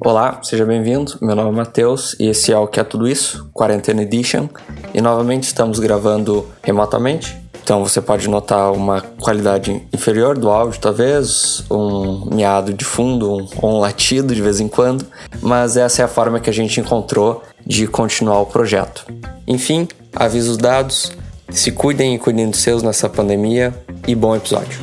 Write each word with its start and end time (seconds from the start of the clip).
Olá, 0.00 0.40
seja 0.42 0.64
bem-vindo. 0.64 1.18
Meu 1.20 1.36
nome 1.36 1.50
é 1.50 1.52
Matheus 1.52 2.16
e 2.18 2.28
esse 2.28 2.52
é 2.52 2.58
o 2.58 2.66
Que 2.66 2.80
é 2.80 2.84
Tudo 2.84 3.06
Isso, 3.06 3.50
Quarentena 3.52 4.02
Edition. 4.02 4.48
E 4.94 5.00
novamente 5.00 5.44
estamos 5.44 5.78
gravando 5.78 6.46
remotamente. 6.62 7.36
Então 7.62 7.84
você 7.84 8.00
pode 8.00 8.26
notar 8.30 8.72
uma 8.72 9.02
qualidade 9.20 9.86
inferior 9.92 10.38
do 10.38 10.48
áudio, 10.48 10.80
talvez, 10.80 11.62
um 11.70 12.34
miado 12.34 12.72
de 12.72 12.82
fundo, 12.82 13.30
um, 13.30 13.46
um 13.62 13.78
latido 13.78 14.34
de 14.34 14.40
vez 14.40 14.60
em 14.60 14.68
quando, 14.68 15.04
mas 15.42 15.76
essa 15.76 16.00
é 16.00 16.04
a 16.06 16.08
forma 16.08 16.40
que 16.40 16.48
a 16.48 16.52
gente 16.54 16.80
encontrou 16.80 17.42
de 17.66 17.86
continuar 17.86 18.40
o 18.40 18.46
projeto. 18.46 19.04
Enfim, 19.46 19.86
avisos 20.16 20.56
dados, 20.56 21.12
se 21.50 21.70
cuidem 21.70 22.14
e 22.14 22.18
cuidem 22.18 22.48
dos 22.48 22.60
seus 22.60 22.82
nessa 22.82 23.06
pandemia 23.06 23.74
e 24.06 24.14
bom 24.14 24.34
episódio. 24.34 24.80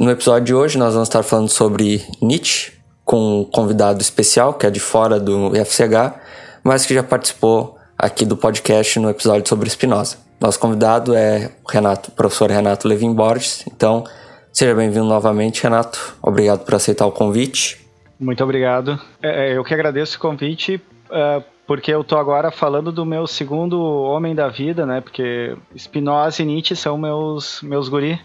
No 0.00 0.10
episódio 0.10 0.46
de 0.46 0.54
hoje 0.54 0.78
nós 0.78 0.94
vamos 0.94 1.10
estar 1.10 1.22
falando 1.22 1.50
sobre 1.50 2.02
Nietzsche, 2.22 2.72
com 3.04 3.40
um 3.40 3.44
convidado 3.44 4.00
especial 4.00 4.54
que 4.54 4.64
é 4.64 4.70
de 4.70 4.80
fora 4.80 5.20
do 5.20 5.54
IFCH, 5.54 6.18
mas 6.64 6.86
que 6.86 6.94
já 6.94 7.02
participou 7.02 7.76
aqui 7.98 8.24
do 8.24 8.34
podcast 8.34 8.98
no 8.98 9.10
episódio 9.10 9.46
sobre 9.46 9.68
Spinoza. 9.68 10.16
Nosso 10.40 10.58
convidado 10.58 11.14
é 11.14 11.50
o 11.62 11.70
Renato, 11.70 12.12
professor 12.12 12.50
Renato 12.50 12.88
Levin 12.88 13.12
Borges. 13.12 13.62
Então, 13.66 14.02
seja 14.50 14.74
bem-vindo 14.74 15.04
novamente, 15.04 15.62
Renato. 15.62 16.16
Obrigado 16.22 16.64
por 16.64 16.76
aceitar 16.76 17.04
o 17.04 17.12
convite. 17.12 17.86
Muito 18.18 18.42
obrigado. 18.42 18.98
É, 19.22 19.50
é 19.50 19.58
eu 19.58 19.62
que 19.62 19.74
agradeço 19.74 20.16
o 20.16 20.20
convite. 20.20 20.80
Uh, 21.10 21.44
porque 21.70 21.94
eu 21.94 22.02
tô 22.02 22.16
agora 22.16 22.50
falando 22.50 22.90
do 22.90 23.06
meu 23.06 23.28
segundo 23.28 23.80
homem 23.80 24.34
da 24.34 24.48
vida, 24.48 24.84
né? 24.84 25.00
Porque 25.00 25.56
Spinoza 25.78 26.42
e 26.42 26.44
Nietzsche 26.44 26.74
são 26.74 26.98
meus 26.98 27.62
meus 27.62 27.88
guri. 27.88 28.20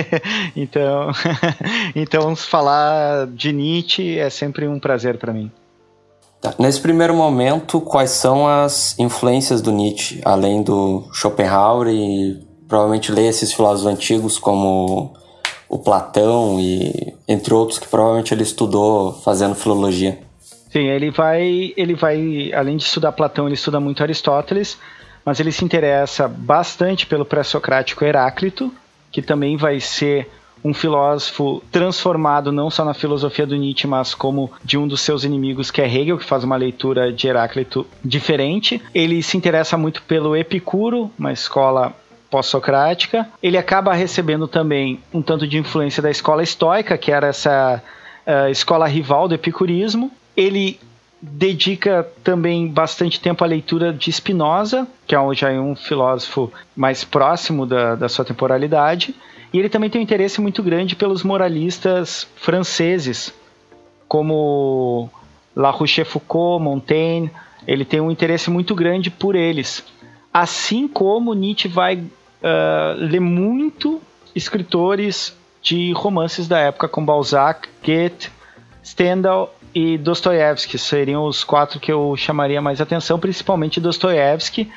então, 0.56 1.10
então 1.94 2.34
falar 2.34 3.26
de 3.26 3.52
Nietzsche 3.52 4.18
é 4.18 4.30
sempre 4.30 4.66
um 4.66 4.80
prazer 4.80 5.18
para 5.18 5.30
mim. 5.30 5.52
Tá. 6.40 6.54
Nesse 6.58 6.80
primeiro 6.80 7.14
momento, 7.14 7.82
quais 7.82 8.12
são 8.12 8.48
as 8.48 8.98
influências 8.98 9.60
do 9.60 9.70
Nietzsche, 9.72 10.22
além 10.24 10.62
do 10.62 11.06
Schopenhauer 11.12 11.88
e 11.88 12.42
provavelmente 12.66 13.12
ler 13.12 13.26
esses 13.26 13.52
filósofos 13.52 13.92
antigos 13.92 14.38
como 14.38 15.12
o 15.68 15.78
Platão 15.78 16.58
e 16.58 17.14
entre 17.28 17.52
outros 17.52 17.78
que 17.78 17.88
provavelmente 17.88 18.32
ele 18.32 18.42
estudou 18.42 19.12
fazendo 19.12 19.54
filologia? 19.54 20.25
Sim, 20.76 20.88
ele 20.88 21.10
vai, 21.10 21.72
ele 21.74 21.94
vai, 21.94 22.52
além 22.52 22.76
de 22.76 22.82
estudar 22.82 23.10
Platão, 23.10 23.46
ele 23.46 23.54
estuda 23.54 23.80
muito 23.80 24.02
Aristóteles, 24.02 24.78
mas 25.24 25.40
ele 25.40 25.50
se 25.50 25.64
interessa 25.64 26.28
bastante 26.28 27.06
pelo 27.06 27.24
pré-socrático 27.24 28.04
Heráclito, 28.04 28.70
que 29.10 29.22
também 29.22 29.56
vai 29.56 29.80
ser 29.80 30.28
um 30.62 30.74
filósofo 30.74 31.62
transformado 31.72 32.52
não 32.52 32.68
só 32.68 32.84
na 32.84 32.92
filosofia 32.92 33.46
do 33.46 33.56
Nietzsche, 33.56 33.86
mas 33.86 34.14
como 34.14 34.52
de 34.62 34.76
um 34.76 34.86
dos 34.86 35.00
seus 35.00 35.24
inimigos, 35.24 35.70
que 35.70 35.80
é 35.80 35.86
Hegel, 35.86 36.18
que 36.18 36.26
faz 36.26 36.44
uma 36.44 36.56
leitura 36.56 37.10
de 37.10 37.26
Heráclito 37.26 37.86
diferente. 38.04 38.82
Ele 38.94 39.22
se 39.22 39.34
interessa 39.34 39.78
muito 39.78 40.02
pelo 40.02 40.36
Epicuro, 40.36 41.10
uma 41.18 41.32
escola 41.32 41.94
pós-socrática. 42.30 43.26
Ele 43.42 43.56
acaba 43.56 43.94
recebendo 43.94 44.46
também 44.46 45.00
um 45.10 45.22
tanto 45.22 45.48
de 45.48 45.56
influência 45.56 46.02
da 46.02 46.10
escola 46.10 46.42
estoica, 46.42 46.98
que 46.98 47.10
era 47.10 47.28
essa 47.28 47.82
uh, 48.26 48.50
escola 48.50 48.86
rival 48.86 49.26
do 49.26 49.34
epicurismo. 49.34 50.12
Ele 50.36 50.78
dedica 51.20 52.06
também 52.22 52.68
bastante 52.68 53.18
tempo 53.18 53.42
à 53.42 53.46
leitura 53.46 53.92
de 53.92 54.12
Spinoza, 54.12 54.86
que 55.06 55.14
é 55.14 55.18
já 55.34 55.50
é 55.50 55.58
um 55.58 55.74
filósofo 55.74 56.52
mais 56.76 57.04
próximo 57.04 57.66
da, 57.66 57.94
da 57.94 58.08
sua 58.08 58.24
temporalidade, 58.24 59.14
e 59.52 59.58
ele 59.58 59.68
também 59.68 59.88
tem 59.88 60.00
um 60.00 60.04
interesse 60.04 60.40
muito 60.40 60.62
grande 60.62 60.94
pelos 60.94 61.22
moralistas 61.22 62.28
franceses, 62.36 63.32
como 64.06 65.10
La 65.54 65.70
Rochefoucauld, 65.70 66.62
Montaigne, 66.62 67.30
ele 67.66 67.84
tem 67.84 68.00
um 68.00 68.10
interesse 68.10 68.50
muito 68.50 68.74
grande 68.74 69.10
por 69.10 69.34
eles. 69.34 69.82
Assim 70.32 70.86
como 70.86 71.34
Nietzsche 71.34 71.66
vai 71.66 71.96
uh, 71.96 72.98
ler 72.98 73.20
muito 73.20 74.00
escritores 74.34 75.34
de 75.62 75.92
romances 75.92 76.46
da 76.46 76.58
época, 76.58 76.88
como 76.88 77.06
Balzac, 77.06 77.68
Goethe, 77.82 78.30
Stendhal 78.84 79.55
e 79.76 79.98
Dostoiévski 79.98 80.78
seriam 80.78 81.26
os 81.26 81.44
quatro 81.44 81.78
que 81.78 81.92
eu 81.92 82.16
chamaria 82.16 82.62
mais 82.62 82.80
atenção, 82.80 83.18
principalmente 83.18 83.78
Dostoiévski, 83.78 84.72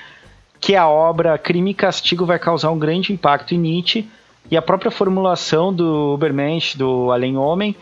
que 0.59 0.75
a 0.75 0.89
obra 0.89 1.37
Crime 1.37 1.71
e 1.71 1.73
Castigo 1.73 2.25
vai 2.25 2.37
causar 2.37 2.69
um 2.69 2.77
grande 2.77 3.13
impacto 3.13 3.55
em 3.55 3.57
Nietzsche 3.57 4.09
e 4.51 4.57
a 4.57 4.61
própria 4.61 4.91
formulação 4.91 5.73
do 5.73 6.13
Ubermensch, 6.15 6.75
do 6.75 7.13
Além-Homem, 7.13 7.77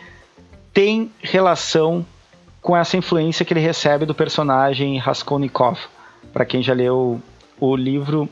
tem 0.72 1.11
relação 1.19 2.06
com 2.61 2.77
essa 2.77 2.97
influência 2.97 3.44
que 3.44 3.51
ele 3.51 3.61
recebe 3.61 4.06
do 4.06 4.13
personagem 4.13 5.00
Raskolnikov. 5.00 5.79
Para 6.31 6.45
quem 6.45 6.61
já 6.61 6.75
leu 6.75 7.19
o 7.59 7.75
livro 7.75 8.29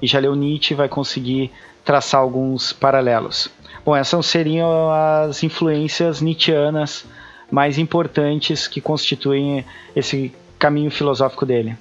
e 0.00 0.06
já 0.06 0.20
leu 0.20 0.36
Nietzsche, 0.36 0.76
vai 0.76 0.88
conseguir 0.88 1.50
traçar 1.84 2.20
alguns 2.20 2.72
paralelos. 2.72 3.50
Bom, 3.84 3.96
essas 3.96 4.26
seriam 4.26 4.92
as 4.92 5.42
influências 5.42 6.20
nietzschianas 6.20 7.04
mais 7.50 7.78
importantes 7.78 8.68
que 8.68 8.80
constituem 8.80 9.64
esse 9.94 10.32
caminho 10.58 10.90
filosófico 10.90 11.46
dele. 11.46 11.76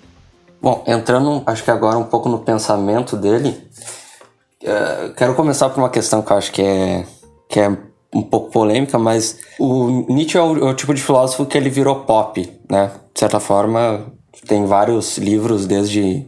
Bom, 0.62 0.84
entrando, 0.88 1.44
acho 1.46 1.64
que 1.64 1.72
agora 1.72 1.98
um 1.98 2.04
pouco 2.04 2.30
no 2.30 2.40
pensamento 2.40 3.16
dele, 3.16 3.50
uh, 4.64 5.14
quero 5.16 5.36
começar 5.36 5.70
por 5.70 5.80
uma 5.80 5.90
questão 5.90 6.22
que 6.22 6.32
eu 6.32 6.38
acho 6.38 6.52
que 6.52 6.62
é, 6.62 7.06
que 7.48 7.60
é 7.60 7.78
um 8.14 8.22
pouco 8.24 8.52
polêmica, 8.52 8.98
mas 8.98 9.40
o 9.60 10.06
Nietzsche 10.10 10.38
é 10.38 10.42
o, 10.42 10.58
é 10.68 10.72
o 10.72 10.74
tipo 10.74 10.94
de 10.94 11.02
filósofo 11.02 11.46
que 11.46 11.58
ele 11.58 11.70
virou 11.70 12.02
pop, 12.02 12.50
né? 12.70 12.92
De 13.14 13.20
certa 13.20 13.40
forma, 13.40 14.06
tem 14.48 14.66
vários 14.66 15.18
livros 15.18 15.66
desde 15.66 16.26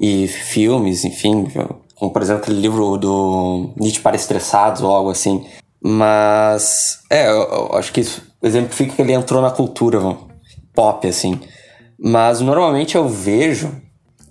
e 0.00 0.26
filmes, 0.26 1.04
enfim, 1.04 1.46
como 1.94 2.12
por 2.12 2.22
exemplo 2.22 2.42
aquele 2.42 2.60
livro 2.60 2.96
do 2.96 3.70
Nietzsche 3.76 4.00
para 4.00 4.16
estressados 4.16 4.82
ou 4.82 4.90
algo 4.90 5.10
assim. 5.10 5.46
Mas 5.80 7.00
é, 7.08 7.28
eu, 7.28 7.42
eu 7.42 7.70
acho 7.74 7.92
que 7.92 8.00
isso 8.00 8.31
exemplifica 8.42 8.96
que 8.96 9.02
ele 9.02 9.12
entrou 9.12 9.40
na 9.40 9.50
cultura 9.50 10.00
pop, 10.74 11.06
assim. 11.06 11.40
Mas 11.98 12.40
normalmente 12.40 12.96
eu 12.96 13.08
vejo 13.08 13.70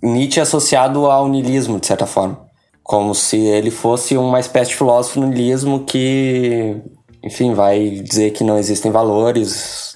Nietzsche 0.02 0.42
associado 0.42 1.06
ao 1.06 1.28
niilismo, 1.28 1.80
de 1.80 1.88
certa 1.88 2.06
forma. 2.06 2.40
Como 2.84 3.14
se 3.14 3.38
ele 3.38 3.72
fosse 3.72 4.18
uma 4.18 4.40
espécie 4.40 4.72
de 4.72 4.78
filósofo 4.78 5.22
niilismo 5.22 5.86
que, 5.86 6.76
enfim, 7.24 7.54
vai 7.54 7.90
dizer 7.90 8.32
que 8.32 8.44
não 8.44 8.58
existem 8.58 8.92
valores, 8.92 9.96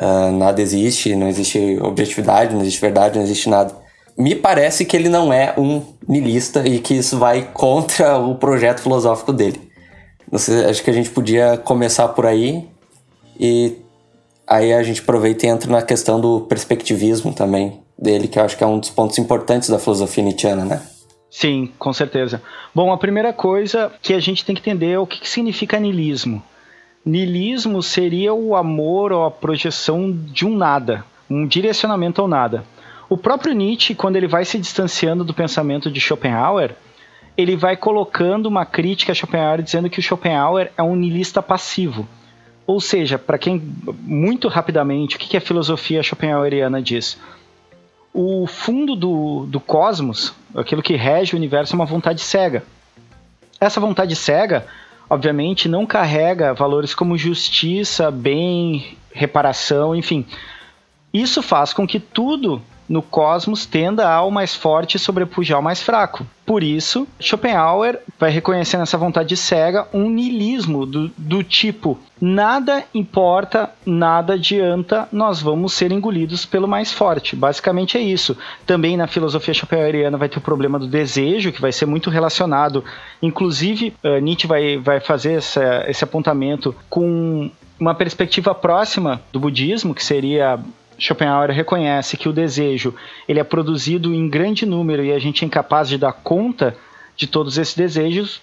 uh, 0.00 0.30
nada 0.32 0.62
existe, 0.62 1.14
não 1.16 1.28
existe 1.28 1.78
objetividade, 1.82 2.54
não 2.54 2.62
existe 2.62 2.80
verdade, 2.80 3.16
não 3.16 3.24
existe 3.24 3.48
nada. 3.48 3.74
Me 4.16 4.36
parece 4.36 4.84
que 4.84 4.96
ele 4.96 5.08
não 5.08 5.32
é 5.32 5.54
um 5.58 5.82
niilista 6.08 6.66
e 6.66 6.78
que 6.78 6.94
isso 6.94 7.18
vai 7.18 7.50
contra 7.52 8.16
o 8.16 8.36
projeto 8.36 8.80
filosófico 8.80 9.32
dele. 9.32 9.60
Sei, 10.36 10.64
acho 10.64 10.82
que 10.82 10.90
a 10.90 10.94
gente 10.94 11.10
podia 11.10 11.58
começar 11.58 12.08
por 12.08 12.24
aí 12.24 12.68
e 13.38 13.76
aí 14.46 14.72
a 14.72 14.82
gente 14.82 15.00
aproveita 15.00 15.46
e 15.46 15.48
entra 15.48 15.70
na 15.70 15.82
questão 15.82 16.20
do 16.20 16.40
perspectivismo 16.42 17.32
também 17.32 17.80
dele, 17.98 18.28
que 18.28 18.38
eu 18.38 18.44
acho 18.44 18.56
que 18.56 18.64
é 18.64 18.66
um 18.66 18.78
dos 18.78 18.90
pontos 18.90 19.18
importantes 19.18 19.68
da 19.68 19.78
filosofia 19.78 20.24
nietzschiana, 20.24 20.64
né? 20.64 20.82
Sim, 21.30 21.72
com 21.78 21.92
certeza. 21.92 22.40
Bom, 22.74 22.92
a 22.92 22.98
primeira 22.98 23.32
coisa 23.32 23.92
que 24.00 24.14
a 24.14 24.20
gente 24.20 24.44
tem 24.44 24.54
que 24.54 24.60
entender 24.60 24.92
é 24.92 24.98
o 24.98 25.06
que, 25.06 25.20
que 25.20 25.28
significa 25.28 25.80
niilismo. 25.80 26.42
Niilismo 27.04 27.82
seria 27.82 28.32
o 28.32 28.54
amor 28.54 29.12
ou 29.12 29.24
a 29.24 29.30
projeção 29.30 30.12
de 30.12 30.46
um 30.46 30.56
nada, 30.56 31.04
um 31.28 31.46
direcionamento 31.46 32.20
ao 32.20 32.28
nada. 32.28 32.64
O 33.10 33.18
próprio 33.18 33.52
Nietzsche, 33.52 33.94
quando 33.94 34.16
ele 34.16 34.26
vai 34.26 34.44
se 34.44 34.58
distanciando 34.58 35.24
do 35.24 35.34
pensamento 35.34 35.90
de 35.90 36.00
Schopenhauer, 36.00 36.74
ele 37.36 37.56
vai 37.56 37.76
colocando 37.76 38.46
uma 38.46 38.64
crítica 38.64 39.12
a 39.12 39.14
Schopenhauer 39.14 39.60
dizendo 39.60 39.90
que 39.90 39.98
o 39.98 40.02
Schopenhauer 40.02 40.70
é 40.76 40.82
um 40.82 40.96
niilista 40.96 41.42
passivo. 41.42 42.08
Ou 42.66 42.80
seja, 42.80 43.18
para 43.18 43.38
quem 43.38 43.60
muito 44.00 44.48
rapidamente, 44.48 45.16
o 45.16 45.18
que, 45.18 45.28
que 45.28 45.36
a 45.36 45.40
filosofia 45.40 46.02
schopenhaueriana 46.02 46.80
diz? 46.80 47.18
O 48.12 48.46
fundo 48.46 48.96
do, 48.96 49.46
do 49.46 49.60
cosmos, 49.60 50.32
aquilo 50.54 50.82
que 50.82 50.94
rege 50.94 51.34
o 51.34 51.36
universo, 51.36 51.74
é 51.74 51.76
uma 51.76 51.84
vontade 51.84 52.20
cega. 52.20 52.64
Essa 53.60 53.80
vontade 53.80 54.16
cega, 54.16 54.66
obviamente, 55.10 55.68
não 55.68 55.84
carrega 55.84 56.54
valores 56.54 56.94
como 56.94 57.18
justiça, 57.18 58.10
bem, 58.10 58.96
reparação, 59.12 59.94
enfim. 59.94 60.24
Isso 61.12 61.42
faz 61.42 61.72
com 61.72 61.86
que 61.86 62.00
tudo 62.00 62.62
no 62.88 63.02
cosmos 63.02 63.66
tenda 63.66 64.08
ao 64.08 64.30
mais 64.30 64.54
forte 64.54 64.98
sobrepujar 64.98 65.58
o 65.58 65.62
mais 65.62 65.82
fraco. 65.82 66.26
Por 66.44 66.62
isso, 66.62 67.08
Schopenhauer 67.18 68.00
vai 68.18 68.30
reconhecer 68.30 68.76
nessa 68.76 68.98
vontade 68.98 69.34
cega 69.36 69.88
um 69.94 70.10
niilismo 70.10 70.84
do, 70.84 71.10
do 71.16 71.42
tipo: 71.42 71.98
nada 72.20 72.84
importa, 72.94 73.70
nada 73.86 74.34
adianta, 74.34 75.08
nós 75.10 75.40
vamos 75.40 75.72
ser 75.72 75.90
engolidos 75.90 76.44
pelo 76.44 76.68
mais 76.68 76.92
forte. 76.92 77.34
Basicamente 77.34 77.96
é 77.96 78.00
isso. 78.00 78.36
Também 78.66 78.96
na 78.96 79.06
filosofia 79.06 79.54
schopenhaueriana 79.54 80.18
vai 80.18 80.28
ter 80.28 80.38
o 80.38 80.42
problema 80.42 80.78
do 80.78 80.86
desejo, 80.86 81.52
que 81.52 81.62
vai 81.62 81.72
ser 81.72 81.86
muito 81.86 82.10
relacionado. 82.10 82.84
Inclusive, 83.22 83.94
uh, 84.04 84.18
Nietzsche 84.18 84.46
vai, 84.46 84.76
vai 84.76 85.00
fazer 85.00 85.34
essa, 85.34 85.84
esse 85.88 86.04
apontamento 86.04 86.74
com 86.90 87.50
uma 87.78 87.94
perspectiva 87.94 88.54
próxima 88.54 89.20
do 89.32 89.40
budismo, 89.40 89.94
que 89.94 90.04
seria 90.04 90.60
Schopenhauer 90.98 91.50
reconhece 91.50 92.16
que 92.16 92.28
o 92.28 92.32
desejo 92.32 92.94
ele 93.28 93.40
é 93.40 93.44
produzido 93.44 94.14
em 94.14 94.28
grande 94.28 94.66
número 94.66 95.04
e 95.04 95.12
a 95.12 95.18
gente 95.18 95.44
é 95.44 95.46
incapaz 95.46 95.88
de 95.88 95.98
dar 95.98 96.12
conta 96.12 96.76
de 97.16 97.26
todos 97.26 97.58
esses 97.58 97.74
desejos, 97.74 98.40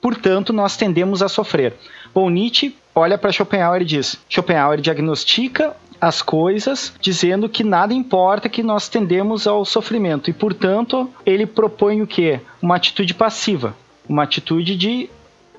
portanto, 0.00 0.52
nós 0.52 0.76
tendemos 0.76 1.22
a 1.22 1.28
sofrer. 1.28 1.74
Bom, 2.14 2.28
Nietzsche 2.30 2.76
olha 2.94 3.18
para 3.18 3.32
Schopenhauer 3.32 3.82
e 3.82 3.86
diz: 3.86 4.18
Schopenhauer 4.28 4.80
diagnostica 4.80 5.76
as 6.00 6.20
coisas, 6.20 6.92
dizendo 7.00 7.48
que 7.48 7.62
nada 7.62 7.94
importa, 7.94 8.48
que 8.48 8.62
nós 8.62 8.88
tendemos 8.88 9.46
ao 9.46 9.64
sofrimento 9.64 10.28
e, 10.28 10.32
portanto, 10.32 11.08
ele 11.24 11.46
propõe 11.46 12.02
o 12.02 12.06
que? 12.08 12.40
Uma 12.60 12.74
atitude 12.74 13.14
passiva, 13.14 13.76
uma 14.08 14.24
atitude 14.24 14.76
de 14.76 15.08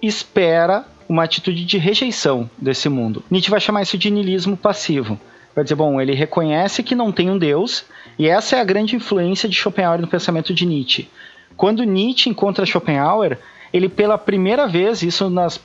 espera, 0.02 0.86
uma 1.08 1.24
atitude 1.24 1.64
de 1.64 1.78
rejeição 1.78 2.50
desse 2.58 2.90
mundo. 2.90 3.24
Nietzsche 3.32 3.50
vai 3.50 3.62
chamar 3.62 3.84
isso 3.84 3.98
de 3.98 4.12
niilismo 4.12 4.58
passivo. 4.58 5.18
Vai 5.56 5.64
dizer, 5.64 5.76
bom, 5.76 6.02
ele 6.02 6.14
reconhece 6.14 6.82
que 6.82 6.96
não 6.96 7.12
tem 7.12 7.30
um 7.30 7.38
Deus, 7.38 7.86
e 8.18 8.28
essa 8.28 8.56
é 8.56 8.62
a 8.62 8.64
grande 8.64 8.96
influência 8.96 9.48
de 9.48 9.56
Schopenhauer 9.56 10.02
no 10.02 10.08
pensamento 10.08 10.54
de 10.54 10.66
Nietzsche. 10.66 11.10
Quando 11.56 11.84
Nietzsche 11.84 12.30
encontra 12.30 12.66
Schopenhauer, 12.66 13.38
ele 13.72 13.88
pela 13.88 14.18
primeira 14.18 14.68
vez, 14.68 15.04
isso 15.04 15.30
nas 15.30 15.60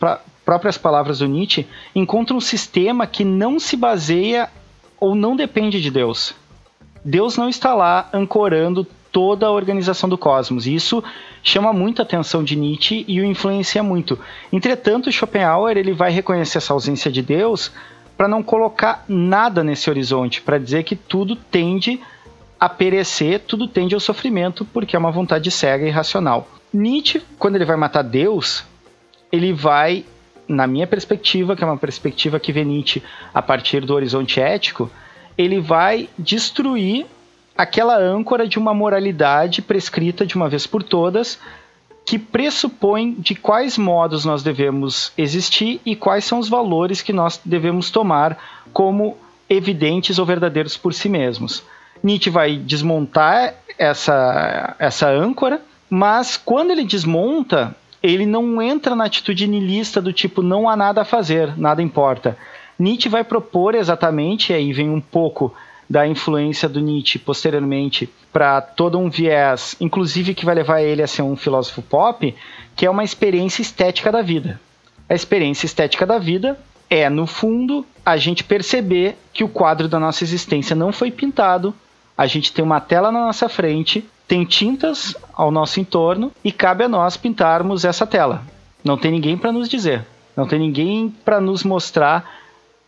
próprias 0.44 0.78
palavras 0.78 1.18
do 1.18 1.26
Nietzsche, 1.26 1.66
encontra 1.94 2.36
um 2.36 2.40
sistema 2.40 3.06
que 3.06 3.24
não 3.24 3.58
se 3.58 3.76
baseia 3.76 4.50
ou 5.00 5.14
não 5.14 5.36
depende 5.36 5.80
de 5.80 5.90
Deus. 5.90 6.34
Deus 7.04 7.36
não 7.36 7.48
está 7.48 7.74
lá 7.74 8.08
ancorando 8.12 8.86
toda 9.10 9.46
a 9.46 9.50
organização 9.50 10.08
do 10.08 10.18
cosmos. 10.18 10.66
Isso 10.66 11.02
chama 11.42 11.72
muito 11.72 12.00
a 12.00 12.04
atenção 12.04 12.44
de 12.44 12.56
Nietzsche 12.56 13.04
e 13.08 13.20
o 13.20 13.24
influencia 13.24 13.82
muito. 13.82 14.18
Entretanto, 14.52 15.10
Schopenhauer 15.10 15.76
ele 15.76 15.92
vai 15.92 16.10
reconhecer 16.10 16.58
essa 16.58 16.72
ausência 16.72 17.10
de 17.10 17.22
Deus 17.22 17.72
para 18.18 18.26
não 18.26 18.42
colocar 18.42 19.04
nada 19.08 19.62
nesse 19.62 19.88
horizonte, 19.88 20.42
para 20.42 20.58
dizer 20.58 20.82
que 20.82 20.96
tudo 20.96 21.36
tende 21.36 22.00
a 22.58 22.68
perecer, 22.68 23.38
tudo 23.46 23.68
tende 23.68 23.94
ao 23.94 24.00
sofrimento, 24.00 24.64
porque 24.64 24.96
é 24.96 24.98
uma 24.98 25.12
vontade 25.12 25.48
cega 25.52 25.84
e 25.84 25.88
irracional. 25.88 26.48
Nietzsche, 26.74 27.22
quando 27.38 27.54
ele 27.54 27.64
vai 27.64 27.76
matar 27.76 28.02
Deus, 28.02 28.64
ele 29.30 29.52
vai, 29.52 30.04
na 30.48 30.66
minha 30.66 30.84
perspectiva, 30.84 31.54
que 31.54 31.62
é 31.62 31.66
uma 31.66 31.76
perspectiva 31.76 32.40
que 32.40 32.52
vê 32.52 32.64
Nietzsche 32.64 33.00
a 33.32 33.40
partir 33.40 33.82
do 33.82 33.94
horizonte 33.94 34.40
ético, 34.40 34.90
ele 35.36 35.60
vai 35.60 36.08
destruir 36.18 37.06
aquela 37.56 37.96
âncora 37.96 38.48
de 38.48 38.58
uma 38.58 38.74
moralidade 38.74 39.62
prescrita 39.62 40.26
de 40.26 40.34
uma 40.34 40.48
vez 40.48 40.66
por 40.66 40.82
todas, 40.82 41.38
que 42.08 42.18
pressupõe 42.18 43.12
de 43.18 43.34
quais 43.34 43.76
modos 43.76 44.24
nós 44.24 44.42
devemos 44.42 45.12
existir 45.18 45.78
e 45.84 45.94
quais 45.94 46.24
são 46.24 46.38
os 46.38 46.48
valores 46.48 47.02
que 47.02 47.12
nós 47.12 47.38
devemos 47.44 47.90
tomar 47.90 48.64
como 48.72 49.14
evidentes 49.46 50.18
ou 50.18 50.24
verdadeiros 50.24 50.74
por 50.74 50.94
si 50.94 51.06
mesmos. 51.06 51.62
Nietzsche 52.02 52.30
vai 52.30 52.56
desmontar 52.56 53.56
essa, 53.76 54.74
essa 54.78 55.10
âncora, 55.10 55.60
mas 55.90 56.38
quando 56.38 56.70
ele 56.70 56.84
desmonta, 56.84 57.76
ele 58.02 58.24
não 58.24 58.62
entra 58.62 58.96
na 58.96 59.04
atitude 59.04 59.46
niilista 59.46 60.00
do 60.00 60.10
tipo 60.10 60.42
não 60.42 60.66
há 60.66 60.74
nada 60.74 61.02
a 61.02 61.04
fazer, 61.04 61.58
nada 61.58 61.82
importa. 61.82 62.38
Nietzsche 62.78 63.10
vai 63.10 63.22
propor 63.22 63.74
exatamente, 63.74 64.50
e 64.50 64.56
aí 64.56 64.72
vem 64.72 64.88
um 64.88 65.00
pouco 65.00 65.54
da 65.88 66.06
influência 66.06 66.68
do 66.68 66.80
Nietzsche 66.80 67.18
posteriormente 67.18 68.08
para 68.32 68.60
todo 68.60 68.98
um 68.98 69.08
viés, 69.08 69.74
inclusive 69.80 70.34
que 70.34 70.44
vai 70.44 70.54
levar 70.54 70.82
ele 70.82 71.02
a 71.02 71.06
ser 71.06 71.22
um 71.22 71.36
filósofo 71.36 71.80
pop, 71.80 72.34
que 72.76 72.84
é 72.84 72.90
uma 72.90 73.04
experiência 73.04 73.62
estética 73.62 74.12
da 74.12 74.20
vida. 74.20 74.60
A 75.08 75.14
experiência 75.14 75.64
estética 75.64 76.04
da 76.04 76.18
vida 76.18 76.58
é, 76.90 77.08
no 77.08 77.26
fundo, 77.26 77.84
a 78.04 78.16
gente 78.16 78.44
perceber 78.44 79.16
que 79.32 79.44
o 79.44 79.48
quadro 79.48 79.88
da 79.88 79.98
nossa 79.98 80.24
existência 80.24 80.74
não 80.74 80.92
foi 80.92 81.10
pintado, 81.10 81.74
a 82.16 82.26
gente 82.26 82.52
tem 82.52 82.64
uma 82.64 82.80
tela 82.80 83.12
na 83.12 83.26
nossa 83.26 83.48
frente, 83.48 84.08
tem 84.26 84.44
tintas 84.44 85.16
ao 85.32 85.50
nosso 85.50 85.80
entorno 85.80 86.32
e 86.42 86.50
cabe 86.50 86.84
a 86.84 86.88
nós 86.88 87.16
pintarmos 87.16 87.84
essa 87.84 88.06
tela. 88.06 88.42
Não 88.82 88.96
tem 88.96 89.10
ninguém 89.10 89.36
para 89.36 89.52
nos 89.52 89.68
dizer, 89.68 90.04
não 90.36 90.46
tem 90.46 90.58
ninguém 90.58 91.14
para 91.24 91.40
nos 91.40 91.62
mostrar 91.62 92.38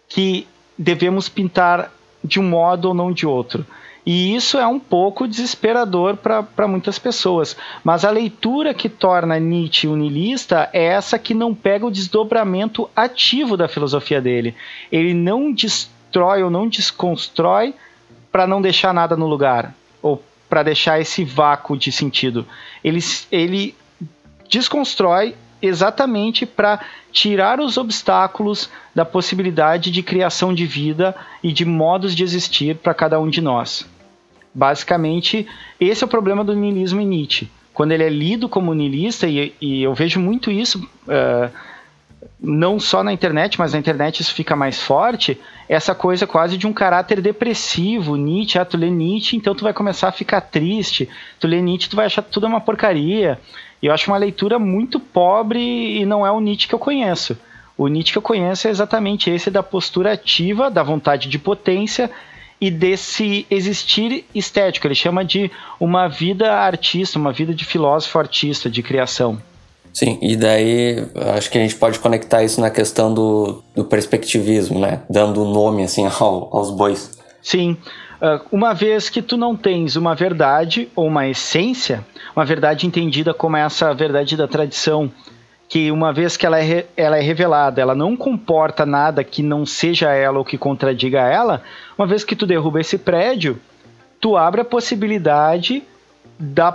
que 0.08 0.47
devemos 0.76 1.29
pintar 1.29 1.93
de 2.22 2.40
um 2.40 2.43
modo 2.43 2.88
ou 2.88 2.94
não 2.94 3.12
de 3.12 3.26
outro. 3.26 3.64
E 4.05 4.34
isso 4.34 4.58
é 4.58 4.67
um 4.67 4.81
pouco 4.81 5.28
desesperador 5.28 6.17
para 6.17 6.67
muitas 6.67 6.99
pessoas. 6.99 7.56
Mas 7.84 8.05
a 8.05 8.11
leitura 8.11 8.72
que 8.72 8.88
torna 8.88 9.38
Nietzsche 9.38 9.87
unilista 9.87 10.70
é 10.72 10.84
essa 10.84 11.19
que 11.19 11.34
não 11.34 11.55
pega 11.55 11.87
o 11.87 11.90
desdobramento 11.90 12.88
ativo 12.96 13.56
da 13.56 13.69
filosofia 13.69 14.20
dele. 14.20 14.55
Ele 14.90 15.12
não 15.12 15.52
destrói 15.52 16.43
ou 16.43 16.50
não 16.50 16.67
desconstrói 16.67 17.75
para 18.32 18.46
não 18.46 18.62
deixar 18.62 18.94
nada 18.94 19.16
no 19.16 19.26
lugar, 19.26 19.75
ou 20.00 20.23
para 20.49 20.62
deixar 20.62 21.00
esse 21.00 21.25
vácuo 21.25 21.76
de 21.76 21.93
sentido. 21.93 22.46
Ele, 22.82 23.00
ele 23.31 23.75
desconstrói 24.49 25.34
exatamente 25.62 26.47
para 26.47 26.81
tirar 27.12 27.61
os 27.61 27.77
obstáculos 27.77 28.71
da 28.95 29.05
possibilidade 29.05 29.91
de 29.91 30.03
criação 30.03 30.55
de 30.55 30.67
vida 30.67 31.15
e 31.43 31.53
de 31.53 31.65
modos 31.65 32.15
de 32.15 32.23
existir 32.23 32.77
para 32.77 32.95
cada 32.95 33.21
um 33.21 33.29
de 33.29 33.41
nós. 33.41 33.87
Basicamente, 34.55 35.47
esse 35.79 36.03
é 36.03 36.07
o 36.07 36.11
problema 36.11 36.45
do 36.45 36.55
niilismo 36.55 37.01
em 37.01 37.07
Nietzsche. 37.07 37.49
Quando 37.73 37.93
ele 37.93 38.03
é 38.03 38.09
lido 38.09 38.49
como 38.49 38.75
niilista, 38.75 39.27
e, 39.27 39.55
e 39.61 39.83
eu 39.83 39.95
vejo 39.95 40.19
muito 40.19 40.51
isso, 40.51 40.79
uh, 41.07 41.51
não 42.42 42.81
só 42.81 43.02
na 43.02 43.12
internet, 43.12 43.58
mas 43.58 43.72
na 43.72 43.78
internet 43.78 44.20
isso 44.20 44.34
fica 44.34 44.56
mais 44.56 44.81
forte, 44.81 45.38
essa 45.69 45.94
coisa 45.94 46.26
quase 46.26 46.56
de 46.56 46.66
um 46.66 46.72
caráter 46.72 47.20
depressivo. 47.20 48.16
Nietzsche, 48.16 48.58
ah, 48.58 48.64
tu 48.64 48.76
lê 48.76 48.90
Nietzsche, 48.90 49.37
então 49.37 49.54
tu 49.54 49.62
vai 49.62 49.72
começar 49.72 50.08
a 50.08 50.12
ficar 50.12 50.40
triste. 50.40 51.08
Tu 51.38 51.46
lê 51.46 51.60
Nietzsche, 51.60 51.90
tu 51.90 51.96
vai 51.96 52.06
achar 52.06 52.22
tudo 52.22 52.46
uma 52.46 52.60
porcaria. 52.60 53.38
E 53.82 53.87
eu 53.87 53.92
acho 53.92 54.10
uma 54.10 54.16
leitura 54.16 54.58
muito 54.58 54.98
pobre 54.98 55.60
e 56.00 56.06
não 56.06 56.26
é 56.26 56.31
o 56.31 56.40
Nietzsche 56.40 56.66
que 56.66 56.75
eu 56.75 56.78
conheço. 56.78 57.38
O 57.76 57.88
Nietzsche 57.88 58.12
que 58.12 58.19
eu 58.19 58.22
conheço 58.22 58.69
é 58.69 58.70
exatamente 58.70 59.31
esse 59.31 59.50
da 59.50 59.62
postura 59.62 60.12
ativa, 60.12 60.70
da 60.70 60.82
vontade 60.82 61.28
de 61.28 61.38
potência 61.38 62.10
e 62.60 62.70
desse 62.70 63.46
existir 63.50 64.25
estético. 64.34 64.87
Ele 64.87 64.94
chama 64.94 65.25
de 65.25 65.50
uma 65.78 66.08
vida 66.08 66.52
artista, 66.52 67.18
uma 67.18 67.32
vida 67.32 67.54
de 67.54 67.64
filósofo 67.64 68.18
artista, 68.18 68.68
de 68.68 68.82
criação. 68.82 69.40
Sim, 69.92 70.18
e 70.23 70.37
daí 70.37 71.04
acho 71.37 71.50
que 71.50 71.59
a 71.59 71.61
gente 71.61 71.76
pode 71.76 71.99
conectar 71.99 72.42
isso 72.42 72.61
na 72.61 72.70
questão 72.70 73.12
do, 73.12 73.62
do 73.75 73.85
perspectivismo, 73.85 74.78
né? 74.78 75.02
Dando 75.11 75.44
nome 75.44 75.82
assim 75.82 76.06
ao, 76.20 76.49
aos 76.56 76.70
bois. 76.70 77.18
Sim. 77.42 77.76
Uh, 78.20 78.40
uma 78.52 78.75
vez 78.75 79.09
que 79.09 79.23
tu 79.23 79.37
não 79.37 79.56
tens 79.56 79.97
uma 79.97 80.14
verdade 80.14 80.88
ou 80.94 81.06
uma 81.06 81.26
essência, 81.26 82.04
uma 82.37 82.44
verdade 82.44 82.87
entendida 82.87 83.32
como 83.32 83.56
essa 83.56 83.94
verdade 83.94 84.37
da 84.37 84.47
tradição, 84.47 85.11
que 85.66 85.90
uma 85.90 86.12
vez 86.12 86.37
que 86.37 86.44
ela 86.44 86.62
é, 86.62 86.87
ela 86.97 87.16
é 87.16 87.20
revelada, 87.20 87.80
ela 87.80 87.94
não 87.94 88.16
comporta 88.16 88.85
nada 88.85 89.25
que 89.25 89.42
não 89.42 89.64
seja 89.64 90.12
ela 90.12 90.38
ou 90.38 90.44
que 90.44 90.59
contradiga 90.59 91.20
ela, 91.20 91.62
uma 91.97 92.06
vez 92.06 92.25
que 92.25 92.37
tu 92.37 92.44
derruba 92.44 92.80
esse 92.80 92.99
prédio, 92.99 93.59
tu 94.20 94.37
abre 94.37 94.61
a 94.61 94.64
possibilidade 94.64 95.82
da 96.38 96.73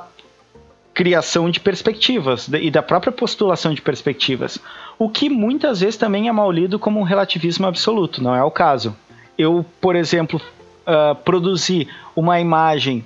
criação 0.96 1.50
de 1.50 1.60
perspectivas 1.60 2.48
e 2.48 2.72
da 2.72 2.82
própria 2.82 3.12
postulação 3.12 3.74
de 3.74 3.82
perspectivas, 3.82 4.58
o 4.98 5.10
que 5.10 5.30
muitas 5.30 5.82
vezes 5.82 5.98
também 5.98 6.30
é 6.30 6.32
mal 6.32 6.50
lido 6.50 6.80
como 6.80 7.02
um 7.02 7.04
relativismo 7.04 7.68
absoluto, 7.68 8.24
não 8.24 8.34
é 8.34 8.42
o 8.42 8.50
caso. 8.50 8.96
Eu, 9.38 9.66
por 9.82 9.94
exemplo, 9.94 10.42
uh, 10.88 11.14
produzir 11.14 11.90
uma 12.16 12.40
imagem 12.40 13.04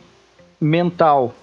mental, 0.62 1.34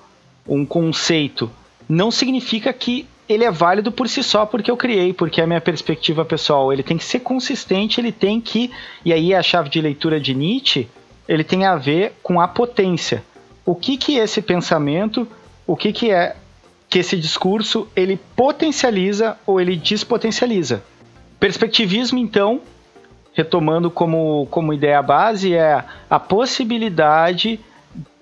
um 0.48 0.64
conceito, 0.64 1.50
não 1.88 2.12
significa 2.12 2.72
que 2.72 3.08
ele 3.28 3.42
é 3.42 3.50
válido 3.50 3.90
por 3.90 4.08
si 4.08 4.22
só 4.22 4.46
porque 4.46 4.70
eu 4.70 4.76
criei, 4.76 5.12
porque 5.12 5.40
é 5.40 5.44
a 5.44 5.48
minha 5.48 5.60
perspectiva 5.60 6.24
pessoal. 6.24 6.72
Ele 6.72 6.84
tem 6.84 6.96
que 6.96 7.04
ser 7.04 7.20
consistente, 7.20 8.00
ele 8.00 8.12
tem 8.12 8.40
que. 8.40 8.70
E 9.04 9.12
aí 9.12 9.34
a 9.34 9.42
chave 9.42 9.68
de 9.68 9.80
leitura 9.80 10.20
de 10.20 10.32
Nietzsche, 10.32 10.88
ele 11.28 11.42
tem 11.42 11.64
a 11.64 11.74
ver 11.74 12.12
com 12.22 12.40
a 12.40 12.46
potência. 12.46 13.24
O 13.64 13.74
que 13.74 13.96
que 13.96 14.16
esse 14.16 14.40
pensamento, 14.40 15.26
o 15.66 15.76
que 15.76 15.92
que 15.92 16.10
é 16.10 16.36
que 16.88 16.98
esse 16.98 17.16
discurso 17.16 17.88
ele 17.96 18.18
potencializa 18.36 19.36
ou 19.46 19.60
ele 19.60 19.76
despotencializa? 19.76 20.82
Perspectivismo, 21.40 22.18
então, 22.18 22.60
retomando 23.34 23.90
como, 23.90 24.46
como 24.50 24.72
ideia 24.72 25.02
base, 25.02 25.54
é 25.54 25.84
a 26.08 26.18
possibilidade 26.18 27.60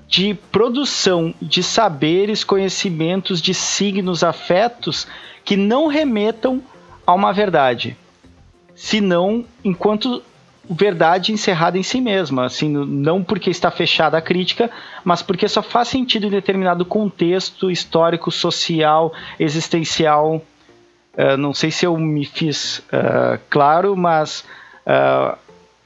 de 0.09 0.35
produção 0.35 1.35
de 1.41 1.63
saberes, 1.63 2.45
conhecimentos, 2.45 3.41
de 3.41 3.55
signos, 3.55 4.23
afetos 4.23 5.07
que 5.45 5.57
não 5.57 5.87
remetam 5.87 6.63
a 7.07 7.13
uma 7.13 7.33
verdade, 7.33 7.97
senão 8.75 9.45
enquanto 9.63 10.23
verdade 10.69 11.33
encerrada 11.33 11.79
em 11.79 11.83
si 11.83 12.01
mesma, 12.01 12.47
assim, 12.47 12.69
não 12.69 13.23
porque 13.23 13.51
está 13.51 13.71
fechada 13.71 14.17
a 14.17 14.23
crítica, 14.23 14.71
mas 15.05 15.23
porque 15.23 15.47
só 15.49 15.63
faz 15.63 15.89
sentido 15.89 16.27
em 16.27 16.31
determinado 16.31 16.85
contexto 16.85 17.71
histórico, 17.71 18.31
social, 18.31 19.13
existencial. 19.39 20.43
Uh, 21.17 21.37
não 21.37 21.53
sei 21.53 21.71
se 21.71 21.85
eu 21.87 21.97
me 21.97 22.25
fiz 22.25 22.79
uh, 22.79 23.39
claro, 23.51 23.97
mas 23.97 24.45
uh, 24.87 25.37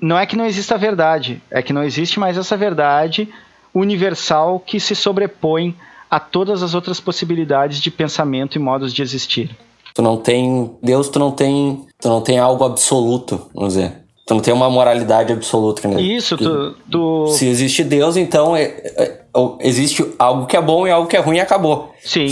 não 0.01 0.19
é 0.19 0.25
que 0.25 0.37
não 0.37 0.47
exista 0.47 0.79
verdade, 0.79 1.43
é 1.51 1.61
que 1.61 1.73
não 1.73 1.83
existe 1.83 2.21
mais 2.21 2.39
essa 2.39 2.57
verdade 2.57 3.29
universal 3.75 4.61
que 4.61 4.81
se 4.81 4.95
sobrepõe 4.95 5.75
a 6.11 6.19
todas 6.19 6.63
as 6.63 6.75
outras 6.75 7.01
possibilidades 7.01 7.81
de 7.81 7.91
pensamento 7.91 8.57
e 8.57 8.59
modos 8.59 8.95
de 8.95 9.03
existir. 9.03 9.51
Tu 9.95 10.03
não 10.03 10.17
tem 10.17 10.71
Deus, 10.83 11.09
tu 11.09 11.19
não 11.19 11.33
tem, 11.33 11.85
tu 12.01 12.09
não 12.09 12.21
tem 12.21 12.39
algo 12.39 12.65
absoluto, 12.65 13.51
vamos 13.53 13.75
dizer. 13.75 14.08
Tu 14.29 14.35
não 14.35 14.43
tem 14.43 14.53
uma 14.53 14.69
moralidade 14.69 15.33
absoluta. 15.33 15.89
Né? 15.89 16.03
Isso, 16.03 16.37
tu, 16.37 16.77
tu... 16.91 17.29
Se 17.29 17.49
existe 17.49 17.83
Deus, 17.83 18.15
então 18.15 18.55
é, 18.55 18.65
é, 18.65 19.03
é, 19.03 19.23
existe 19.61 20.05
algo 20.19 20.45
que 20.45 20.55
é 20.55 20.61
bom 20.61 20.87
e 20.87 20.91
algo 20.91 21.09
que 21.09 21.17
é 21.17 21.21
ruim 21.21 21.39
e 21.39 21.41
acabou. 21.41 21.95
Sim. 22.05 22.29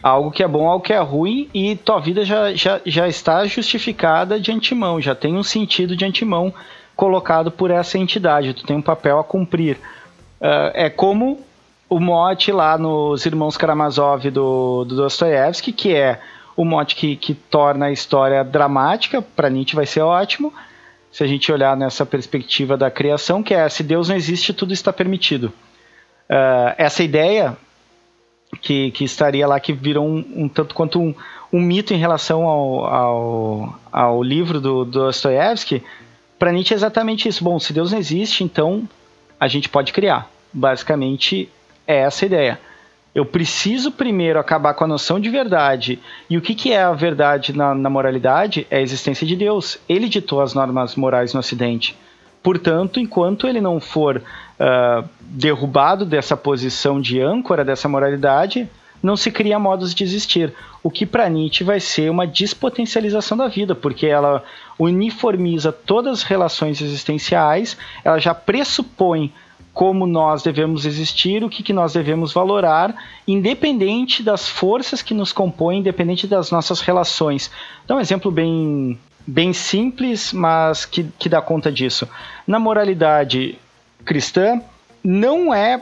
Algo 0.00 0.30
que 0.30 0.44
é 0.44 0.46
bom, 0.46 0.68
algo 0.68 0.84
que 0.84 0.92
é 0.92 1.00
ruim, 1.00 1.50
e 1.52 1.74
tua 1.74 1.98
vida 1.98 2.24
já, 2.24 2.54
já, 2.54 2.80
já 2.86 3.08
está 3.08 3.44
justificada 3.46 4.38
de 4.38 4.52
antemão, 4.52 5.00
já 5.00 5.12
tem 5.12 5.36
um 5.36 5.42
sentido 5.42 5.96
de 5.96 6.04
antemão 6.04 6.54
colocado 6.94 7.50
por 7.50 7.72
essa 7.72 7.98
entidade, 7.98 8.54
tu 8.54 8.64
tem 8.64 8.76
um 8.76 8.82
papel 8.82 9.18
a 9.18 9.24
cumprir. 9.24 9.76
Uh, 10.40 10.70
é 10.72 10.88
como 10.88 11.40
o 11.90 11.98
mote 11.98 12.52
lá 12.52 12.78
nos 12.78 13.26
Irmãos 13.26 13.56
Karamazov 13.56 14.30
do, 14.30 14.84
do 14.84 14.94
Dostoiévski, 14.94 15.72
que 15.72 15.92
é 15.92 16.20
o 16.56 16.64
mote 16.64 16.94
que, 16.94 17.16
que 17.16 17.34
torna 17.34 17.86
a 17.86 17.92
história 17.92 18.44
dramática, 18.44 19.20
para 19.20 19.50
Nietzsche 19.50 19.74
vai 19.74 19.86
ser 19.86 20.02
ótimo, 20.02 20.52
se 21.10 21.24
a 21.24 21.26
gente 21.26 21.50
olhar 21.50 21.76
nessa 21.76 22.04
perspectiva 22.04 22.76
da 22.76 22.90
criação, 22.90 23.42
que 23.42 23.54
é 23.54 23.68
se 23.68 23.82
Deus 23.82 24.08
não 24.08 24.16
existe, 24.16 24.52
tudo 24.52 24.72
está 24.72 24.92
permitido. 24.92 25.46
Uh, 26.28 26.74
essa 26.76 27.02
ideia 27.02 27.56
que, 28.60 28.90
que 28.90 29.04
estaria 29.04 29.46
lá, 29.46 29.58
que 29.58 29.72
virou 29.72 30.06
um, 30.06 30.24
um 30.36 30.48
tanto 30.48 30.74
quanto 30.74 31.00
um, 31.00 31.14
um, 31.52 31.60
mito 31.60 31.94
em 31.94 31.98
relação 31.98 32.44
ao, 32.44 32.84
ao, 32.84 33.80
ao 33.90 34.22
livro 34.22 34.60
do, 34.60 34.84
do 34.84 35.04
Dostoiévski, 35.04 35.82
para 36.38 36.52
Nietzsche 36.52 36.74
é 36.74 36.76
exatamente 36.76 37.28
isso. 37.28 37.42
Bom, 37.42 37.58
se 37.58 37.72
Deus 37.72 37.92
não 37.92 37.98
existe, 37.98 38.44
então 38.44 38.88
a 39.40 39.48
gente 39.48 39.68
pode 39.68 39.92
criar. 39.92 40.30
Basicamente 40.52 41.48
é 41.86 41.96
essa 41.98 42.26
ideia. 42.26 42.60
Eu 43.14 43.24
preciso 43.24 43.90
primeiro 43.90 44.38
acabar 44.38 44.74
com 44.74 44.84
a 44.84 44.88
noção 44.88 45.18
de 45.18 45.28
verdade. 45.28 45.98
E 46.28 46.36
o 46.36 46.40
que, 46.40 46.54
que 46.54 46.72
é 46.72 46.82
a 46.82 46.92
verdade 46.92 47.56
na, 47.56 47.74
na 47.74 47.90
moralidade? 47.90 48.66
É 48.70 48.76
a 48.76 48.82
existência 48.82 49.26
de 49.26 49.34
Deus. 49.34 49.78
Ele 49.88 50.08
ditou 50.08 50.40
as 50.40 50.54
normas 50.54 50.94
morais 50.94 51.34
no 51.34 51.40
Ocidente. 51.40 51.96
Portanto, 52.42 53.00
enquanto 53.00 53.46
ele 53.46 53.60
não 53.60 53.80
for 53.80 54.18
uh, 54.18 55.08
derrubado 55.20 56.04
dessa 56.06 56.36
posição 56.36 57.00
de 57.00 57.20
âncora 57.20 57.64
dessa 57.64 57.88
moralidade, 57.88 58.68
não 59.02 59.16
se 59.16 59.30
cria 59.30 59.58
modos 59.58 59.94
de 59.94 60.04
existir. 60.04 60.52
O 60.82 60.90
que 60.90 61.04
para 61.04 61.28
Nietzsche 61.28 61.64
vai 61.64 61.80
ser 61.80 62.10
uma 62.10 62.26
despotencialização 62.26 63.36
da 63.36 63.48
vida, 63.48 63.74
porque 63.74 64.06
ela 64.06 64.44
uniformiza 64.78 65.72
todas 65.72 66.18
as 66.18 66.22
relações 66.22 66.80
existenciais, 66.80 67.76
ela 68.04 68.18
já 68.18 68.34
pressupõe 68.34 69.32
como 69.78 70.08
nós 70.08 70.42
devemos 70.42 70.84
existir, 70.84 71.44
o 71.44 71.48
que, 71.48 71.62
que 71.62 71.72
nós 71.72 71.92
devemos 71.92 72.32
valorar, 72.32 72.92
independente 73.28 74.24
das 74.24 74.48
forças 74.48 75.02
que 75.02 75.14
nos 75.14 75.30
compõem, 75.32 75.78
independente 75.78 76.26
das 76.26 76.50
nossas 76.50 76.80
relações. 76.80 77.48
Então, 77.84 77.98
um 77.98 78.00
exemplo 78.00 78.28
bem, 78.28 78.98
bem 79.24 79.52
simples, 79.52 80.32
mas 80.32 80.84
que, 80.84 81.04
que 81.16 81.28
dá 81.28 81.40
conta 81.40 81.70
disso. 81.70 82.08
Na 82.44 82.58
moralidade 82.58 83.56
cristã, 84.04 84.60
não 85.04 85.54
é 85.54 85.80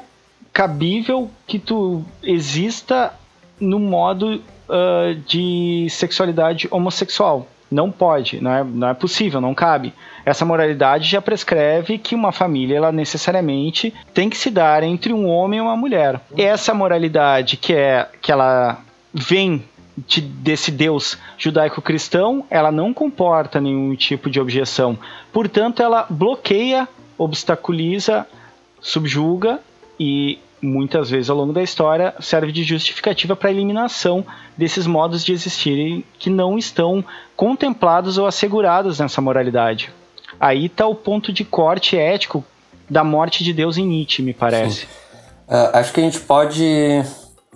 cabível 0.53 1.31
que 1.47 1.59
tu 1.59 2.05
exista 2.23 3.15
no 3.59 3.79
modo 3.79 4.43
uh, 4.69 5.15
de 5.27 5.87
sexualidade 5.89 6.69
homossexual. 6.71 7.49
Não 7.71 7.91
pode, 7.91 8.41
não 8.41 8.53
é, 8.53 8.65
não 8.65 8.89
é 8.89 8.95
possível, 8.95 9.41
não 9.41 9.55
cabe. 9.55 9.93
Essa 10.25 10.45
moralidade 10.45 11.09
já 11.09 11.21
prescreve 11.21 11.99
que 11.99 12.15
uma 12.15 12.31
família 12.31 12.77
ela 12.77 12.93
necessariamente 12.93 13.93
tem 14.15 14.31
que 14.31 14.37
se 14.37 14.51
dar 14.51 14.83
entre 14.83 15.13
um 15.13 15.27
homem 15.29 15.59
e 15.59 15.63
uma 15.63 15.77
mulher. 15.77 16.21
Essa 16.37 16.73
moralidade 16.73 17.57
que 17.57 17.75
é 17.75 18.09
que 18.21 18.31
ela 18.31 18.79
vem 19.13 19.65
de, 19.97 20.21
desse 20.21 20.71
Deus 20.71 21.19
judaico-cristão, 21.39 22.45
ela 22.51 22.71
não 22.71 22.93
comporta 22.93 23.61
nenhum 23.61 23.95
tipo 23.95 24.29
de 24.29 24.41
objeção. 24.41 24.99
Portanto, 25.33 25.83
ela 25.83 26.07
bloqueia, 26.09 26.89
obstaculiza, 27.17 28.27
subjuga 28.81 29.61
e 29.99 30.39
muitas 30.67 31.09
vezes 31.11 31.31
ao 31.31 31.37
longo 31.37 31.53
da 31.53 31.63
história, 31.63 32.15
serve 32.21 32.53
de 32.53 32.65
justificativa 32.65 33.37
para 33.37 33.49
a 33.49 33.53
eliminação 33.53 34.25
desses 34.57 34.87
modos 34.87 35.25
de 35.25 35.33
existirem 35.33 36.05
que 36.19 36.29
não 36.29 36.59
estão 36.59 37.05
contemplados 37.37 38.19
ou 38.19 38.27
assegurados 38.27 38.99
nessa 38.99 39.21
moralidade. 39.21 39.93
Aí 40.39 40.67
está 40.67 40.87
o 40.87 40.95
ponto 40.95 41.33
de 41.33 41.45
corte 41.45 41.97
ético 41.97 42.45
da 42.89 43.03
morte 43.03 43.43
de 43.43 43.53
Deus 43.53 43.79
em 43.79 43.87
Nietzsche, 43.87 44.23
me 44.23 44.35
parece. 44.35 44.87
Uh, 45.49 45.71
acho 45.73 45.93
que 45.93 46.01
a 46.01 46.05
gente 46.05 46.21
pode 46.21 47.03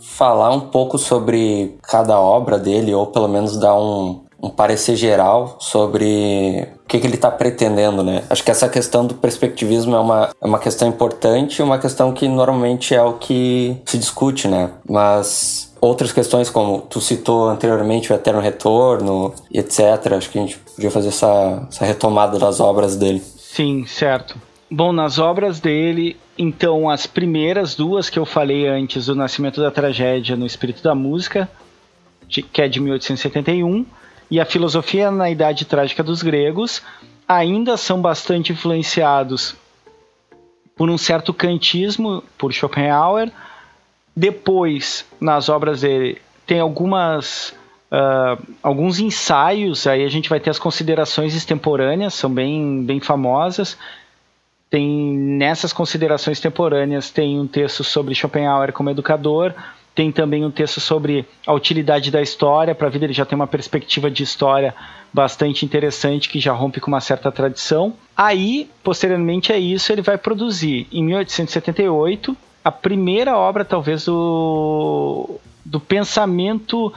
falar 0.00 0.50
um 0.50 0.60
pouco 0.60 0.98
sobre 0.98 1.76
cada 1.82 2.18
obra 2.18 2.58
dele, 2.58 2.94
ou 2.94 3.06
pelo 3.06 3.28
menos 3.28 3.58
dar 3.58 3.74
um, 3.74 4.24
um 4.42 4.48
parecer 4.48 4.96
geral 4.96 5.56
sobre 5.60 6.66
o 6.84 6.88
que, 6.88 6.98
que 6.98 7.06
ele 7.06 7.14
está 7.14 7.30
pretendendo, 7.30 8.02
né? 8.02 8.22
Acho 8.30 8.42
que 8.42 8.50
essa 8.50 8.68
questão 8.68 9.06
do 9.06 9.14
perspectivismo 9.14 9.94
é 9.94 10.00
uma, 10.00 10.30
é 10.40 10.46
uma 10.46 10.58
questão 10.58 10.88
importante, 10.88 11.62
uma 11.62 11.78
questão 11.78 12.12
que 12.12 12.26
normalmente 12.26 12.94
é 12.94 13.02
o 13.02 13.14
que 13.14 13.76
se 13.84 13.98
discute, 13.98 14.48
né? 14.48 14.70
Mas 14.88 15.74
outras 15.80 16.12
questões, 16.12 16.48
como 16.48 16.80
tu 16.80 17.00
citou 17.00 17.48
anteriormente, 17.48 18.12
o 18.12 18.14
Eterno 18.14 18.40
Retorno, 18.40 19.34
etc. 19.52 20.12
Acho 20.16 20.30
que 20.30 20.38
a 20.38 20.42
gente 20.42 20.58
podia 20.58 20.90
fazer 20.90 21.08
essa, 21.08 21.66
essa 21.70 21.84
retomada 21.84 22.38
das 22.38 22.60
obras 22.60 22.96
dele. 22.96 23.20
Sim, 23.20 23.84
certo. 23.86 24.36
Bom, 24.70 24.92
nas 24.92 25.18
obras 25.18 25.58
dele, 25.58 26.16
então, 26.38 26.88
as 26.88 27.06
primeiras 27.06 27.74
duas 27.74 28.08
que 28.08 28.18
eu 28.18 28.24
falei 28.24 28.68
antes, 28.68 29.08
O 29.08 29.14
Nascimento 29.14 29.60
da 29.60 29.70
Tragédia 29.70 30.36
no 30.36 30.46
Espírito 30.46 30.82
da 30.82 30.94
Música, 30.94 31.50
que 32.28 32.62
é 32.62 32.68
de 32.68 32.78
1871, 32.80 33.84
e 34.30 34.38
a 34.38 34.44
filosofia 34.44 35.10
na 35.10 35.30
Idade 35.30 35.64
Trágica 35.64 36.02
dos 36.02 36.22
Gregos 36.22 36.82
ainda 37.26 37.76
são 37.76 38.00
bastante 38.00 38.52
influenciados 38.52 39.56
por 40.76 40.88
um 40.88 40.96
certo 40.96 41.34
kantismo, 41.34 42.22
por 42.38 42.52
Schopenhauer. 42.52 43.30
Depois, 44.16 45.04
nas 45.20 45.48
obras 45.48 45.82
dele, 45.82 46.20
tem 46.46 46.60
algumas 46.60 47.54
uh, 47.90 48.42
alguns 48.62 48.98
ensaios, 48.98 49.86
aí 49.86 50.04
a 50.04 50.08
gente 50.08 50.28
vai 50.28 50.40
ter 50.40 50.50
as 50.50 50.58
considerações 50.58 51.34
extemporâneas, 51.34 52.14
são 52.14 52.32
bem, 52.32 52.84
bem 52.84 53.00
famosas. 53.00 53.76
Tem 54.70 54.88
nessas 54.88 55.72
considerações 55.72 56.38
temporâneas 56.38 57.10
tem 57.10 57.38
um 57.38 57.46
texto 57.46 57.82
sobre 57.82 58.14
Schopenhauer 58.14 58.72
como 58.72 58.90
educador, 58.90 59.52
tem 60.00 60.10
também 60.10 60.46
um 60.46 60.50
texto 60.50 60.80
sobre 60.80 61.26
a 61.46 61.52
utilidade 61.52 62.10
da 62.10 62.22
história, 62.22 62.74
para 62.74 62.86
a 62.86 62.90
vida 62.90 63.04
ele 63.04 63.12
já 63.12 63.26
tem 63.26 63.36
uma 63.36 63.46
perspectiva 63.46 64.10
de 64.10 64.22
história 64.22 64.74
bastante 65.12 65.62
interessante 65.62 66.26
que 66.26 66.40
já 66.40 66.54
rompe 66.54 66.80
com 66.80 66.90
uma 66.90 67.02
certa 67.02 67.30
tradição. 67.30 67.92
Aí, 68.16 68.70
posteriormente 68.82 69.52
a 69.52 69.58
isso, 69.58 69.92
ele 69.92 70.00
vai 70.00 70.16
produzir 70.16 70.88
em 70.90 71.04
1878 71.04 72.34
a 72.64 72.72
primeira 72.72 73.36
obra 73.36 73.62
talvez 73.62 74.06
do, 74.06 75.38
do 75.66 75.78
pensamento 75.78 76.90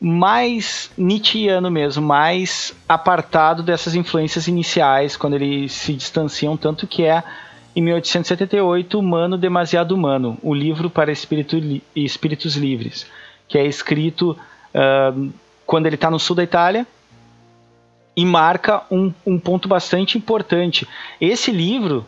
mais 0.00 0.88
Nietzscheano 0.96 1.68
mesmo, 1.68 2.06
mais 2.06 2.72
apartado 2.88 3.60
dessas 3.60 3.96
influências 3.96 4.46
iniciais, 4.46 5.16
quando 5.16 5.34
eles 5.34 5.72
se 5.72 5.92
distanciam 5.92 6.56
tanto 6.56 6.86
que 6.86 7.02
é 7.02 7.24
em 7.76 7.82
1878, 7.82 8.98
Humano 8.98 9.36
Demasiado 9.36 9.94
Humano, 9.94 10.38
o 10.42 10.54
livro 10.54 10.88
para 10.88 11.12
espírito 11.12 11.58
li 11.58 11.82
espíritos 11.94 12.56
livres, 12.56 13.06
que 13.46 13.58
é 13.58 13.66
escrito 13.66 14.30
uh, 14.74 15.30
quando 15.66 15.84
ele 15.84 15.96
está 15.96 16.10
no 16.10 16.18
sul 16.18 16.34
da 16.34 16.42
Itália 16.42 16.86
e 18.16 18.24
marca 18.24 18.82
um, 18.90 19.12
um 19.26 19.38
ponto 19.38 19.68
bastante 19.68 20.16
importante. 20.16 20.88
Esse 21.20 21.52
livro 21.52 22.06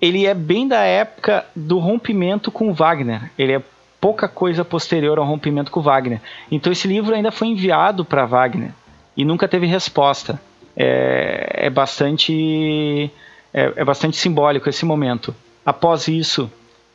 ele 0.00 0.24
é 0.24 0.32
bem 0.32 0.66
da 0.66 0.80
época 0.80 1.44
do 1.54 1.78
rompimento 1.78 2.50
com 2.50 2.72
Wagner. 2.72 3.30
Ele 3.38 3.52
é 3.52 3.62
pouca 4.00 4.26
coisa 4.26 4.64
posterior 4.64 5.18
ao 5.18 5.26
rompimento 5.26 5.70
com 5.70 5.82
Wagner. 5.82 6.22
Então 6.50 6.72
esse 6.72 6.88
livro 6.88 7.14
ainda 7.14 7.30
foi 7.30 7.48
enviado 7.48 8.02
para 8.02 8.24
Wagner 8.24 8.70
e 9.14 9.26
nunca 9.26 9.46
teve 9.46 9.66
resposta. 9.66 10.40
É, 10.74 11.66
é 11.66 11.70
bastante 11.70 13.10
é, 13.52 13.72
é 13.76 13.84
bastante 13.84 14.16
simbólico 14.16 14.68
esse 14.68 14.84
momento. 14.84 15.34
Após 15.64 16.08
isso, 16.08 16.50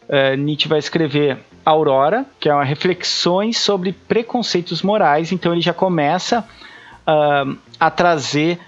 uh, 0.09 0.35
Nietzsche 0.35 0.67
vai 0.67 0.79
escrever 0.79 1.37
Aurora, 1.63 2.25
que 2.39 2.49
é 2.49 2.53
uma 2.53 2.63
reflexões 2.63 3.57
sobre 3.57 3.91
preconceitos 3.91 4.81
morais. 4.81 5.31
Então 5.31 5.51
ele 5.51 5.61
já 5.61 5.73
começa 5.73 6.39
uh, 6.39 7.57
a 7.79 7.91
trazer 7.91 8.59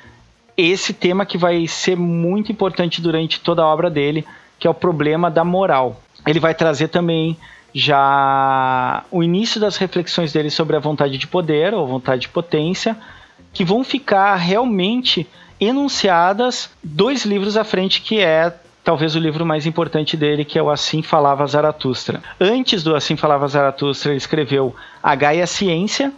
esse 0.55 0.93
tema 0.93 1.25
que 1.25 1.37
vai 1.37 1.67
ser 1.67 1.95
muito 1.95 2.51
importante 2.51 3.01
durante 3.01 3.39
toda 3.39 3.61
a 3.61 3.65
obra 3.65 3.89
dele, 3.89 4.25
que 4.59 4.67
é 4.67 4.69
o 4.69 4.73
problema 4.73 5.31
da 5.31 5.43
moral. 5.43 6.01
Ele 6.27 6.39
vai 6.39 6.53
trazer 6.53 6.89
também 6.89 7.37
já 7.73 9.03
o 9.11 9.23
início 9.23 9.61
das 9.61 9.77
reflexões 9.77 10.33
dele 10.33 10.49
sobre 10.49 10.75
a 10.75 10.79
vontade 10.79 11.17
de 11.17 11.27
poder 11.27 11.73
ou 11.73 11.87
vontade 11.87 12.23
de 12.23 12.29
potência, 12.29 12.97
que 13.53 13.63
vão 13.63 13.83
ficar 13.83 14.35
realmente 14.35 15.27
enunciadas 15.59 16.69
dois 16.83 17.25
livros 17.25 17.57
à 17.57 17.63
frente, 17.63 18.01
que 18.01 18.19
é 18.19 18.53
talvez 18.83 19.15
o 19.15 19.19
livro 19.19 19.45
mais 19.45 19.65
importante 19.65 20.17
dele, 20.17 20.45
que 20.45 20.57
é 20.57 20.63
o 20.63 20.69
Assim 20.69 21.01
Falava 21.01 21.45
Zaratustra. 21.45 22.23
Antes 22.39 22.83
do 22.83 22.95
Assim 22.95 23.15
Falava 23.15 23.47
Zaratustra, 23.47 24.11
ele 24.11 24.17
escreveu 24.17 24.75
A 25.03 25.13
Gaia 25.15 25.45
Ciência, 25.45 26.11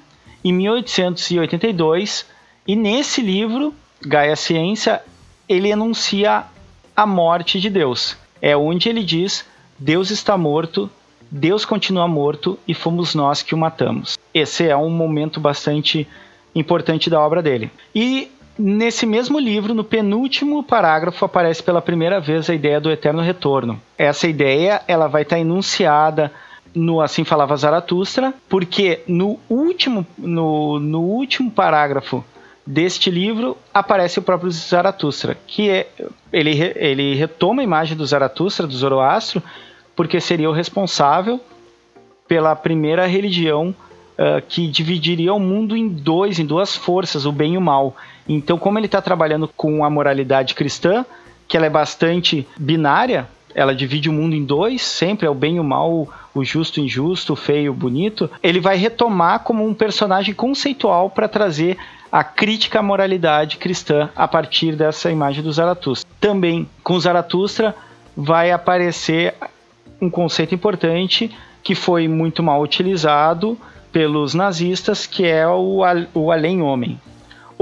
em 0.43 0.53
1882, 0.53 2.25
e 2.67 2.75
nesse 2.75 3.21
livro, 3.21 3.73
Gaia 4.01 4.35
Ciência, 4.35 5.01
ele 5.49 5.69
enuncia 5.69 6.45
a 6.95 7.05
morte 7.05 7.59
de 7.59 7.69
Deus. 7.69 8.15
É 8.41 8.55
onde 8.55 8.87
ele 8.87 9.03
diz: 9.03 9.45
Deus 9.77 10.09
está 10.09 10.37
morto, 10.37 10.89
Deus 11.29 11.65
continua 11.65 12.07
morto 12.07 12.57
e 12.67 12.73
fomos 12.73 13.13
nós 13.13 13.41
que 13.41 13.53
o 13.53 13.57
matamos. 13.57 14.17
Esse 14.33 14.67
é 14.67 14.77
um 14.77 14.89
momento 14.89 15.39
bastante 15.39 16.07
importante 16.55 17.09
da 17.09 17.19
obra 17.19 17.41
dele. 17.41 17.69
E 17.93 18.30
nesse 18.57 19.05
mesmo 19.05 19.39
livro, 19.39 19.73
no 19.73 19.83
penúltimo 19.83 20.63
parágrafo, 20.63 21.25
aparece 21.25 21.61
pela 21.61 21.81
primeira 21.81 22.19
vez 22.19 22.49
a 22.49 22.53
ideia 22.53 22.79
do 22.79 22.91
eterno 22.91 23.21
retorno. 23.21 23.79
Essa 23.97 24.27
ideia 24.27 24.81
ela 24.87 25.07
vai 25.07 25.23
estar 25.23 25.39
enunciada 25.39 26.31
no 26.73 27.01
Assim 27.01 27.23
Falava 27.23 27.55
Zaratustra, 27.55 28.33
porque 28.47 29.01
no 29.07 29.39
último, 29.49 30.05
no, 30.17 30.79
no 30.79 31.01
último 31.01 31.51
parágrafo 31.51 32.23
deste 32.65 33.09
livro 33.09 33.57
aparece 33.73 34.19
o 34.19 34.21
próprio 34.21 34.51
Zaratustra, 34.51 35.37
que 35.47 35.69
é, 35.69 35.89
ele, 36.31 36.51
ele 36.75 37.15
retoma 37.15 37.61
a 37.61 37.63
imagem 37.63 37.97
do 37.97 38.05
Zaratustra, 38.05 38.67
do 38.67 38.73
Zoroastro, 38.73 39.41
porque 39.95 40.19
seria 40.21 40.49
o 40.49 40.53
responsável 40.53 41.39
pela 42.27 42.55
primeira 42.55 43.05
religião 43.05 43.75
uh, 44.11 44.41
que 44.47 44.67
dividiria 44.67 45.33
o 45.33 45.39
mundo 45.39 45.75
em 45.75 45.87
dois, 45.87 46.39
em 46.39 46.45
duas 46.45 46.75
forças, 46.75 47.25
o 47.25 47.31
bem 47.31 47.55
e 47.55 47.57
o 47.57 47.61
mal. 47.61 47.95
Então, 48.27 48.57
como 48.57 48.77
ele 48.79 48.85
está 48.85 49.01
trabalhando 49.01 49.47
com 49.47 49.83
a 49.83 49.89
moralidade 49.89 50.53
cristã, 50.53 51.05
que 51.47 51.57
ela 51.57 51.65
é 51.65 51.69
bastante 51.69 52.47
binária, 52.57 53.27
ela 53.53 53.75
divide 53.75 54.09
o 54.09 54.13
mundo 54.13 54.35
em 54.35 54.43
dois, 54.43 54.81
sempre 54.81 55.27
é 55.27 55.29
o 55.29 55.35
bem 55.35 55.57
e 55.57 55.59
o 55.59 55.63
mal, 55.63 56.07
o 56.33 56.43
justo 56.43 56.79
e 56.79 56.83
o 56.83 56.85
injusto, 56.85 57.33
o 57.33 57.35
feio 57.35 57.65
e 57.65 57.69
o 57.69 57.73
bonito. 57.73 58.29
Ele 58.41 58.59
vai 58.59 58.77
retomar 58.77 59.39
como 59.39 59.65
um 59.65 59.73
personagem 59.73 60.33
conceitual 60.33 61.09
para 61.09 61.27
trazer 61.27 61.77
a 62.11 62.23
crítica 62.23 62.79
à 62.79 62.83
moralidade 62.83 63.57
cristã 63.57 64.09
a 64.15 64.27
partir 64.27 64.75
dessa 64.75 65.09
imagem 65.09 65.43
do 65.43 65.51
Zaratustra. 65.51 66.09
Também 66.19 66.67
com 66.83 66.99
Zaratustra 66.99 67.75
vai 68.15 68.51
aparecer 68.51 69.33
um 70.01 70.09
conceito 70.09 70.53
importante 70.53 71.31
que 71.63 71.75
foi 71.75 72.07
muito 72.07 72.41
mal 72.41 72.61
utilizado 72.61 73.57
pelos 73.91 74.33
nazistas, 74.33 75.05
que 75.05 75.25
é 75.25 75.47
o, 75.47 75.81
o 76.13 76.31
além-homem. 76.31 76.99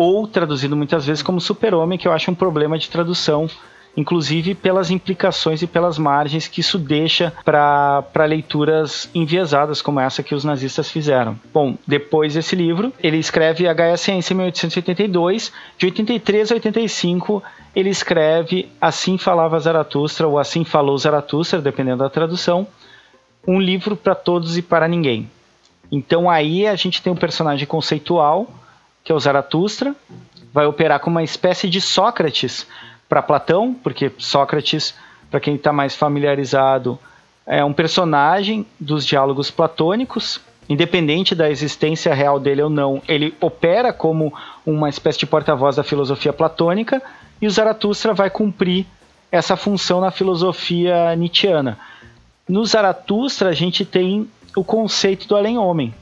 Ou 0.01 0.25
traduzido 0.25 0.77
muitas 0.77 1.05
vezes 1.05 1.21
como 1.21 1.41
super-homem, 1.41 1.99
que 1.99 2.07
eu 2.07 2.13
acho 2.13 2.31
um 2.31 2.33
problema 2.33 2.79
de 2.79 2.89
tradução, 2.89 3.49
inclusive 3.97 4.55
pelas 4.55 4.89
implicações 4.89 5.61
e 5.61 5.67
pelas 5.67 5.97
margens 5.97 6.47
que 6.47 6.61
isso 6.61 6.79
deixa 6.79 7.33
para 7.43 8.25
leituras 8.25 9.09
enviesadas, 9.13 9.81
como 9.81 9.99
essa 9.99 10.23
que 10.23 10.33
os 10.33 10.45
nazistas 10.45 10.89
fizeram. 10.89 11.37
Bom, 11.53 11.75
depois 11.85 12.35
desse 12.35 12.55
livro, 12.55 12.93
ele 13.03 13.17
escreve 13.17 13.65
em 13.65 14.35
1882, 14.35 15.51
de 15.77 15.85
83 15.87 16.49
a 16.49 16.55
85 16.55 17.43
ele 17.75 17.89
escreve 17.89 18.69
Assim 18.79 19.17
Falava 19.17 19.59
Zaratustra, 19.59 20.29
ou 20.29 20.39
Assim 20.39 20.63
Falou 20.63 20.97
Zaratustra, 20.97 21.59
dependendo 21.59 22.03
da 22.03 22.09
tradução, 22.09 22.65
um 23.45 23.59
livro 23.59 23.97
para 23.97 24.15
todos 24.15 24.57
e 24.57 24.61
para 24.61 24.87
ninguém. 24.87 25.29
Então 25.91 26.29
aí 26.29 26.65
a 26.65 26.75
gente 26.77 27.01
tem 27.01 27.11
um 27.11 27.17
personagem 27.17 27.67
conceitual, 27.67 28.47
que 29.03 29.11
é 29.11 29.15
o 29.15 29.19
Zaratustra, 29.19 29.95
vai 30.53 30.65
operar 30.65 30.99
como 30.99 31.15
uma 31.15 31.23
espécie 31.23 31.69
de 31.69 31.79
Sócrates 31.79 32.67
para 33.07 33.21
Platão, 33.21 33.73
porque 33.73 34.11
Sócrates, 34.17 34.95
para 35.29 35.39
quem 35.39 35.55
está 35.55 35.73
mais 35.73 35.95
familiarizado, 35.95 36.99
é 37.45 37.63
um 37.63 37.73
personagem 37.73 38.65
dos 38.79 39.05
diálogos 39.05 39.49
platônicos, 39.49 40.39
independente 40.67 41.33
da 41.33 41.49
existência 41.49 42.13
real 42.13 42.39
dele 42.39 42.61
ou 42.61 42.69
não, 42.69 43.01
ele 43.07 43.35
opera 43.41 43.91
como 43.91 44.31
uma 44.63 44.87
espécie 44.87 45.17
de 45.17 45.25
porta-voz 45.25 45.75
da 45.75 45.83
filosofia 45.83 46.31
platônica, 46.31 47.01
e 47.41 47.47
o 47.47 47.49
Zaratustra 47.49 48.13
vai 48.13 48.29
cumprir 48.29 48.85
essa 49.31 49.55
função 49.55 49.99
na 49.99 50.11
filosofia 50.11 51.15
nietzschiana. 51.15 51.79
No 52.47 52.65
Zaratustra, 52.65 53.49
a 53.49 53.53
gente 53.53 53.85
tem 53.85 54.29
o 54.55 54.63
conceito 54.63 55.27
do 55.27 55.35
além-homem. 55.35 55.93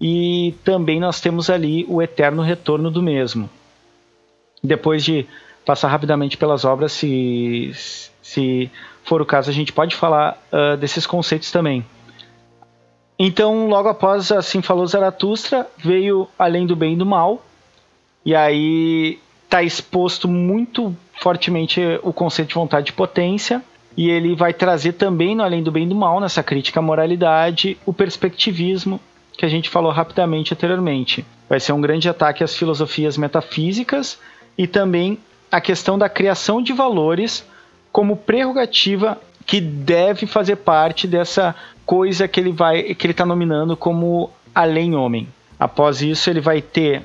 E 0.00 0.54
também 0.64 1.00
nós 1.00 1.20
temos 1.20 1.50
ali 1.50 1.84
o 1.88 2.00
eterno 2.00 2.42
retorno 2.42 2.90
do 2.90 3.02
mesmo. 3.02 3.50
Depois 4.62 5.04
de 5.04 5.26
passar 5.64 5.88
rapidamente 5.88 6.36
pelas 6.36 6.64
obras, 6.64 6.92
se, 6.92 7.72
se 8.22 8.70
for 9.04 9.20
o 9.20 9.26
caso, 9.26 9.50
a 9.50 9.52
gente 9.52 9.72
pode 9.72 9.96
falar 9.96 10.40
uh, 10.52 10.76
desses 10.76 11.06
conceitos 11.06 11.50
também. 11.50 11.84
Então, 13.18 13.68
logo 13.68 13.88
após 13.88 14.30
Assim 14.30 14.62
Falou 14.62 14.86
Zaratustra, 14.86 15.66
veio 15.76 16.28
Além 16.38 16.66
do 16.66 16.76
Bem 16.76 16.94
e 16.94 16.96
do 16.96 17.04
Mal. 17.04 17.44
E 18.24 18.34
aí 18.34 19.18
está 19.44 19.62
exposto 19.62 20.28
muito 20.28 20.94
fortemente 21.20 21.80
o 22.02 22.12
conceito 22.12 22.50
de 22.50 22.54
vontade 22.54 22.86
de 22.86 22.92
potência 22.92 23.62
e 23.96 24.08
ele 24.10 24.36
vai 24.36 24.52
trazer 24.52 24.92
também 24.92 25.34
no 25.34 25.42
além 25.42 25.62
do 25.62 25.72
bem 25.72 25.84
e 25.84 25.88
do 25.88 25.94
mal 25.94 26.20
nessa 26.20 26.42
crítica 26.42 26.78
à 26.78 26.82
moralidade 26.82 27.76
o 27.84 27.92
perspectivismo 27.92 29.00
que 29.38 29.46
a 29.46 29.48
gente 29.48 29.70
falou 29.70 29.92
rapidamente 29.92 30.52
anteriormente. 30.52 31.24
Vai 31.48 31.60
ser 31.60 31.72
um 31.72 31.80
grande 31.80 32.08
ataque 32.08 32.42
às 32.42 32.56
filosofias 32.56 33.16
metafísicas 33.16 34.18
e 34.58 34.66
também 34.66 35.16
a 35.50 35.60
questão 35.60 35.96
da 35.96 36.08
criação 36.08 36.60
de 36.60 36.72
valores 36.72 37.46
como 37.92 38.16
prerrogativa 38.16 39.16
que 39.46 39.60
deve 39.60 40.26
fazer 40.26 40.56
parte 40.56 41.06
dessa 41.06 41.54
coisa 41.86 42.26
que 42.26 42.40
ele 42.40 42.50
vai 42.50 42.82
que 42.94 43.06
ele 43.06 43.12
está 43.12 43.24
nominando 43.24 43.76
como 43.76 44.28
além 44.52 44.96
homem. 44.96 45.28
Após 45.58 46.02
isso 46.02 46.28
ele 46.28 46.40
vai 46.40 46.60
ter 46.60 47.04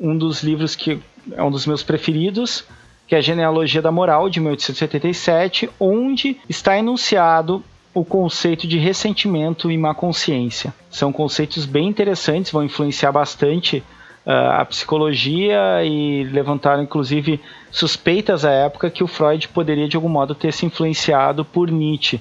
um 0.00 0.16
dos 0.16 0.42
livros 0.42 0.74
que 0.74 0.98
é 1.32 1.42
um 1.42 1.50
dos 1.50 1.66
meus 1.66 1.82
preferidos, 1.82 2.64
que 3.06 3.14
é 3.14 3.18
a 3.18 3.20
Genealogia 3.20 3.82
da 3.82 3.92
Moral, 3.92 4.30
de 4.30 4.40
1877, 4.40 5.68
onde 5.78 6.38
está 6.48 6.78
enunciado 6.78 7.62
o 7.96 8.04
conceito 8.04 8.66
de 8.66 8.76
ressentimento 8.76 9.70
e 9.70 9.78
má 9.78 9.94
consciência. 9.94 10.74
São 10.90 11.10
conceitos 11.10 11.64
bem 11.64 11.88
interessantes, 11.88 12.52
vão 12.52 12.62
influenciar 12.62 13.10
bastante 13.10 13.78
uh, 14.26 14.60
a 14.60 14.64
psicologia 14.66 15.82
e 15.82 16.22
levantaram 16.24 16.82
inclusive 16.82 17.40
suspeitas 17.70 18.44
à 18.44 18.50
época 18.50 18.90
que 18.90 19.02
o 19.02 19.06
Freud 19.06 19.48
poderia 19.48 19.88
de 19.88 19.96
algum 19.96 20.10
modo 20.10 20.34
ter 20.34 20.52
se 20.52 20.66
influenciado 20.66 21.42
por 21.42 21.70
Nietzsche. 21.70 22.20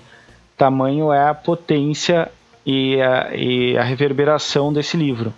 Tamanho 0.55 1.11
é 1.11 1.27
a 1.27 1.33
potência 1.33 2.31
e 2.65 3.01
a, 3.01 3.35
e 3.35 3.77
a 3.77 3.83
reverberação 3.83 4.71
desse 4.71 4.95
livro. 4.95 5.33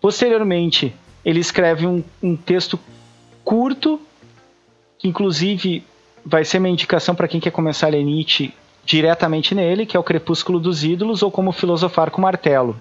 Posteriormente, 0.00 0.94
ele 1.24 1.40
escreve 1.40 1.88
um, 1.88 2.04
um 2.22 2.36
texto 2.36 2.78
curto, 3.44 4.00
que 4.96 5.08
inclusive 5.08 5.82
vai 6.24 6.44
ser 6.44 6.58
uma 6.58 6.68
indicação 6.68 7.16
para 7.16 7.26
quem 7.26 7.40
quer 7.40 7.50
começar 7.50 7.88
a 7.88 7.90
ler 7.90 8.04
Nietzsche 8.04 8.54
diretamente 8.84 9.54
nele, 9.54 9.86
que 9.86 9.96
é 9.96 10.00
o 10.00 10.04
Crepúsculo 10.04 10.60
dos 10.60 10.84
Ídolos 10.84 11.22
ou 11.22 11.30
Como 11.30 11.52
Filosofar 11.52 12.10
com 12.10 12.20
Martelo, 12.20 12.76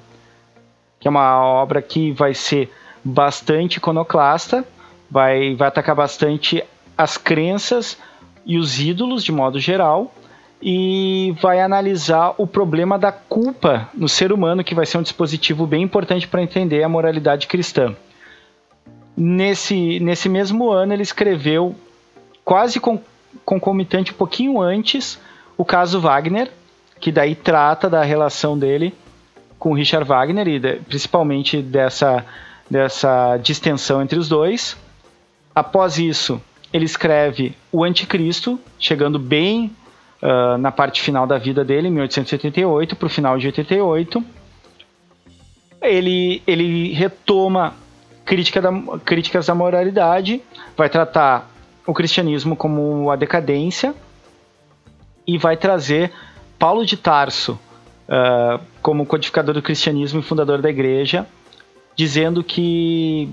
que 1.00 1.08
é 1.08 1.12
uma 1.12 1.44
obra 1.44 1.82
que 1.82 2.12
vai 2.12 2.34
ser 2.34 2.72
bastante 3.04 3.78
iconoclasta, 3.78 4.66
vai, 5.10 5.56
vai 5.56 5.68
atacar 5.68 5.96
bastante 5.96 6.64
as 6.98 7.18
crenças 7.18 7.98
e 8.46 8.58
os 8.58 8.80
ídolos 8.80 9.24
de 9.24 9.32
modo 9.32 9.60
geral, 9.60 10.14
e 10.66 11.36
vai 11.42 11.60
analisar 11.60 12.36
o 12.38 12.48
problema 12.48 12.98
da 12.98 13.12
culpa 13.12 13.90
no 13.94 14.08
ser 14.08 14.32
humano, 14.32 14.64
que 14.64 14.74
vai 14.74 14.86
ser 14.86 14.98
um 14.98 15.02
dispositivo 15.02 15.68
bem 15.68 15.84
importante 15.84 16.26
para 16.26 16.42
entender 16.42 16.82
a 16.84 16.90
moralidade 16.90 17.48
cristã. 17.48 17.94
Nesse, 19.16 20.00
nesse 20.00 20.30
mesmo 20.30 20.72
ano, 20.72 20.94
ele 20.94 21.04
escreveu, 21.04 21.76
quase 22.46 22.80
com, 22.80 23.00
concomitante, 23.44 24.14
um 24.14 24.16
pouquinho 24.16 24.62
antes, 24.62 25.20
o 25.58 25.64
caso 25.66 26.00
Wagner, 26.00 26.52
que 27.00 27.12
daí 27.12 27.36
trata 27.36 27.90
da 27.90 28.04
relação 28.04 28.58
dele 28.58 28.94
com 29.60 29.74
Richard 29.74 30.08
Wagner 30.08 30.48
e 30.48 30.60
de, 30.60 30.74
principalmente 30.88 31.62
dessa, 31.62 32.26
dessa 32.70 33.38
distensão 33.38 34.02
entre 34.02 34.20
os 34.20 34.28
dois. 34.28 34.78
Após 35.56 35.98
isso, 35.98 36.42
ele 36.72 36.86
escreve 36.86 37.56
O 37.72 37.84
Anticristo, 37.84 38.60
chegando 38.80 39.20
bem 39.20 39.72
uh, 40.22 40.58
na 40.58 40.72
parte 40.72 41.02
final 41.02 41.28
da 41.28 41.38
vida 41.38 41.64
dele, 41.64 41.88
em 41.88 41.92
1888, 41.92 42.96
para 42.96 43.06
o 43.06 43.10
final 43.10 43.38
de 43.38 43.48
88. 43.48 44.24
Ele, 45.82 46.42
ele 46.48 46.94
retoma 46.94 47.76
crítica 48.26 48.62
da, 48.62 48.72
críticas 49.06 49.48
da 49.48 49.56
moralidade, 49.56 50.42
vai 50.76 50.90
tratar 50.90 51.50
o 51.86 51.94
cristianismo 51.94 52.56
como 52.56 53.12
a 53.12 53.16
decadência 53.16 53.94
e 55.26 55.38
vai 55.38 55.58
trazer 55.58 56.12
Paulo 56.58 56.86
de 56.86 56.98
Tarso 56.98 57.60
uh, 58.08 58.64
como 58.82 59.06
codificador 59.06 59.54
do 59.54 59.62
cristianismo 59.62 60.20
e 60.20 60.24
fundador 60.24 60.62
da 60.62 60.70
igreja, 60.70 61.28
dizendo 61.96 62.44
que, 62.44 63.30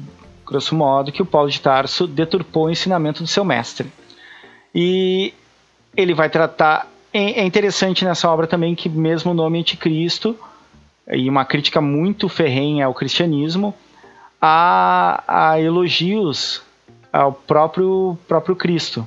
grosso 0.47 0.75
modo, 0.75 1.13
que 1.13 1.23
o 1.23 1.27
Paulo 1.27 1.51
de 1.51 1.61
Tarso 1.61 2.07
deturpou 2.07 2.67
o 2.67 2.71
ensinamento 2.71 3.23
do 3.23 3.29
seu 3.29 3.45
mestre. 3.45 3.91
E 4.75 5.35
ele 5.97 6.15
vai 6.15 6.29
tratar. 6.29 6.89
É, 7.13 7.41
é 7.41 7.45
interessante 7.45 8.05
nessa 8.05 8.31
obra 8.31 8.47
também 8.47 8.75
que, 8.75 8.89
mesmo 8.89 9.33
o 9.33 9.35
nome 9.35 9.59
Anticristo, 9.59 10.37
e 11.13 11.29
uma 11.29 11.45
crítica 11.45 11.81
muito 11.81 12.29
ferrenha 12.29 12.87
ao 12.87 12.95
cristianismo, 12.95 13.75
há, 14.41 15.23
há 15.27 15.61
elogios 15.61 16.63
ao 17.13 17.33
próprio, 17.33 18.17
próprio 18.29 18.55
Cristo. 18.55 19.07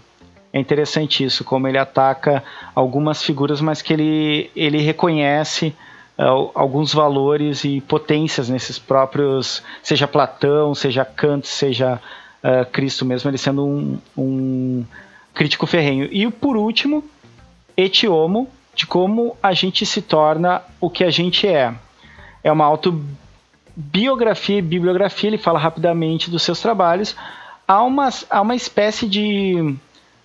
É 0.53 0.59
interessante 0.59 1.23
isso, 1.23 1.43
como 1.43 1.67
ele 1.67 1.79
ataca 1.79 2.43
algumas 2.75 3.23
figuras, 3.23 3.59
mas 3.59 3.81
que 3.81 3.91
ele, 3.91 4.51
ele 4.55 4.77
reconhece 4.77 5.73
uh, 6.15 6.51
alguns 6.53 6.93
valores 6.93 7.63
e 7.63 7.81
potências 7.81 8.49
nesses 8.49 8.77
próprios, 8.77 9.63
seja 9.81 10.07
Platão, 10.07 10.75
seja 10.75 11.03
Kant, 11.03 11.47
seja 11.47 11.99
uh, 12.43 12.69
Cristo 12.71 13.03
mesmo, 13.03 13.31
ele 13.31 13.37
sendo 13.39 13.65
um, 13.65 13.97
um 14.15 14.85
crítico 15.33 15.65
ferrenho. 15.65 16.07
E 16.11 16.29
por 16.29 16.55
último, 16.55 17.03
Etiomo, 17.75 18.47
de 18.75 18.85
como 18.85 19.35
a 19.41 19.53
gente 19.53 19.87
se 19.87 20.03
torna 20.03 20.61
o 20.79 20.87
que 20.87 21.03
a 21.03 21.09
gente 21.09 21.47
é. 21.47 21.73
É 22.43 22.51
uma 22.51 22.65
autobiografia 22.65 24.59
e 24.59 24.61
bibliografia, 24.61 25.31
ele 25.31 25.39
fala 25.39 25.57
rapidamente 25.57 26.29
dos 26.29 26.43
seus 26.43 26.59
trabalhos. 26.59 27.15
Há 27.67 27.81
uma, 27.81 28.09
há 28.29 28.41
uma 28.41 28.55
espécie 28.55 29.07
de 29.07 29.75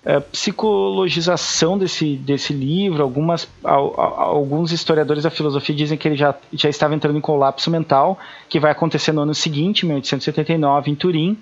é, 0.04 0.20
psicologização 0.20 1.76
desse, 1.76 2.16
desse 2.16 2.52
livro. 2.52 3.02
Algumas, 3.02 3.48
alguns 3.62 4.72
historiadores 4.72 5.24
da 5.24 5.30
filosofia 5.30 5.74
dizem 5.74 5.98
que 5.98 6.08
ele 6.08 6.16
já, 6.16 6.34
já 6.52 6.68
estava 6.68 6.94
entrando 6.94 7.18
em 7.18 7.20
colapso 7.20 7.70
mental, 7.70 8.18
que 8.48 8.61
vai 8.61 8.70
acontecer 8.70 9.12
no 9.12 9.22
ano 9.22 9.34
seguinte, 9.34 9.84
1879, 9.84 10.90
em 10.90 10.94
Turim, 10.94 11.38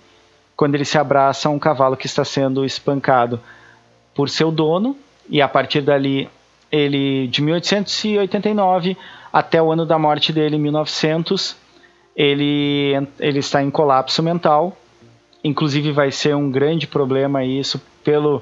quando 0.57 0.75
ele 0.75 0.85
se 0.85 0.99
abraça 0.99 1.49
a 1.49 1.53
um 1.53 1.59
cavalo 1.59 1.97
que 1.97 2.07
está 2.07 2.25
sendo 2.25 2.65
espancado 2.65 3.41
por 4.15 4.31
seu 4.31 4.51
dono, 4.51 4.97
e 5.29 5.43
a 5.43 5.49
partir 5.49 5.83
dali, 5.83 6.29
ele 6.71 7.27
de 7.27 7.43
1889 7.43 8.97
até 9.33 9.61
o 9.61 9.71
ano 9.71 9.85
da 9.85 9.99
morte 9.99 10.33
dele, 10.33 10.57
1900, 10.59 11.57
ele, 12.17 13.07
ele 13.21 13.41
está 13.41 13.63
em 13.63 13.71
colapso 13.71 14.23
mental. 14.23 14.75
Inclusive 15.45 15.93
vai 15.93 16.11
ser 16.11 16.35
um 16.35 16.51
grande 16.51 16.87
problema 16.87 17.45
isso 17.45 17.81
pelo, 18.07 18.41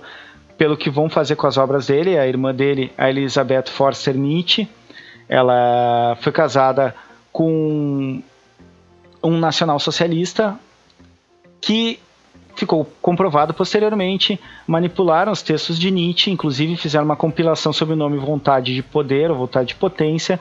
pelo 0.58 0.76
que 0.76 0.90
vão 0.90 1.08
fazer 1.08 1.36
com 1.36 1.46
as 1.46 1.56
obras 1.56 1.86
dele. 1.86 2.18
A 2.18 2.28
irmã 2.28 2.54
dele, 2.54 2.92
a 2.98 3.08
Elizabeth 3.08 3.70
Forster 3.70 4.14
Nietzsche, 4.14 4.68
ela 5.26 6.18
foi 6.20 6.30
casada 6.30 6.94
com 7.32 8.22
um 9.22 9.38
nacional-socialista 9.38 10.54
que 11.62 11.98
ficou 12.54 12.86
comprovado 13.00 13.54
posteriormente, 13.54 14.38
manipularam 14.66 15.32
os 15.32 15.40
textos 15.40 15.78
de 15.78 15.90
Nietzsche, 15.90 16.30
inclusive 16.30 16.76
fizeram 16.76 17.06
uma 17.06 17.16
compilação 17.16 17.72
sob 17.72 17.94
o 17.94 17.96
nome 17.96 18.18
Vontade 18.18 18.74
de 18.74 18.82
Poder 18.82 19.30
ou 19.30 19.38
Vontade 19.38 19.68
de 19.68 19.74
Potência, 19.74 20.38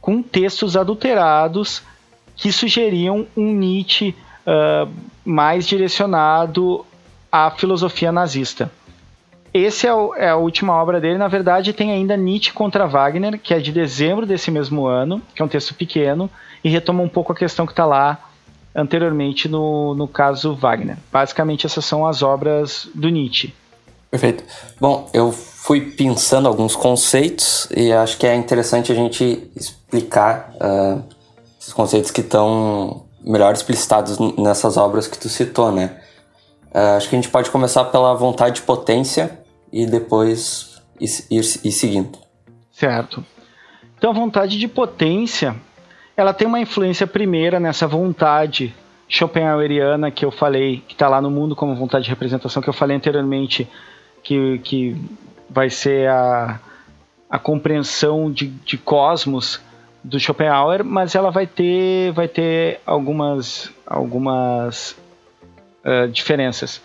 com 0.00 0.22
textos 0.22 0.74
adulterados 0.74 1.82
que 2.34 2.50
sugeriam 2.50 3.26
um 3.36 3.52
Nietzsche 3.52 4.16
uh, 4.46 4.90
mais 5.22 5.66
direcionado 5.66 6.84
à 7.32 7.50
filosofia 7.50 8.12
nazista. 8.12 8.70
Esse 9.54 9.86
é, 9.86 9.94
o, 9.94 10.14
é, 10.14 10.28
a 10.28 10.36
última 10.36 10.74
obra 10.74 11.00
dele. 11.00 11.18
Na 11.18 11.28
verdade, 11.28 11.72
tem 11.72 11.90
ainda 11.90 12.16
Nietzsche 12.16 12.52
contra 12.52 12.86
Wagner, 12.86 13.38
que 13.38 13.52
é 13.54 13.58
de 13.58 13.72
dezembro 13.72 14.26
desse 14.26 14.50
mesmo 14.50 14.86
ano, 14.86 15.20
que 15.34 15.40
é 15.40 15.44
um 15.44 15.48
texto 15.48 15.74
pequeno, 15.74 16.30
e 16.62 16.68
retoma 16.68 17.02
um 17.02 17.08
pouco 17.08 17.32
a 17.32 17.34
questão 17.34 17.66
que 17.66 17.72
está 17.72 17.84
lá 17.86 18.18
anteriormente 18.74 19.48
no, 19.48 19.94
no 19.94 20.08
caso 20.08 20.54
Wagner. 20.54 20.96
Basicamente, 21.10 21.66
essas 21.66 21.84
são 21.84 22.06
as 22.06 22.22
obras 22.22 22.88
do 22.94 23.08
Nietzsche. 23.08 23.54
Perfeito. 24.10 24.44
Bom, 24.80 25.08
eu 25.12 25.32
fui 25.32 25.92
pensando 25.92 26.48
alguns 26.48 26.74
conceitos 26.74 27.68
e 27.74 27.92
acho 27.92 28.18
que 28.18 28.26
é 28.26 28.34
interessante 28.34 28.92
a 28.92 28.94
gente 28.94 29.50
explicar 29.56 30.54
uh, 30.56 31.02
esses 31.60 31.72
conceitos 31.72 32.10
que 32.10 32.20
estão 32.20 33.04
melhor 33.24 33.54
explicitados 33.54 34.18
nessas 34.36 34.76
obras 34.76 35.06
que 35.06 35.18
tu 35.18 35.28
citou, 35.28 35.70
né? 35.70 36.01
Uh, 36.74 36.96
acho 36.96 37.08
que 37.08 37.16
a 37.16 37.20
gente 37.20 37.30
pode 37.30 37.50
começar 37.50 37.84
pela 37.84 38.14
vontade 38.14 38.56
de 38.56 38.62
potência 38.62 39.38
e 39.72 39.86
depois 39.86 40.82
ir, 40.98 41.08
ir, 41.30 41.40
ir 41.64 41.72
seguindo. 41.72 42.18
Certo. 42.70 43.24
Então, 43.98 44.10
a 44.10 44.14
vontade 44.14 44.58
de 44.58 44.66
potência 44.66 45.54
ela 46.16 46.32
tem 46.32 46.46
uma 46.46 46.60
influência 46.60 47.06
primeira 47.06 47.58
nessa 47.58 47.86
vontade 47.86 48.74
schopenhaueriana 49.08 50.10
que 50.10 50.24
eu 50.24 50.30
falei, 50.30 50.82
que 50.86 50.94
está 50.94 51.08
lá 51.08 51.20
no 51.20 51.30
mundo 51.30 51.54
como 51.56 51.74
vontade 51.74 52.04
de 52.04 52.10
representação, 52.10 52.62
que 52.62 52.68
eu 52.68 52.72
falei 52.72 52.96
anteriormente, 52.96 53.68
que, 54.22 54.58
que 54.60 54.96
vai 55.48 55.68
ser 55.68 56.08
a, 56.08 56.60
a 57.28 57.38
compreensão 57.38 58.30
de, 58.30 58.48
de 58.48 58.78
cosmos 58.78 59.60
do 60.02 60.18
Schopenhauer, 60.18 60.84
mas 60.84 61.14
ela 61.14 61.30
vai 61.30 61.46
ter, 61.46 62.12
vai 62.12 62.26
ter 62.26 62.80
algumas, 62.84 63.70
algumas 63.86 64.96
uh, 65.84 66.08
diferenças. 66.08 66.80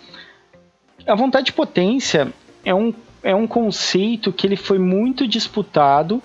A 1.06 1.14
vontade 1.14 1.46
de 1.46 1.52
potência 1.52 2.32
é 2.64 2.74
um, 2.74 2.92
é 3.22 3.34
um 3.34 3.46
conceito 3.46 4.32
que 4.32 4.46
ele 4.46 4.56
foi 4.56 4.78
muito 4.78 5.26
disputado 5.26 6.22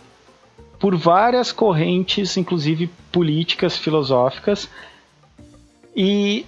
por 0.79 0.95
várias 0.95 1.51
correntes, 1.51 2.35
inclusive 2.35 2.89
políticas, 3.11 3.77
filosóficas. 3.77 4.69
E 5.95 6.45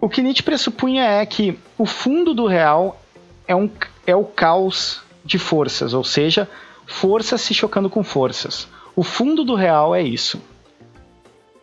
o 0.00 0.08
que 0.08 0.22
Nietzsche 0.22 0.42
pressupunha 0.42 1.04
é 1.04 1.24
que 1.24 1.58
o 1.78 1.86
fundo 1.86 2.34
do 2.34 2.46
real 2.46 3.00
é, 3.46 3.54
um, 3.54 3.70
é 4.06 4.16
o 4.16 4.24
caos 4.24 5.02
de 5.24 5.38
forças, 5.38 5.94
ou 5.94 6.02
seja, 6.02 6.48
forças 6.86 7.40
se 7.42 7.54
chocando 7.54 7.88
com 7.88 8.02
forças. 8.02 8.66
O 8.96 9.04
fundo 9.04 9.44
do 9.44 9.54
real 9.54 9.94
é 9.94 10.02
isso. 10.02 10.42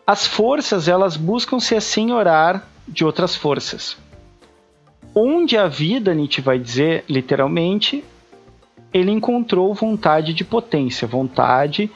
As 0.06 0.26
forças 0.26 0.88
elas 0.88 1.18
buscam 1.18 1.60
se 1.60 1.76
assenhorar 1.76 2.66
de 2.88 3.04
outras 3.04 3.36
forças. 3.36 3.98
Onde 5.14 5.58
a 5.58 5.68
vida, 5.68 6.14
Nietzsche 6.14 6.42
vai 6.42 6.60
dizer 6.60 7.04
literalmente, 7.10 8.04
ele 8.94 9.12
encontrou 9.12 9.74
vontade 9.74 10.34
de 10.34 10.44
potência, 10.44 11.08
vontade 11.08 11.90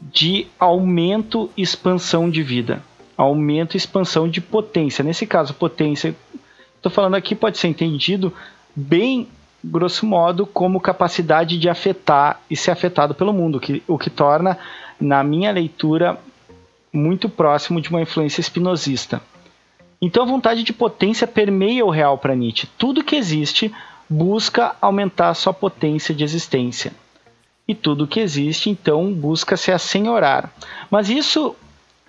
de 0.00 0.46
aumento 0.58 1.50
e 1.56 1.62
expansão 1.62 2.28
de 2.28 2.42
vida. 2.42 2.82
Aumento 3.16 3.74
e 3.74 3.76
expansão 3.76 4.28
de 4.28 4.40
potência. 4.40 5.04
Nesse 5.04 5.26
caso, 5.26 5.54
potência, 5.54 6.14
estou 6.76 6.90
falando 6.90 7.14
aqui, 7.14 7.34
pode 7.34 7.58
ser 7.58 7.68
entendido 7.68 8.32
bem, 8.74 9.28
grosso 9.62 10.04
modo, 10.04 10.44
como 10.46 10.80
capacidade 10.80 11.58
de 11.58 11.68
afetar 11.68 12.40
e 12.50 12.56
ser 12.56 12.70
afetado 12.70 13.14
pelo 13.14 13.32
mundo, 13.32 13.60
que, 13.60 13.82
o 13.86 13.96
que 13.96 14.10
torna, 14.10 14.58
na 15.00 15.22
minha 15.22 15.52
leitura, 15.52 16.18
muito 16.92 17.28
próximo 17.28 17.80
de 17.80 17.88
uma 17.88 18.02
influência 18.02 18.40
espinosista. 18.40 19.22
Então 20.04 20.22
a 20.22 20.26
vontade 20.26 20.62
de 20.62 20.72
potência 20.72 21.26
permeia 21.26 21.82
o 21.82 21.88
real 21.88 22.18
para 22.18 22.34
Nietzsche. 22.34 22.68
Tudo 22.76 23.02
que 23.02 23.16
existe 23.16 23.72
busca 24.06 24.76
aumentar 24.78 25.32
sua 25.32 25.54
potência 25.54 26.14
de 26.14 26.22
existência. 26.22 26.92
E 27.66 27.74
tudo 27.74 28.06
que 28.06 28.20
existe, 28.20 28.68
então, 28.68 29.10
busca 29.14 29.56
se 29.56 29.72
assenhorar. 29.72 30.52
Mas 30.90 31.08
isso 31.08 31.56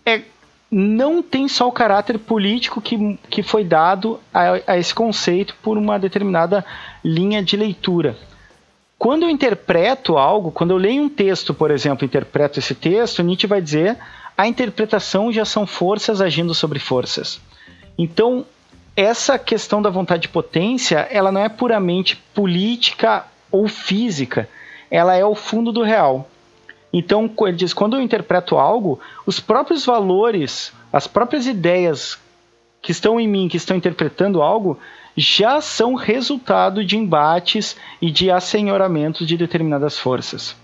é, 0.05 0.23
não 0.69 1.23
tem 1.23 1.47
só 1.47 1.69
o 1.69 1.71
caráter 1.71 2.19
político 2.19 2.81
que, 2.81 3.17
que 3.29 3.41
foi 3.41 3.63
dado 3.63 4.19
a, 4.33 4.73
a 4.73 4.77
esse 4.77 4.93
conceito 4.93 5.55
por 5.63 5.77
uma 5.77 5.97
determinada 5.97 6.65
linha 7.01 7.41
de 7.41 7.55
leitura. 7.55 8.17
Quando 8.99 9.23
eu 9.23 9.29
interpreto 9.29 10.17
algo, 10.17 10.51
quando 10.51 10.71
eu 10.71 10.77
leio 10.77 11.01
um 11.01 11.09
texto, 11.09 11.53
por 11.53 11.71
exemplo, 11.71 12.03
interpreto 12.03 12.59
esse 12.59 12.75
texto, 12.75 13.23
Nietzsche 13.23 13.47
vai 13.47 13.61
dizer 13.61 13.97
a 14.37 14.45
interpretação 14.45 15.31
já 15.31 15.45
são 15.45 15.65
forças 15.65 16.19
agindo 16.19 16.53
sobre 16.53 16.77
forças. 16.77 17.39
Então, 17.97 18.45
essa 18.95 19.37
questão 19.37 19.81
da 19.81 19.89
vontade 19.89 20.23
de 20.23 20.29
potência, 20.29 21.07
ela 21.11 21.31
não 21.31 21.41
é 21.41 21.49
puramente 21.49 22.15
política 22.33 23.25
ou 23.51 23.67
física, 23.67 24.49
ela 24.89 25.15
é 25.15 25.25
o 25.25 25.35
fundo 25.35 25.71
do 25.71 25.81
real. 25.81 26.29
Então, 26.93 27.29
ele 27.41 27.57
diz, 27.57 27.73
quando 27.73 27.97
eu 27.97 28.01
interpreto 28.01 28.57
algo, 28.57 28.99
os 29.25 29.39
próprios 29.39 29.85
valores, 29.85 30.71
as 30.93 31.07
próprias 31.07 31.45
ideias 31.45 32.17
que 32.81 32.91
estão 32.91 33.19
em 33.19 33.27
mim, 33.27 33.49
que 33.49 33.57
estão 33.57 33.75
interpretando 33.75 34.41
algo, 34.41 34.79
já 35.17 35.59
são 35.59 35.95
resultado 35.95 36.85
de 36.85 36.97
embates 36.97 37.75
e 38.01 38.11
de 38.11 38.29
assenhoramentos 38.29 39.27
de 39.27 39.35
determinadas 39.35 39.97
forças. 39.97 40.55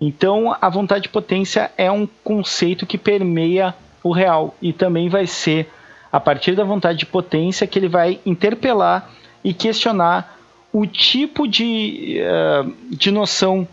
Então, 0.00 0.56
a 0.60 0.68
vontade 0.68 1.04
de 1.04 1.08
potência 1.08 1.70
é 1.76 1.90
um 1.90 2.08
conceito 2.24 2.86
que 2.86 2.98
permeia 2.98 3.74
o 4.02 4.12
real 4.12 4.54
e 4.60 4.72
também 4.72 5.08
vai 5.08 5.28
ser 5.28 5.70
a 6.12 6.20
partir 6.20 6.54
da 6.54 6.62
vontade 6.62 6.98
de 6.98 7.06
potência 7.06 7.66
que 7.66 7.78
ele 7.78 7.88
vai 7.88 8.20
interpelar 8.26 9.10
e 9.42 9.54
questionar 9.54 10.38
o 10.70 10.86
tipo 10.86 11.48
de, 11.48 12.20
uh, 12.20 12.72
de 12.90 13.10
noção 13.10 13.66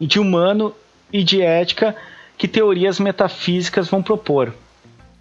de 0.00 0.20
humano 0.20 0.72
e 1.12 1.24
de 1.24 1.42
ética 1.42 1.96
que 2.38 2.46
teorias 2.46 3.00
metafísicas 3.00 3.88
vão 3.88 4.02
propor. 4.02 4.54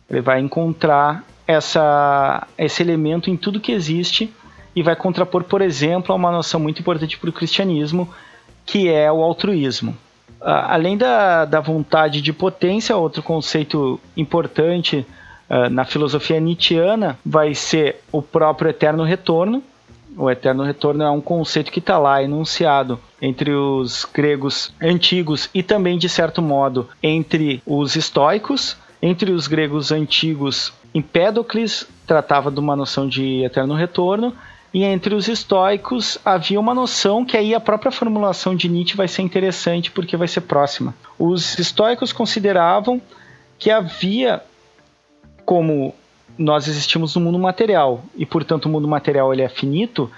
Ele 0.10 0.22
vai 0.22 0.40
encontrar 0.40 1.24
essa, 1.48 2.48
esse 2.58 2.82
elemento 2.84 3.30
em 3.30 3.36
tudo 3.36 3.60
que 3.60 3.72
existe 3.72 4.32
e 4.76 4.82
vai 4.82 4.96
contrapor, 4.96 5.44
por 5.44 5.62
exemplo, 5.62 6.14
a 6.14 6.16
uma 6.16 6.32
noção 6.32 6.60
muito 6.60 6.80
importante 6.82 7.18
para 7.18 7.30
o 7.30 7.34
cristianismo, 7.34 8.10
que 8.66 8.90
é 8.90 9.12
o 9.12 9.22
altruísmo. 9.22 9.92
Uh, 10.40 10.46
além 10.46 10.98
da, 10.98 11.46
da 11.46 11.60
vontade 11.60 12.22
de 12.22 12.32
potência, 12.32 12.96
outro 12.96 13.22
conceito 13.22 14.00
importante 14.16 15.06
uh, 15.52 15.70
na 15.70 15.84
filosofia 15.84 16.40
nietzschiana 16.40 17.20
vai 17.26 17.54
ser 17.54 18.02
o 18.12 18.22
próprio 18.22 18.70
eterno 18.70 19.04
retorno. 19.04 19.62
O 20.18 20.30
eterno 20.30 20.64
retorno 20.64 21.04
é 21.04 21.10
um 21.12 21.22
conceito 21.22 21.72
que 21.72 21.80
está 21.80 21.98
lá 21.98 22.24
enunciado 22.24 23.00
entre 23.22 23.52
os 23.52 24.06
gregos 24.06 24.74
antigos 24.82 25.50
e 25.54 25.62
também, 25.62 25.98
de 25.98 26.10
certo 26.10 26.42
modo, 26.42 26.90
entre 27.04 27.62
os 27.66 27.96
estoicos. 27.96 28.78
Entre 29.02 29.32
os 29.32 29.48
gregos 29.48 29.92
antigos, 29.92 30.74
Empédocles 30.94 31.88
tratava 32.06 32.52
de 32.52 32.60
uma 32.60 32.76
noção 32.76 33.08
de 33.08 33.44
eterno 33.44 33.74
retorno, 33.74 34.36
e 34.74 34.84
entre 34.84 35.16
os 35.16 35.28
estoicos 35.28 36.18
havia 36.24 36.60
uma 36.60 36.74
noção 36.74 37.26
que 37.26 37.36
aí 37.36 37.54
a 37.54 37.60
própria 37.60 37.92
formulação 37.92 38.56
de 38.56 38.70
Nietzsche 38.70 38.96
vai 38.96 39.08
ser 39.08 39.22
interessante 39.22 39.92
porque 39.92 40.16
vai 40.16 40.28
ser 40.28 40.42
próxima. 40.42 40.94
Os 41.20 41.60
estoicos 41.60 42.14
consideravam 42.14 43.02
que 43.60 43.70
havia 43.70 44.42
como 45.45 45.93
nós 46.38 46.67
existimos 46.67 47.15
no 47.15 47.21
mundo 47.21 47.39
material 47.39 48.04
e 48.15 48.25
portanto 48.25 48.65
o 48.65 48.69
mundo 48.69 48.88
material 48.88 49.34
ele 49.34 49.41
é 49.41 49.49
finito, 49.49 50.10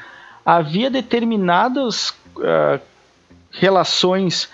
havia 0.46 0.90
determinadas 0.90 2.10
uh, 2.38 2.80
relações 3.52 4.50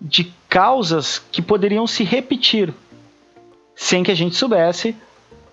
de 0.00 0.32
causas 0.48 1.18
que 1.32 1.40
poderiam 1.40 1.86
se 1.86 2.04
repetir 2.04 2.72
sem 3.74 4.02
que 4.02 4.10
a 4.10 4.14
gente 4.14 4.36
soubesse. 4.36 4.94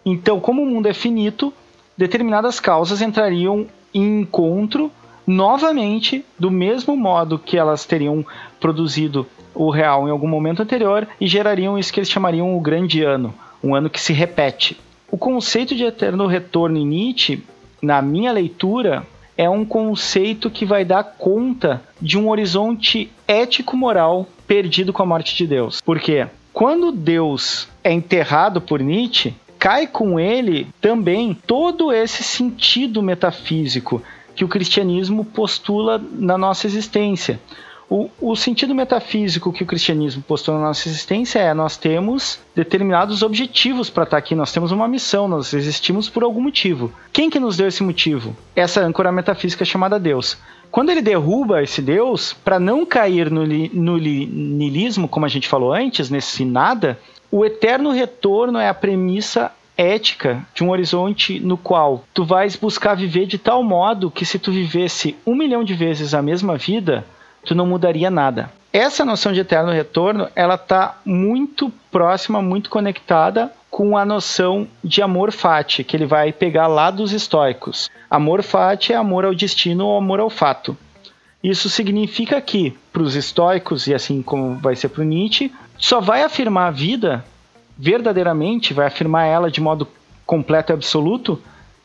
Então, 0.05 0.39
como 0.39 0.61
o 0.61 0.65
mundo 0.65 0.87
é 0.87 0.93
finito, 0.93 1.53
determinadas 1.97 2.59
causas 2.59 3.01
entrariam 3.01 3.67
em 3.93 4.21
encontro 4.21 4.91
novamente 5.25 6.25
do 6.37 6.49
mesmo 6.49 6.95
modo 6.97 7.39
que 7.39 7.57
elas 7.57 7.85
teriam 7.85 8.25
produzido 8.59 9.27
o 9.53 9.69
real 9.69 10.07
em 10.07 10.11
algum 10.11 10.27
momento 10.27 10.61
anterior 10.61 11.07
e 11.19 11.27
gerariam 11.27 11.77
isso 11.77 11.93
que 11.93 11.99
eles 11.99 12.09
chamariam 12.09 12.55
o 12.55 12.59
grande 12.59 13.03
ano, 13.03 13.33
um 13.63 13.75
ano 13.75 13.89
que 13.89 13.99
se 13.99 14.13
repete. 14.13 14.79
O 15.11 15.17
conceito 15.17 15.75
de 15.75 15.83
eterno 15.83 16.25
retorno 16.27 16.77
em 16.77 16.85
Nietzsche, 16.85 17.43
na 17.81 18.01
minha 18.01 18.31
leitura, 18.31 19.05
é 19.37 19.49
um 19.49 19.65
conceito 19.65 20.49
que 20.49 20.65
vai 20.65 20.85
dar 20.85 21.03
conta 21.03 21.81
de 21.99 22.17
um 22.17 22.29
horizonte 22.29 23.11
ético-moral 23.27 24.27
perdido 24.47 24.93
com 24.93 25.03
a 25.03 25.05
morte 25.05 25.35
de 25.35 25.47
Deus. 25.47 25.81
Por 25.81 25.99
quê? 25.99 26.27
Quando 26.53 26.91
Deus 26.91 27.67
é 27.83 27.91
enterrado 27.91 28.61
por 28.61 28.79
Nietzsche, 28.81 29.33
cai 29.57 29.87
com 29.87 30.19
ele 30.19 30.67
também 30.81 31.33
todo 31.47 31.91
esse 31.91 32.23
sentido 32.23 33.01
metafísico 33.01 34.01
que 34.35 34.43
o 34.43 34.47
cristianismo 34.47 35.23
postula 35.23 36.01
na 36.13 36.37
nossa 36.37 36.67
existência. 36.67 37.39
O, 37.93 38.09
o, 38.21 38.37
sentido 38.37 38.73
metafísico 38.73 39.51
que 39.51 39.63
o 39.63 39.65
cristianismo 39.65 40.23
postou 40.25 40.55
na 40.55 40.61
nossa 40.61 40.87
existência 40.87 41.39
é 41.39 41.53
nós 41.53 41.75
temos 41.75 42.39
determinados 42.55 43.21
objetivos 43.21 43.89
para 43.89 44.03
estar 44.03 44.15
tá 44.15 44.17
aqui, 44.17 44.33
nós 44.33 44.53
temos 44.53 44.71
uma 44.71 44.87
missão, 44.87 45.27
nós 45.27 45.53
existimos 45.53 46.09
por 46.09 46.23
algum 46.23 46.39
motivo. 46.39 46.93
Quem 47.11 47.29
que 47.29 47.37
nos 47.37 47.57
deu 47.57 47.67
esse 47.67 47.83
motivo? 47.83 48.33
Essa 48.55 48.79
âncora 48.79 49.11
metafísica 49.11 49.65
chamada 49.65 49.99
Deus. 49.99 50.37
Quando 50.71 50.89
ele 50.89 51.01
derruba 51.01 51.61
esse 51.61 51.81
Deus, 51.81 52.31
para 52.31 52.61
não 52.61 52.85
cair 52.85 53.29
no, 53.29 53.45
no 53.45 53.97
niilismo, 53.97 55.09
como 55.09 55.25
a 55.25 55.29
gente 55.29 55.49
falou 55.49 55.73
antes, 55.73 56.09
nesse 56.09 56.45
nada, 56.45 56.97
o 57.29 57.43
eterno 57.43 57.91
retorno 57.91 58.57
é 58.57 58.69
a 58.69 58.73
premissa 58.73 59.51
ética 59.75 60.47
de 60.55 60.63
um 60.63 60.69
horizonte 60.69 61.41
no 61.41 61.57
qual 61.57 62.05
tu 62.13 62.23
vais 62.23 62.55
buscar 62.55 62.95
viver 62.95 63.25
de 63.25 63.37
tal 63.37 63.61
modo 63.61 64.09
que 64.09 64.25
se 64.25 64.39
tu 64.39 64.49
vivesse 64.49 65.17
um 65.27 65.35
milhão 65.35 65.61
de 65.61 65.73
vezes 65.73 66.13
a 66.13 66.21
mesma 66.21 66.55
vida, 66.55 67.05
tu 67.45 67.55
não 67.55 67.65
mudaria 67.65 68.09
nada. 68.09 68.51
Essa 68.73 69.03
noção 69.03 69.33
de 69.33 69.41
eterno 69.41 69.71
retorno, 69.71 70.29
ela 70.35 70.55
está 70.55 70.99
muito 71.03 71.71
próxima, 71.91 72.41
muito 72.41 72.69
conectada 72.69 73.51
com 73.69 73.97
a 73.97 74.05
noção 74.05 74.67
de 74.83 75.01
amor 75.01 75.31
fati, 75.31 75.83
que 75.83 75.95
ele 75.95 76.05
vai 76.05 76.31
pegar 76.31 76.67
lá 76.67 76.91
dos 76.91 77.11
estoicos. 77.11 77.89
Amor 78.09 78.43
fati 78.43 78.93
é 78.93 78.95
amor 78.95 79.25
ao 79.25 79.33
destino 79.33 79.87
ou 79.87 79.97
amor 79.97 80.19
ao 80.19 80.29
fato. 80.29 80.77
Isso 81.43 81.69
significa 81.69 82.39
que, 82.39 82.77
para 82.93 83.01
os 83.01 83.15
estoicos, 83.15 83.87
e 83.87 83.93
assim 83.93 84.21
como 84.21 84.55
vai 84.55 84.75
ser 84.75 84.89
para 84.89 85.01
o 85.01 85.05
Nietzsche, 85.05 85.51
só 85.77 85.99
vai 85.99 86.23
afirmar 86.23 86.67
a 86.67 86.71
vida 86.71 87.25
verdadeiramente, 87.77 88.73
vai 88.73 88.85
afirmar 88.85 89.25
ela 89.25 89.49
de 89.49 89.59
modo 89.59 89.87
completo 90.25 90.71
e 90.71 90.73
absoluto, 90.73 91.41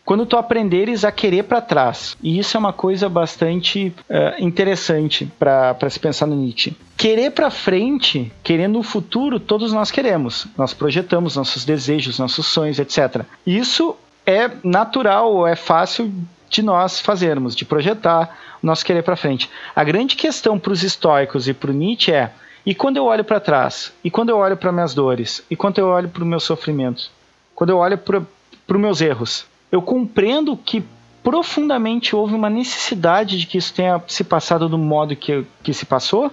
quando 0.06 0.24
tu 0.24 0.36
aprenderes 0.36 1.04
a 1.04 1.10
querer 1.10 1.42
para 1.42 1.60
trás. 1.60 2.16
E 2.22 2.38
isso 2.38 2.56
é 2.56 2.60
uma 2.60 2.72
coisa 2.72 3.08
bastante 3.08 3.92
uh, 4.08 4.42
interessante 4.42 5.26
para 5.36 5.90
se 5.90 5.98
pensar 5.98 6.26
no 6.26 6.36
Nietzsche. 6.36 6.76
Querer 6.96 7.32
para 7.32 7.50
frente, 7.50 8.32
querendo 8.42 8.78
o 8.78 8.84
futuro, 8.84 9.40
todos 9.40 9.72
nós 9.72 9.90
queremos. 9.90 10.46
Nós 10.56 10.72
projetamos 10.72 11.34
nossos 11.34 11.64
desejos, 11.64 12.20
nossos 12.20 12.46
sonhos, 12.46 12.78
etc. 12.78 13.22
Isso 13.44 13.96
é 14.24 14.48
natural, 14.62 15.44
é 15.44 15.56
fácil 15.56 16.12
de 16.48 16.62
nós 16.62 17.00
fazermos, 17.00 17.56
de 17.56 17.64
projetar 17.64 18.38
o 18.62 18.66
nosso 18.66 18.84
querer 18.84 19.02
para 19.02 19.16
frente. 19.16 19.50
A 19.74 19.82
grande 19.82 20.14
questão 20.14 20.56
para 20.56 20.72
os 20.72 20.84
estoicos 20.84 21.48
e 21.48 21.52
para 21.52 21.72
o 21.72 21.74
Nietzsche 21.74 22.12
é: 22.12 22.30
e 22.64 22.76
quando 22.76 22.96
eu 22.96 23.06
olho 23.06 23.24
para 23.24 23.40
trás? 23.40 23.92
E 24.04 24.10
quando 24.10 24.28
eu 24.28 24.38
olho 24.38 24.56
para 24.56 24.70
minhas 24.70 24.94
dores? 24.94 25.44
E 25.50 25.56
quando 25.56 25.78
eu 25.78 25.88
olho 25.88 26.08
para 26.08 26.22
os 26.22 26.28
meus 26.28 26.44
sofrimentos? 26.44 27.10
Quando 27.56 27.70
eu 27.70 27.78
olho 27.78 27.98
para 27.98 28.20
os 28.20 28.80
meus 28.80 29.00
erros? 29.00 29.46
Eu 29.70 29.82
compreendo 29.82 30.56
que 30.56 30.84
profundamente 31.22 32.14
houve 32.14 32.34
uma 32.34 32.48
necessidade 32.48 33.38
de 33.38 33.46
que 33.46 33.58
isso 33.58 33.74
tenha 33.74 34.00
se 34.06 34.22
passado 34.22 34.68
do 34.68 34.78
modo 34.78 35.16
que, 35.16 35.44
que 35.62 35.74
se 35.74 35.84
passou, 35.84 36.32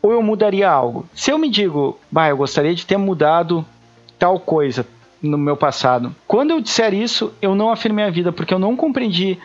ou 0.00 0.12
eu 0.12 0.22
mudaria 0.22 0.70
algo? 0.70 1.08
Se 1.12 1.30
eu 1.32 1.38
me 1.38 1.50
digo, 1.50 1.98
bah, 2.10 2.28
eu 2.28 2.36
gostaria 2.36 2.74
de 2.74 2.86
ter 2.86 2.96
mudado 2.96 3.66
tal 4.18 4.38
coisa 4.38 4.86
no 5.20 5.36
meu 5.36 5.56
passado, 5.56 6.14
quando 6.26 6.52
eu 6.52 6.60
disser 6.60 6.94
isso, 6.94 7.32
eu 7.42 7.54
não 7.54 7.70
afirmei 7.70 8.04
a 8.04 8.10
vida, 8.10 8.30
porque 8.30 8.54
eu 8.54 8.58
não 8.60 8.76
compreendi 8.76 9.38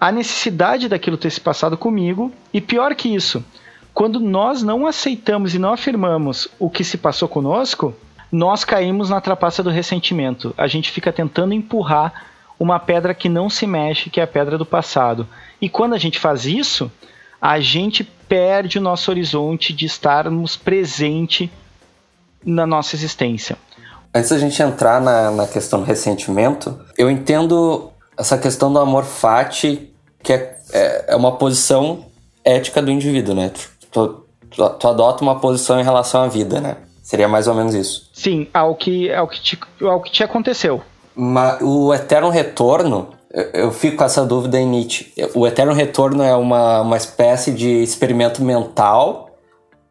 a 0.00 0.10
necessidade 0.10 0.88
daquilo 0.88 1.18
ter 1.18 1.30
se 1.30 1.40
passado 1.40 1.76
comigo, 1.76 2.32
e 2.52 2.60
pior 2.60 2.94
que 2.94 3.14
isso, 3.14 3.44
quando 3.92 4.20
nós 4.20 4.62
não 4.62 4.86
aceitamos 4.86 5.54
e 5.54 5.58
não 5.58 5.72
afirmamos 5.72 6.48
o 6.58 6.70
que 6.70 6.84
se 6.84 6.96
passou 6.96 7.28
conosco, 7.28 7.94
nós 8.30 8.64
caímos 8.64 9.10
na 9.10 9.20
trapaça 9.20 9.62
do 9.62 9.70
ressentimento. 9.70 10.54
A 10.56 10.66
gente 10.66 10.90
fica 10.90 11.12
tentando 11.12 11.52
empurrar 11.52 12.12
uma 12.58 12.78
pedra 12.78 13.14
que 13.14 13.28
não 13.28 13.48
se 13.48 13.66
mexe, 13.66 14.10
que 14.10 14.20
é 14.20 14.24
a 14.24 14.26
pedra 14.26 14.58
do 14.58 14.66
passado. 14.66 15.26
E 15.60 15.68
quando 15.68 15.94
a 15.94 15.98
gente 15.98 16.18
faz 16.18 16.44
isso, 16.44 16.90
a 17.40 17.60
gente 17.60 18.02
perde 18.02 18.78
o 18.78 18.80
nosso 18.80 19.10
horizonte 19.10 19.72
de 19.72 19.86
estarmos 19.86 20.56
presente 20.56 21.50
na 22.44 22.66
nossa 22.66 22.96
existência. 22.96 23.56
Antes 24.14 24.30
da 24.30 24.38
gente 24.38 24.60
entrar 24.62 25.00
na, 25.00 25.30
na 25.30 25.46
questão 25.46 25.80
do 25.80 25.84
ressentimento, 25.84 26.78
eu 26.96 27.10
entendo 27.10 27.90
essa 28.16 28.36
questão 28.36 28.72
do 28.72 28.78
amor 28.78 29.04
fati, 29.04 29.92
que 30.22 30.32
é, 30.32 30.56
é, 30.72 31.04
é 31.08 31.16
uma 31.16 31.36
posição 31.36 32.06
ética 32.44 32.82
do 32.82 32.90
indivíduo, 32.90 33.34
né? 33.34 33.50
Tu, 33.90 34.24
tu, 34.50 34.70
tu, 34.70 34.88
adota 34.88 35.22
uma 35.22 35.38
posição 35.38 35.78
em 35.78 35.84
relação 35.84 36.22
à 36.22 36.28
vida, 36.28 36.60
né? 36.60 36.78
Seria 37.02 37.28
mais 37.28 37.46
ou 37.46 37.54
menos 37.54 37.74
isso. 37.74 38.10
Sim, 38.12 38.48
ao 38.52 38.74
que, 38.74 39.12
ao 39.12 39.28
que, 39.28 39.40
te, 39.40 39.58
ao 39.82 40.00
que 40.02 40.10
te 40.10 40.24
aconteceu. 40.24 40.82
Mas 41.20 41.60
o 41.60 41.92
Eterno 41.92 42.30
Retorno, 42.30 43.08
eu 43.52 43.72
fico 43.72 43.96
com 43.96 44.04
essa 44.04 44.24
dúvida 44.24 44.56
em 44.60 44.64
Nietzsche. 44.64 45.12
O 45.34 45.44
Eterno 45.48 45.72
Retorno 45.72 46.22
é 46.22 46.32
uma, 46.36 46.82
uma 46.82 46.96
espécie 46.96 47.50
de 47.50 47.82
experimento 47.82 48.40
mental 48.40 49.30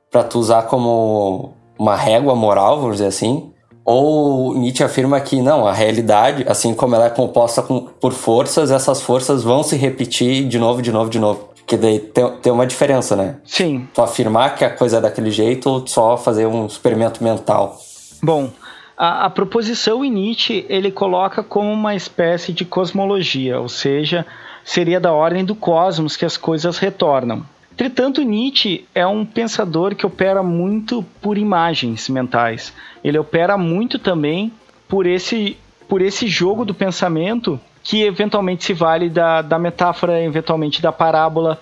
para 0.09 0.23
tu 0.23 0.39
usar 0.39 0.63
como 0.63 1.51
uma 1.77 1.97
régua 1.97 2.33
moral, 2.33 2.79
vamos 2.79 2.95
dizer 2.95 3.07
assim. 3.07 3.51
Ou 3.83 4.57
Nietzsche 4.57 4.85
afirma 4.85 5.19
que 5.19 5.41
não, 5.41 5.67
a 5.67 5.73
realidade, 5.73 6.45
assim 6.47 6.73
como 6.73 6.95
ela 6.95 7.07
é 7.07 7.09
composta 7.09 7.61
com, 7.61 7.81
por 7.81 8.13
forças, 8.13 8.71
essas 8.71 9.01
forças 9.01 9.43
vão 9.43 9.63
se 9.63 9.75
repetir 9.75 10.47
de 10.47 10.57
novo, 10.57 10.81
de 10.81 10.93
novo, 10.93 11.09
de 11.09 11.19
novo. 11.19 11.49
Que 11.65 11.75
daí 11.75 11.99
tem, 11.99 12.31
tem 12.37 12.53
uma 12.53 12.65
diferença, 12.65 13.17
né? 13.17 13.35
Sim. 13.43 13.85
Tu 13.93 14.01
afirmar 14.01 14.55
que 14.55 14.63
a 14.63 14.69
coisa 14.69 14.97
é 14.97 15.01
daquele 15.01 15.31
jeito 15.31 15.69
ou 15.69 15.85
só 15.85 16.15
fazer 16.15 16.45
um 16.45 16.65
experimento 16.65 17.21
mental. 17.21 17.77
Bom, 18.23 18.49
A, 18.97 19.25
a 19.25 19.29
proposição 19.29 20.03
em 20.03 20.09
Nietzsche 20.09 20.65
ele 20.67 20.91
coloca 20.91 21.43
como 21.43 21.71
uma 21.71 21.93
espécie 21.93 22.51
de 22.51 22.65
cosmologia, 22.65 23.59
ou 23.59 23.69
seja, 23.69 24.25
seria 24.63 24.99
da 24.99 25.13
ordem 25.13 25.45
do 25.45 25.53
cosmos 25.53 26.17
que 26.17 26.25
as 26.25 26.35
coisas 26.35 26.79
retornam. 26.79 27.45
Entretanto, 27.71 28.23
Nietzsche 28.23 28.85
é 28.95 29.05
um 29.05 29.23
pensador 29.23 29.93
que 29.93 30.03
opera 30.03 30.41
muito 30.41 31.05
por 31.21 31.37
imagens 31.37 32.09
mentais. 32.09 32.73
Ele 33.03 33.19
opera 33.19 33.55
muito 33.55 33.99
também 33.99 34.51
por 34.87 35.05
esse, 35.05 35.55
por 35.87 36.01
esse 36.01 36.27
jogo 36.27 36.65
do 36.65 36.73
pensamento 36.73 37.59
que 37.83 38.01
eventualmente 38.01 38.65
se 38.65 38.73
vale 38.73 39.09
da, 39.09 39.43
da 39.43 39.59
metáfora, 39.59 40.21
eventualmente 40.21 40.81
da 40.81 40.91
parábola. 40.91 41.61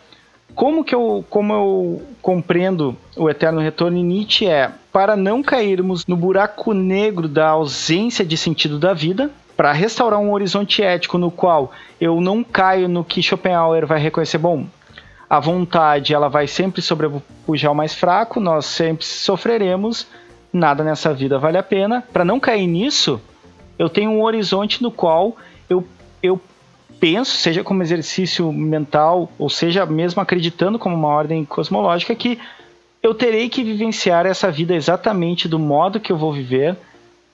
Como 0.54 0.84
que 0.84 0.94
eu, 0.96 1.26
como 1.30 1.54
eu 1.54 2.02
compreendo 2.22 2.96
o 3.18 3.30
eterno 3.30 3.60
retorno 3.60 3.98
em 3.98 4.04
Nietzsche 4.04 4.48
é 4.48 4.72
para 4.92 5.16
não 5.16 5.44
cairmos 5.44 6.06
no 6.06 6.16
buraco 6.16 6.74
negro 6.74 7.28
da 7.28 7.50
ausência 7.50 8.24
de 8.24 8.38
sentido 8.38 8.80
da 8.80 8.94
vida, 8.94 9.30
para 9.56 9.72
restaurar 9.72 10.20
um 10.20 10.32
horizonte 10.32 10.84
ético 10.84 11.18
no 11.18 11.32
qual 11.32 11.72
eu 12.00 12.20
não 12.20 12.44
caio 12.44 12.88
no 12.88 13.04
que 13.04 13.22
Schopenhauer 13.22 13.86
vai 13.86 14.00
reconhecer, 14.00 14.38
bom, 14.38 14.66
a 15.30 15.40
vontade 15.40 16.14
ela 16.14 16.30
vai 16.30 16.48
sempre 16.48 16.82
sobrepujar 16.82 17.72
o 17.72 17.76
mais 17.76 17.94
fraco, 17.94 18.40
nós 18.40 18.66
sempre 18.66 19.06
sofreremos, 19.06 20.08
nada 20.52 20.84
nessa 20.84 21.14
vida 21.14 21.40
vale 21.40 21.58
a 21.58 21.64
pena. 21.64 22.04
Para 22.14 22.26
não 22.26 22.40
cair 22.40 22.68
nisso, 22.68 23.20
eu 23.78 23.90
tenho 23.90 24.12
um 24.12 24.24
horizonte 24.24 24.82
no 24.84 24.92
qual 24.92 25.36
eu, 25.70 25.86
eu 26.22 26.40
penso, 27.06 27.38
seja 27.38 27.64
como 27.64 27.84
exercício 27.84 28.52
mental, 28.52 29.32
ou 29.38 29.48
seja, 29.48 29.86
mesmo 29.86 30.24
acreditando 30.24 30.80
como 30.80 30.96
uma 30.96 31.10
ordem 31.10 31.46
cosmológica, 31.46 32.16
que 32.16 32.40
eu 33.04 33.14
terei 33.14 33.48
que 33.48 33.64
vivenciar 33.64 34.26
essa 34.26 34.50
vida 34.50 34.74
exatamente 34.74 35.48
do 35.48 35.60
modo 35.60 36.00
que 36.00 36.12
eu 36.12 36.18
vou 36.18 36.34
viver 36.34 36.76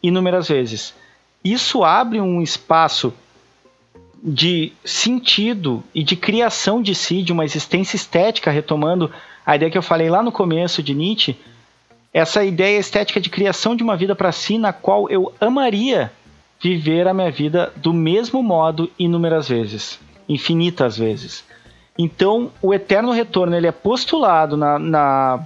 inúmeras 0.04 0.50
vezes. 0.50 0.94
Isso 1.42 1.86
abre 1.86 2.20
um 2.20 2.42
espaço 2.42 3.14
de 4.22 4.74
sentido 4.84 5.82
e 5.96 6.04
de 6.04 6.18
criação 6.18 6.82
de 6.82 6.94
si, 6.94 7.24
de 7.24 7.32
uma 7.32 7.46
existência 7.46 7.96
estética, 7.96 8.52
retomando 8.52 9.10
a 9.46 9.56
ideia 9.56 9.72
que 9.72 9.78
eu 9.78 9.82
falei 9.82 10.10
lá 10.10 10.22
no 10.22 10.34
começo 10.34 10.84
de 10.84 10.94
Nietzsche, 10.94 11.38
essa 12.14 12.44
ideia 12.44 12.78
estética 12.78 13.22
de 13.22 13.30
criação 13.30 13.74
de 13.74 13.84
uma 13.84 13.96
vida 13.96 14.14
para 14.16 14.34
si, 14.34 14.58
na 14.58 14.74
qual 14.74 15.10
eu 15.10 15.34
amaria 15.40 16.12
viver 16.62 17.08
a 17.08 17.14
minha 17.14 17.32
vida 17.32 17.74
do 17.78 17.92
mesmo 17.92 18.44
modo 18.44 18.90
inúmeras 18.98 19.50
vezes, 19.50 20.00
infinitas 20.30 20.98
vezes. 20.98 21.44
Então, 21.98 22.52
o 22.62 22.74
eterno 22.74 23.12
retorno 23.12 23.56
ele 23.56 23.68
é 23.68 23.72
postulado 23.72 24.56
na, 24.56 24.78
na 24.78 25.46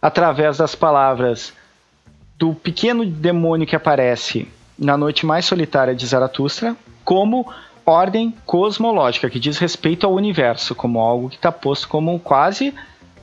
através 0.00 0.58
das 0.58 0.74
palavras 0.74 1.52
do 2.36 2.52
pequeno 2.54 3.06
demônio 3.06 3.66
que 3.66 3.76
aparece 3.76 4.48
na 4.76 4.96
noite 4.96 5.24
mais 5.24 5.44
solitária 5.44 5.94
de 5.94 6.04
Zaratustra, 6.04 6.76
como 7.04 7.46
ordem 7.86 8.34
cosmológica, 8.44 9.30
que 9.30 9.38
diz 9.38 9.58
respeito 9.58 10.06
ao 10.06 10.14
universo, 10.14 10.74
como 10.74 11.00
algo 11.00 11.28
que 11.28 11.36
está 11.36 11.52
posto 11.52 11.88
como 11.88 12.18
quase 12.18 12.74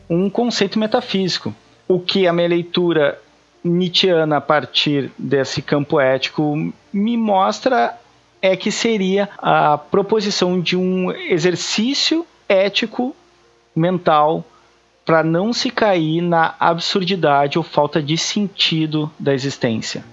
um 0.09 0.29
conceito 0.29 0.79
metafísico. 0.79 1.53
O 1.87 1.99
que 1.99 2.27
a 2.27 2.33
minha 2.33 2.47
leitura 2.47 3.19
Nietzscheana 3.63 4.37
a 4.37 4.41
partir 4.41 5.11
desse 5.17 5.61
campo 5.61 5.99
ético 5.99 6.55
me 6.93 7.17
mostra 7.17 7.97
é 8.41 8.55
que 8.55 8.71
seria 8.71 9.29
a 9.37 9.77
proposição 9.77 10.59
de 10.59 10.77
um 10.77 11.11
exercício 11.11 12.25
ético 12.47 13.15
mental 13.75 14.45
para 15.05 15.23
não 15.23 15.51
se 15.51 15.69
cair 15.69 16.21
na 16.21 16.55
absurdidade 16.59 17.57
ou 17.57 17.63
falta 17.63 18.01
de 18.01 18.17
sentido 18.17 19.11
da 19.19 19.33
existência. 19.33 20.03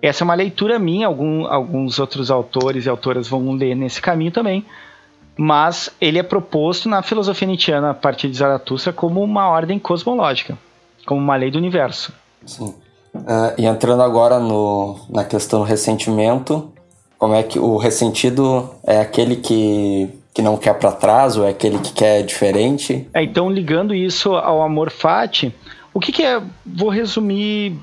Essa 0.00 0.22
é 0.22 0.24
uma 0.24 0.34
leitura 0.34 0.78
minha, 0.78 1.06
algum, 1.06 1.46
alguns 1.46 1.98
outros 1.98 2.30
autores 2.30 2.86
e 2.86 2.88
autoras 2.88 3.28
vão 3.28 3.52
ler 3.52 3.74
nesse 3.74 4.02
caminho 4.02 4.32
também, 4.32 4.66
mas 5.36 5.90
ele 6.00 6.18
é 6.18 6.22
proposto 6.22 6.88
na 6.88 7.02
filosofia 7.02 7.48
nietzschiana 7.48 7.90
a 7.90 7.94
partir 7.94 8.28
de 8.28 8.36
Zaratustra 8.36 8.92
como 8.92 9.22
uma 9.22 9.48
ordem 9.48 9.78
cosmológica, 9.78 10.58
como 11.06 11.20
uma 11.20 11.36
lei 11.36 11.50
do 11.50 11.58
universo. 11.58 12.12
Sim. 12.46 12.74
Uh, 13.14 13.52
e 13.58 13.66
entrando 13.66 14.02
agora 14.02 14.38
no, 14.38 14.98
na 15.08 15.24
questão 15.24 15.60
do 15.60 15.64
ressentimento, 15.66 16.72
como 17.18 17.34
é 17.34 17.42
que 17.42 17.58
o 17.58 17.76
ressentido 17.76 18.70
é 18.84 19.00
aquele 19.00 19.36
que, 19.36 20.08
que 20.34 20.42
não 20.42 20.56
quer 20.56 20.74
para 20.74 20.92
trás 20.92 21.36
ou 21.36 21.46
é 21.46 21.50
aquele 21.50 21.78
que 21.78 21.92
quer 21.92 22.22
diferente? 22.22 23.08
É, 23.12 23.22
então, 23.22 23.50
ligando 23.50 23.94
isso 23.94 24.34
ao 24.34 24.62
amor 24.62 24.90
fati, 24.90 25.54
o 25.92 26.00
que, 26.00 26.10
que 26.10 26.22
é. 26.22 26.42
Vou 26.64 26.88
resumir 26.88 27.76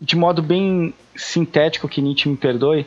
de 0.00 0.16
modo 0.16 0.42
bem 0.42 0.92
sintético 1.16 1.88
que 1.88 2.02
Nietzsche 2.02 2.28
me 2.28 2.36
perdoe, 2.36 2.86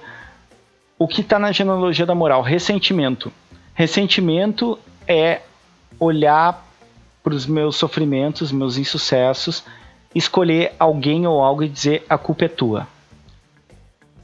o 1.00 1.08
que 1.08 1.22
está 1.22 1.40
na 1.40 1.52
genealogia 1.52 2.06
da 2.06 2.14
moral? 2.14 2.42
Ressentimento. 2.42 3.32
Ressentimento 3.74 4.78
é 5.08 5.42
olhar 6.00 6.66
para 7.24 7.34
os 7.34 7.46
meus 7.46 7.76
sofrimentos, 7.76 8.52
meus 8.52 8.78
insucessos, 8.78 9.64
escolher 10.14 10.74
alguém 10.80 11.28
ou 11.28 11.42
algo 11.42 11.64
e 11.64 11.70
dizer 11.70 12.06
a 12.10 12.18
culpa 12.18 12.46
é 12.46 12.48
tua. 12.48 12.88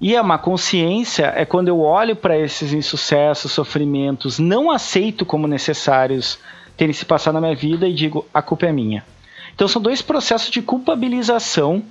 E 0.01 0.17
a 0.17 0.23
má 0.23 0.37
consciência 0.37 1.31
é 1.35 1.45
quando 1.45 1.69
eu 1.69 1.79
olho 1.79 2.15
para 2.15 2.37
esses 2.37 2.73
insucessos, 2.73 3.51
sofrimentos, 3.51 4.37
não 4.37 4.69
aceito 4.69 5.25
como 5.25 5.47
necessários 5.47 6.39
terem 6.75 6.93
se 6.93 7.05
passado 7.05 7.35
na 7.35 7.41
minha 7.41 7.55
vida 7.55 7.87
e 7.87 7.93
digo 7.93 8.25
a 8.33 8.41
culpa 8.41 8.65
é 8.65 8.71
minha. 8.71 9.05
Então 9.55 9.67
são 9.67 9.81
dois 9.81 10.01
processos 10.01 10.49
de 10.49 10.61
culpabilização 10.61 11.83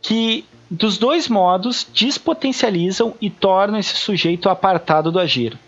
que 0.00 0.44
dos 0.70 0.96
dois 0.96 1.28
modos 1.28 1.86
despotencializam 1.92 3.14
e 3.20 3.28
tornam 3.28 3.78
esse 3.78 3.96
sujeito 3.96 4.48
apartado 4.48 5.10
do 5.10 5.18
agir. 5.18 5.58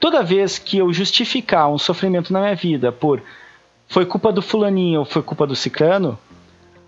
Toda 0.00 0.22
vez 0.22 0.58
que 0.58 0.78
eu 0.78 0.92
justificar 0.92 1.70
um 1.70 1.78
sofrimento 1.78 2.32
na 2.32 2.40
minha 2.40 2.54
vida 2.54 2.90
por 2.90 3.22
foi 3.88 4.04
culpa 4.04 4.32
do 4.32 4.42
fulaninho 4.42 5.00
ou 5.00 5.04
foi 5.04 5.22
culpa 5.22 5.46
do 5.46 5.54
ciclano, 5.54 6.18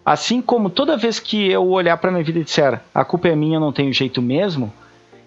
assim 0.09 0.41
como 0.41 0.71
toda 0.71 0.97
vez 0.97 1.21
que 1.21 1.51
eu 1.51 1.69
olhar 1.69 1.99
para 1.99 2.11
minha 2.11 2.25
vida 2.25 2.39
e 2.39 2.45
disser 2.45 2.81
a 2.95 3.05
culpa 3.05 3.29
é 3.29 3.37
minha, 3.37 3.61
não 3.61 3.71
tenho 3.71 3.93
jeito 3.93 4.23
mesmo, 4.23 4.73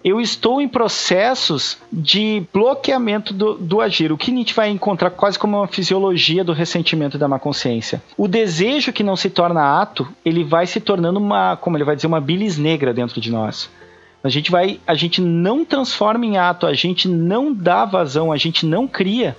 eu 0.04 0.20
estou 0.20 0.60
em 0.60 0.66
processos 0.66 1.78
de 1.92 2.42
bloqueamento 2.52 3.32
do, 3.32 3.54
do, 3.54 3.80
agir. 3.80 4.10
O 4.10 4.18
que 4.18 4.32
Nietzsche 4.32 4.52
vai 4.52 4.70
encontrar 4.70 5.10
quase 5.10 5.38
como 5.38 5.58
uma 5.58 5.68
fisiologia 5.68 6.42
do 6.42 6.52
ressentimento 6.52 7.16
e 7.16 7.20
da 7.20 7.28
má 7.28 7.38
consciência. 7.38 8.02
O 8.16 8.26
desejo 8.26 8.92
que 8.92 9.04
não 9.04 9.14
se 9.14 9.30
torna 9.30 9.80
ato, 9.80 10.08
ele 10.24 10.42
vai 10.42 10.66
se 10.66 10.80
tornando 10.80 11.20
uma, 11.20 11.56
como 11.56 11.76
ele 11.76 11.84
vai 11.84 11.94
dizer, 11.94 12.08
uma 12.08 12.20
bilis 12.20 12.58
negra 12.58 12.92
dentro 12.92 13.20
de 13.20 13.30
nós. 13.30 13.70
A 14.24 14.28
gente 14.28 14.50
vai, 14.50 14.80
a 14.84 14.96
gente 14.96 15.20
não 15.20 15.64
transforma 15.64 16.26
em 16.26 16.38
ato, 16.38 16.66
a 16.66 16.74
gente 16.74 17.06
não 17.06 17.54
dá 17.54 17.84
vazão, 17.84 18.32
a 18.32 18.36
gente 18.36 18.66
não 18.66 18.88
cria. 18.88 19.36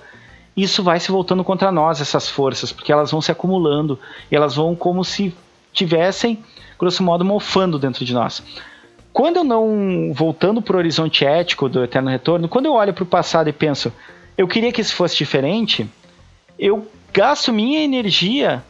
Isso 0.56 0.82
vai 0.82 1.00
se 1.00 1.10
voltando 1.10 1.42
contra 1.42 1.72
nós, 1.72 2.00
essas 2.00 2.28
forças, 2.28 2.70
porque 2.70 2.92
elas 2.92 3.10
vão 3.10 3.20
se 3.20 3.32
acumulando 3.32 3.98
elas 4.30 4.54
vão 4.54 4.74
como 4.74 5.04
se 5.04 5.34
tivessem, 5.72 6.38
grosso 6.78 7.02
modo, 7.02 7.24
mofando 7.24 7.78
dentro 7.78 8.04
de 8.04 8.14
nós. 8.14 8.42
Quando 9.12 9.36
eu 9.36 9.44
não, 9.44 10.12
voltando 10.12 10.62
para 10.62 10.76
o 10.76 10.78
horizonte 10.78 11.24
ético 11.24 11.68
do 11.68 11.82
Eterno 11.82 12.10
Retorno, 12.10 12.48
quando 12.48 12.66
eu 12.66 12.72
olho 12.72 12.92
para 12.92 13.04
o 13.04 13.06
passado 13.06 13.48
e 13.48 13.52
penso, 13.52 13.92
eu 14.36 14.46
queria 14.48 14.72
que 14.72 14.80
isso 14.80 14.94
fosse 14.94 15.16
diferente, 15.16 15.88
eu 16.58 16.86
gasto 17.12 17.52
minha 17.52 17.80
energia 17.80 18.62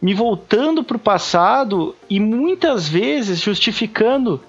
me 0.00 0.14
voltando 0.14 0.84
para 0.84 0.96
o 0.96 1.00
passado 1.00 1.94
e 2.08 2.20
muitas 2.20 2.88
vezes 2.88 3.40
justificando 3.40 4.40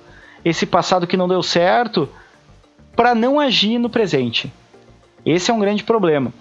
esse 0.43 0.65
passado 0.65 1.07
que 1.07 1.17
não 1.17 1.27
deu 1.27 1.41
certo 1.41 2.07
para 2.95 3.15
não 3.15 3.39
agir 3.39 3.79
no 3.79 3.89
presente. 3.89 4.51
Esse 5.25 5.51
é 5.51 5.53
um 5.53 5.59
grande 5.59 5.83
problema. 5.83 6.33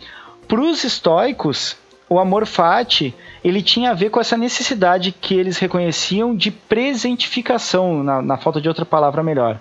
Para 0.48 0.62
os 0.62 0.82
estoicos, 0.82 1.76
o 2.08 2.18
amor 2.18 2.46
fati 2.46 3.14
ele 3.44 3.62
tinha 3.62 3.90
a 3.90 3.94
ver 3.94 4.08
com 4.08 4.18
essa 4.18 4.34
necessidade 4.34 5.12
que 5.12 5.34
eles 5.34 5.58
reconheciam 5.58 6.34
de 6.34 6.50
presentificação, 6.50 8.02
na, 8.02 8.22
na 8.22 8.38
falta 8.38 8.58
de 8.58 8.66
outra 8.66 8.86
palavra 8.86 9.22
melhor. 9.22 9.60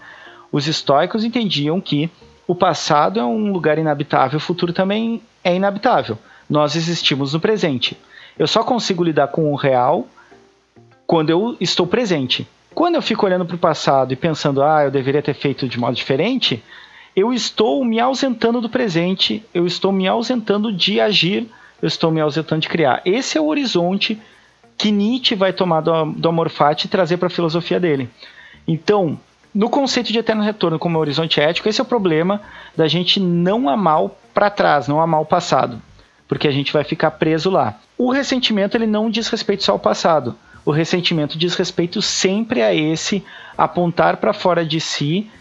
Os 0.50 0.65
estoicos 0.65 1.26
entendiam 1.26 1.82
que 1.82 2.10
o 2.47 2.56
passado 2.56 3.19
é 3.19 3.26
um 3.26 3.52
lugar 3.52 3.78
inabitável, 3.78 4.38
o 4.38 4.41
futuro 4.41 4.71
também 4.71 5.21
é 5.43 5.54
inabitável. 5.54 6.17
Nós 6.50 6.78
existimos 6.78 7.34
no 7.34 7.39
presente. 7.41 7.97
Eu 8.39 8.47
só 8.47 8.63
consigo 8.63 9.04
lidar 9.04 9.28
com 9.28 9.52
o 9.52 9.56
real 9.56 10.08
quando 11.06 11.30
eu 11.30 11.58
estou 11.60 11.86
presente. 11.86 12.47
Quando 12.73 12.95
eu 12.95 13.02
fico 13.02 13.26
olhando 13.26 13.45
para 13.45 13.56
o 13.58 13.60
passado 13.60 14.13
e 14.13 14.15
pensando, 14.15 14.63
ah, 14.63 14.86
eu 14.86 14.91
deveria 14.91 15.21
ter 15.21 15.34
feito 15.34 15.67
de 15.67 15.78
modo 15.78 15.95
diferente, 15.95 16.63
eu 17.17 17.34
estou 17.34 17.84
me 17.84 17.99
ausentando 17.99 18.62
do 18.62 18.69
presente, 18.69 19.44
eu 19.54 19.65
estou 19.65 19.91
me 19.91 20.08
ausentando 20.08 20.71
de 20.71 21.02
agir 21.02 21.50
eu 21.81 21.87
estou 21.87 22.12
me 22.12 22.19
ausentando 22.19 22.62
de 22.62 22.69
criar. 22.69 23.02
Esse 23.06 23.37
é 23.37 23.41
o 23.41 23.46
horizonte 23.46 24.19
que 24.77 24.91
Nietzsche 24.91 25.35
vai 25.35 25.54
tomar 25.54 25.81
do, 25.81 26.06
do 26.06 26.29
amor 26.29 26.50
fati 26.50 26.85
e 26.85 26.89
trazer 26.89 27.17
para 27.17 27.27
a 27.27 27.31
filosofia 27.31 27.79
dele. 27.79 28.10
Então, 28.67 29.19
no 29.54 29.69
conceito 29.69 30.12
de 30.12 30.19
eterno 30.19 30.44
retorno 30.44 30.77
como 30.77 31.00
horizonte 31.00 31.39
ético, 31.39 31.69
esse 31.69 31.79
é 31.79 31.83
o 31.83 31.87
problema 31.87 32.41
da 32.75 32.87
gente 32.87 33.19
não 33.19 33.69
amar 33.69 34.10
para 34.33 34.50
trás, 34.50 34.87
não 34.87 35.02
amar 35.02 35.21
o 35.21 35.25
passado, 35.25 35.81
porque 36.27 36.48
a 36.48 36.52
gente 36.52 36.73
vai 36.73 36.83
ficar 36.83 37.12
preso 37.12 37.50
lá. 37.50 37.79
O 37.98 38.12
ressentimento 38.12 38.75
ele 38.75 38.87
não 38.87 39.10
diz 39.10 39.27
respeito 39.29 39.63
só 39.63 39.73
ao 39.73 39.79
passado. 39.79 40.35
o 40.65 40.71
ressentimento 40.71 41.37
diz 41.37 41.56
respeito 41.56 42.02
sempre 42.02 42.62
a 42.62 42.73
esse 42.73 43.23
apontar 43.58 44.17
para 44.17 44.33
fora 44.33 44.65
de 44.65 44.81
si 44.81 45.31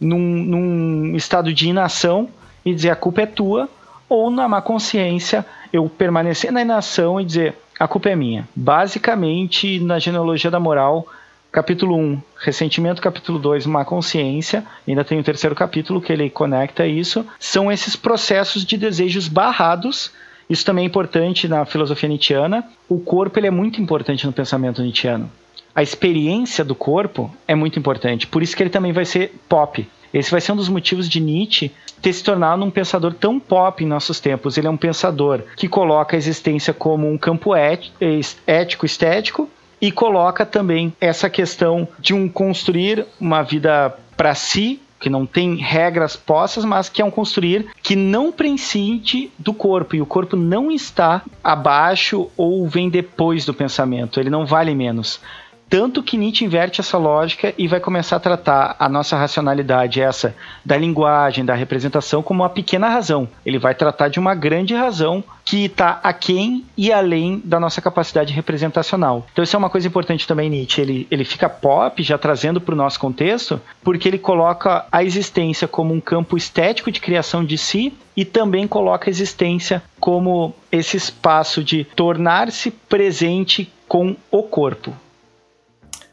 num, 0.00 0.18
num 0.18 1.16
estado 1.16 1.52
de 1.52 1.68
inação 1.68 2.28
e 2.64 2.74
dizer 2.74 2.90
a 2.90 2.96
culpa 2.96 3.22
é 3.22 3.26
tua, 3.26 3.68
ou 4.08 4.30
na 4.30 4.48
má 4.48 4.60
consciência 4.60 5.44
eu 5.72 5.88
permanecer 5.88 6.52
na 6.52 6.62
inação 6.62 7.20
e 7.20 7.24
dizer 7.24 7.56
a 7.78 7.86
culpa 7.86 8.08
é 8.08 8.16
minha. 8.16 8.48
Basicamente, 8.54 9.78
na 9.80 9.98
genealogia 9.98 10.50
da 10.50 10.60
moral, 10.60 11.06
capítulo 11.52 11.96
1, 11.96 12.20
ressentimento, 12.38 13.02
capítulo 13.02 13.38
2, 13.38 13.66
má 13.66 13.84
consciência, 13.84 14.64
ainda 14.86 15.04
tem 15.04 15.18
o 15.18 15.22
terceiro 15.22 15.54
capítulo 15.54 16.00
que 16.00 16.12
ele 16.12 16.30
conecta 16.30 16.86
isso, 16.86 17.26
são 17.38 17.70
esses 17.70 17.96
processos 17.96 18.64
de 18.64 18.76
desejos 18.76 19.28
barrados. 19.28 20.12
Isso 20.48 20.64
também 20.64 20.84
é 20.84 20.86
importante 20.86 21.48
na 21.48 21.64
filosofia 21.64 22.08
nietzschiana. 22.08 22.64
O 22.88 23.00
corpo 23.00 23.38
ele 23.38 23.48
é 23.48 23.50
muito 23.50 23.80
importante 23.80 24.26
no 24.26 24.32
pensamento 24.32 24.82
nietzschiano. 24.82 25.30
A 25.76 25.82
experiência 25.82 26.64
do 26.64 26.74
corpo 26.74 27.30
é 27.46 27.54
muito 27.54 27.78
importante, 27.78 28.26
por 28.26 28.42
isso 28.42 28.56
que 28.56 28.62
ele 28.62 28.70
também 28.70 28.92
vai 28.92 29.04
ser 29.04 29.34
pop. 29.46 29.86
Esse 30.14 30.30
vai 30.30 30.40
ser 30.40 30.52
um 30.52 30.56
dos 30.56 30.70
motivos 30.70 31.06
de 31.06 31.20
Nietzsche 31.20 31.70
ter 32.00 32.14
se 32.14 32.24
tornado 32.24 32.64
um 32.64 32.70
pensador 32.70 33.12
tão 33.12 33.38
pop 33.38 33.84
em 33.84 33.86
nossos 33.86 34.18
tempos. 34.18 34.56
Ele 34.56 34.66
é 34.66 34.70
um 34.70 34.76
pensador 34.78 35.42
que 35.54 35.68
coloca 35.68 36.16
a 36.16 36.18
existência 36.18 36.72
como 36.72 37.06
um 37.06 37.18
campo 37.18 37.54
ético, 37.54 38.86
estético 38.86 39.50
e 39.78 39.92
coloca 39.92 40.46
também 40.46 40.94
essa 40.98 41.28
questão 41.28 41.86
de 41.98 42.14
um 42.14 42.26
construir 42.26 43.04
uma 43.20 43.42
vida 43.42 43.94
para 44.16 44.34
si, 44.34 44.80
que 44.98 45.10
não 45.10 45.26
tem 45.26 45.56
regras 45.56 46.16
postas, 46.16 46.64
mas 46.64 46.88
que 46.88 47.02
é 47.02 47.04
um 47.04 47.10
construir 47.10 47.66
que 47.82 47.94
não 47.94 48.32
prescinde 48.32 49.30
do 49.38 49.52
corpo 49.52 49.94
e 49.94 50.00
o 50.00 50.06
corpo 50.06 50.36
não 50.36 50.70
está 50.70 51.20
abaixo 51.44 52.30
ou 52.34 52.66
vem 52.66 52.88
depois 52.88 53.44
do 53.44 53.52
pensamento, 53.52 54.18
ele 54.18 54.30
não 54.30 54.46
vale 54.46 54.74
menos. 54.74 55.20
Tanto 55.68 56.02
que 56.02 56.16
Nietzsche 56.16 56.44
inverte 56.44 56.80
essa 56.80 56.96
lógica 56.96 57.52
e 57.58 57.66
vai 57.66 57.80
começar 57.80 58.16
a 58.16 58.20
tratar 58.20 58.76
a 58.78 58.88
nossa 58.88 59.16
racionalidade, 59.16 60.00
essa 60.00 60.34
da 60.64 60.76
linguagem, 60.76 61.44
da 61.44 61.54
representação, 61.54 62.22
como 62.22 62.42
uma 62.42 62.48
pequena 62.48 62.88
razão. 62.88 63.28
Ele 63.44 63.58
vai 63.58 63.74
tratar 63.74 64.08
de 64.08 64.20
uma 64.20 64.34
grande 64.34 64.74
razão 64.74 65.24
que 65.44 65.64
está 65.64 66.00
aquém 66.02 66.64
e 66.76 66.92
além 66.92 67.42
da 67.44 67.58
nossa 67.58 67.80
capacidade 67.80 68.32
representacional. 68.32 69.26
Então, 69.32 69.42
isso 69.42 69.56
é 69.56 69.58
uma 69.58 69.70
coisa 69.70 69.88
importante 69.88 70.26
também, 70.26 70.48
Nietzsche. 70.48 70.80
Ele, 70.80 71.06
ele 71.10 71.24
fica 71.24 71.48
pop, 71.48 72.00
já 72.02 72.16
trazendo 72.16 72.60
para 72.60 72.74
o 72.74 72.78
nosso 72.78 72.98
contexto, 73.00 73.60
porque 73.82 74.08
ele 74.08 74.18
coloca 74.18 74.86
a 74.90 75.02
existência 75.02 75.66
como 75.66 75.92
um 75.92 76.00
campo 76.00 76.36
estético 76.36 76.92
de 76.92 77.00
criação 77.00 77.44
de 77.44 77.58
si 77.58 77.92
e 78.16 78.24
também 78.24 78.68
coloca 78.68 79.08
a 79.08 79.10
existência 79.10 79.82
como 79.98 80.54
esse 80.70 80.96
espaço 80.96 81.62
de 81.62 81.84
tornar-se 81.84 82.70
presente 82.70 83.72
com 83.88 84.16
o 84.30 84.42
corpo. 84.42 84.92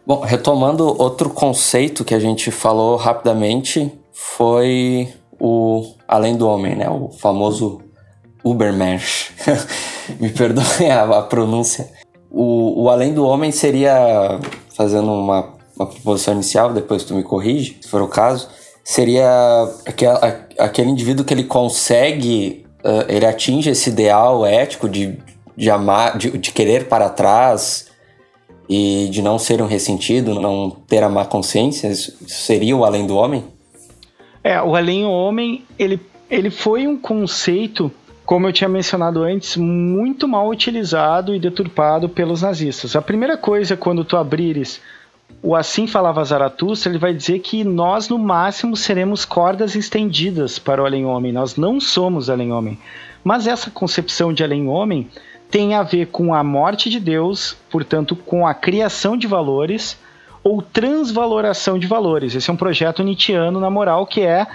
Bom, 0.05 0.19
retomando 0.19 0.85
outro 1.01 1.29
conceito 1.29 2.03
que 2.03 2.13
a 2.13 2.19
gente 2.19 2.51
falou 2.51 2.97
rapidamente 2.97 3.91
foi 4.11 5.07
o 5.39 5.93
além 6.07 6.35
do 6.35 6.47
homem, 6.47 6.75
né? 6.75 6.89
O 6.89 7.09
famoso 7.09 7.81
Ubermensch. 8.43 9.31
Me 10.19 10.29
perdoem 10.29 10.91
a, 10.91 11.03
a 11.03 11.21
pronúncia. 11.21 11.89
O, 12.29 12.83
o, 12.83 12.89
além 12.89 13.13
do 13.13 13.25
homem 13.25 13.51
seria, 13.51 14.39
fazendo 14.75 15.11
uma, 15.11 15.53
uma 15.75 15.85
proposição 15.85 16.33
inicial, 16.33 16.73
depois 16.73 17.03
tu 17.03 17.13
me 17.13 17.23
corrige, 17.23 17.77
se 17.79 17.87
for 17.87 18.01
o 18.01 18.07
caso, 18.07 18.49
seria 18.83 19.29
aquele, 19.85 20.11
aquele 20.57 20.89
indivíduo 20.89 21.23
que 21.23 21.33
ele 21.33 21.43
consegue, 21.43 22.65
uh, 22.83 23.05
ele 23.07 23.25
atinge 23.25 23.69
esse 23.69 23.89
ideal 23.89 24.45
ético 24.45 24.89
de, 24.89 25.17
de 25.55 25.69
amar, 25.69 26.17
de, 26.17 26.37
de 26.37 26.51
querer 26.51 26.87
para 26.89 27.07
trás, 27.07 27.85
e 28.69 29.07
de 29.09 29.21
não 29.21 29.37
ser 29.37 29.61
um 29.61 29.67
ressentido, 29.67 30.39
não 30.39 30.69
ter 30.87 31.03
a 31.03 31.09
má 31.09 31.25
consciência, 31.25 31.93
seria 31.93 32.75
o 32.75 32.85
além 32.85 33.05
do 33.05 33.15
homem? 33.15 33.43
É, 34.43 34.61
o 34.61 34.75
além 34.75 35.03
do 35.03 35.09
homem, 35.09 35.63
ele, 35.77 35.99
ele 36.29 36.49
foi 36.49 36.87
um 36.87 36.97
conceito, 36.97 37.91
como 38.25 38.47
eu 38.47 38.53
tinha 38.53 38.69
mencionado 38.69 39.23
antes, 39.23 39.57
muito 39.57 40.27
mal 40.27 40.49
utilizado 40.49 41.33
e 41.35 41.39
deturpado 41.39 42.09
pelos 42.09 42.41
nazistas. 42.41 42.95
A 42.95 43.01
primeira 43.01 43.37
coisa, 43.37 43.77
quando 43.77 44.03
tu 44.03 44.17
abrires 44.17 44.81
o 45.41 45.55
Assim 45.55 45.87
Falava 45.87 46.23
Zaratustra, 46.23 46.89
ele 46.89 46.99
vai 46.99 47.13
dizer 47.13 47.39
que 47.39 47.65
nós, 47.65 48.07
no 48.07 48.17
máximo, 48.17 48.77
seremos 48.77 49.25
cordas 49.25 49.75
estendidas 49.75 50.57
para 50.57 50.81
o 50.81 50.85
além-homem. 50.85 51.33
Nós 51.33 51.57
não 51.57 51.81
somos 51.81 52.29
além-homem. 52.29 52.79
Mas 53.23 53.47
essa 53.47 53.69
concepção 53.69 54.33
de 54.33 54.43
além-homem 54.43 55.09
tem 55.53 55.75
a 55.75 55.83
ver 55.83 56.07
com 56.07 56.33
a 56.33 56.43
morte 56.43 56.89
de 56.89 56.99
Deus, 56.99 57.55
portanto, 57.69 58.15
com 58.15 58.47
a 58.47 58.55
criação 58.55 59.15
de 59.15 59.27
valores 59.27 59.99
ou 60.43 60.63
transvaloração 60.63 61.77
de 61.77 61.85
valores. 61.85 62.33
Esse 62.33 62.49
é 62.49 62.53
um 62.53 62.57
projeto 62.57 63.03
nietzschiano 63.03 63.59
na 63.59 63.69
moral 63.69 64.07
que 64.07 64.21
é 64.21 64.47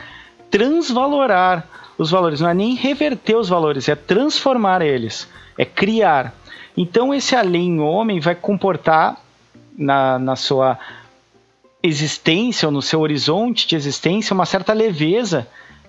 transvalorar 0.51 1.65
os 1.97 2.11
valores, 2.11 2.41
não 2.41 2.49
é 2.49 2.55
nem 2.55 2.75
reverter 2.75 3.37
os 3.37 3.49
valores, 3.49 3.89
é 3.89 3.95
transformar 3.95 4.83
eles, 4.83 5.29
é 5.57 5.65
criar. 5.65 6.35
Então, 6.77 7.15
esse 7.15 7.37
além-homem 7.37 8.19
vai 8.19 8.35
comportar 8.35 9.19
na, 9.79 10.19
na 10.19 10.35
sua 10.35 10.81
existência 11.81 12.67
ou 12.67 12.73
no 12.73 12.83
seu 12.83 12.99
horizonte 13.03 13.69
de 13.69 13.77
existência 13.77 14.35
uma 14.35 14.47
certa 14.47 14.73
leveza 14.73 15.47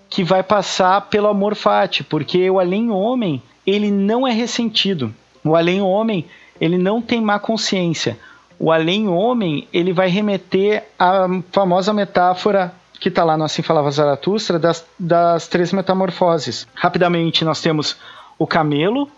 que 0.08 0.24
vai 0.24 0.44
passar 0.44 1.02
pelo 1.10 1.28
amor 1.28 1.56
fati, 1.56 2.04
porque 2.04 2.48
o 2.48 2.60
além-homem 2.60 3.42
ele 3.70 3.92
não 3.92 4.28
é 4.28 4.32
ressentido. 4.32 5.14
O 5.44 5.56
além-homem, 5.56 6.26
ele 6.60 6.78
não 6.78 7.02
tem 7.02 7.22
má 7.22 7.40
consciência. 7.40 8.18
O 8.58 8.72
além-homem, 8.72 9.68
ele 9.72 9.94
vai 9.94 10.10
remeter 10.10 10.86
à 10.98 11.28
famosa 11.52 11.94
metáfora 11.94 12.74
que 13.00 13.08
está 13.08 13.24
lá 13.24 13.38
no 13.38 13.46
Assim 13.46 13.62
Falava 13.62 13.90
Zaratustra, 13.90 14.60
das, 14.60 14.86
das 15.00 15.48
três 15.48 15.72
metamorfoses. 15.72 16.68
Rapidamente, 16.76 17.46
nós 17.46 17.62
temos 17.62 17.96
o 18.38 18.46
camelo, 18.46 19.10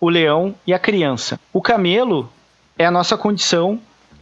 o 0.00 0.08
leão 0.08 0.54
e 0.66 0.74
a 0.74 0.78
criança. 0.78 1.38
O 1.52 1.62
camelo 1.62 2.28
é 2.76 2.84
a 2.84 2.90
nossa 2.90 3.16
condição 3.16 3.80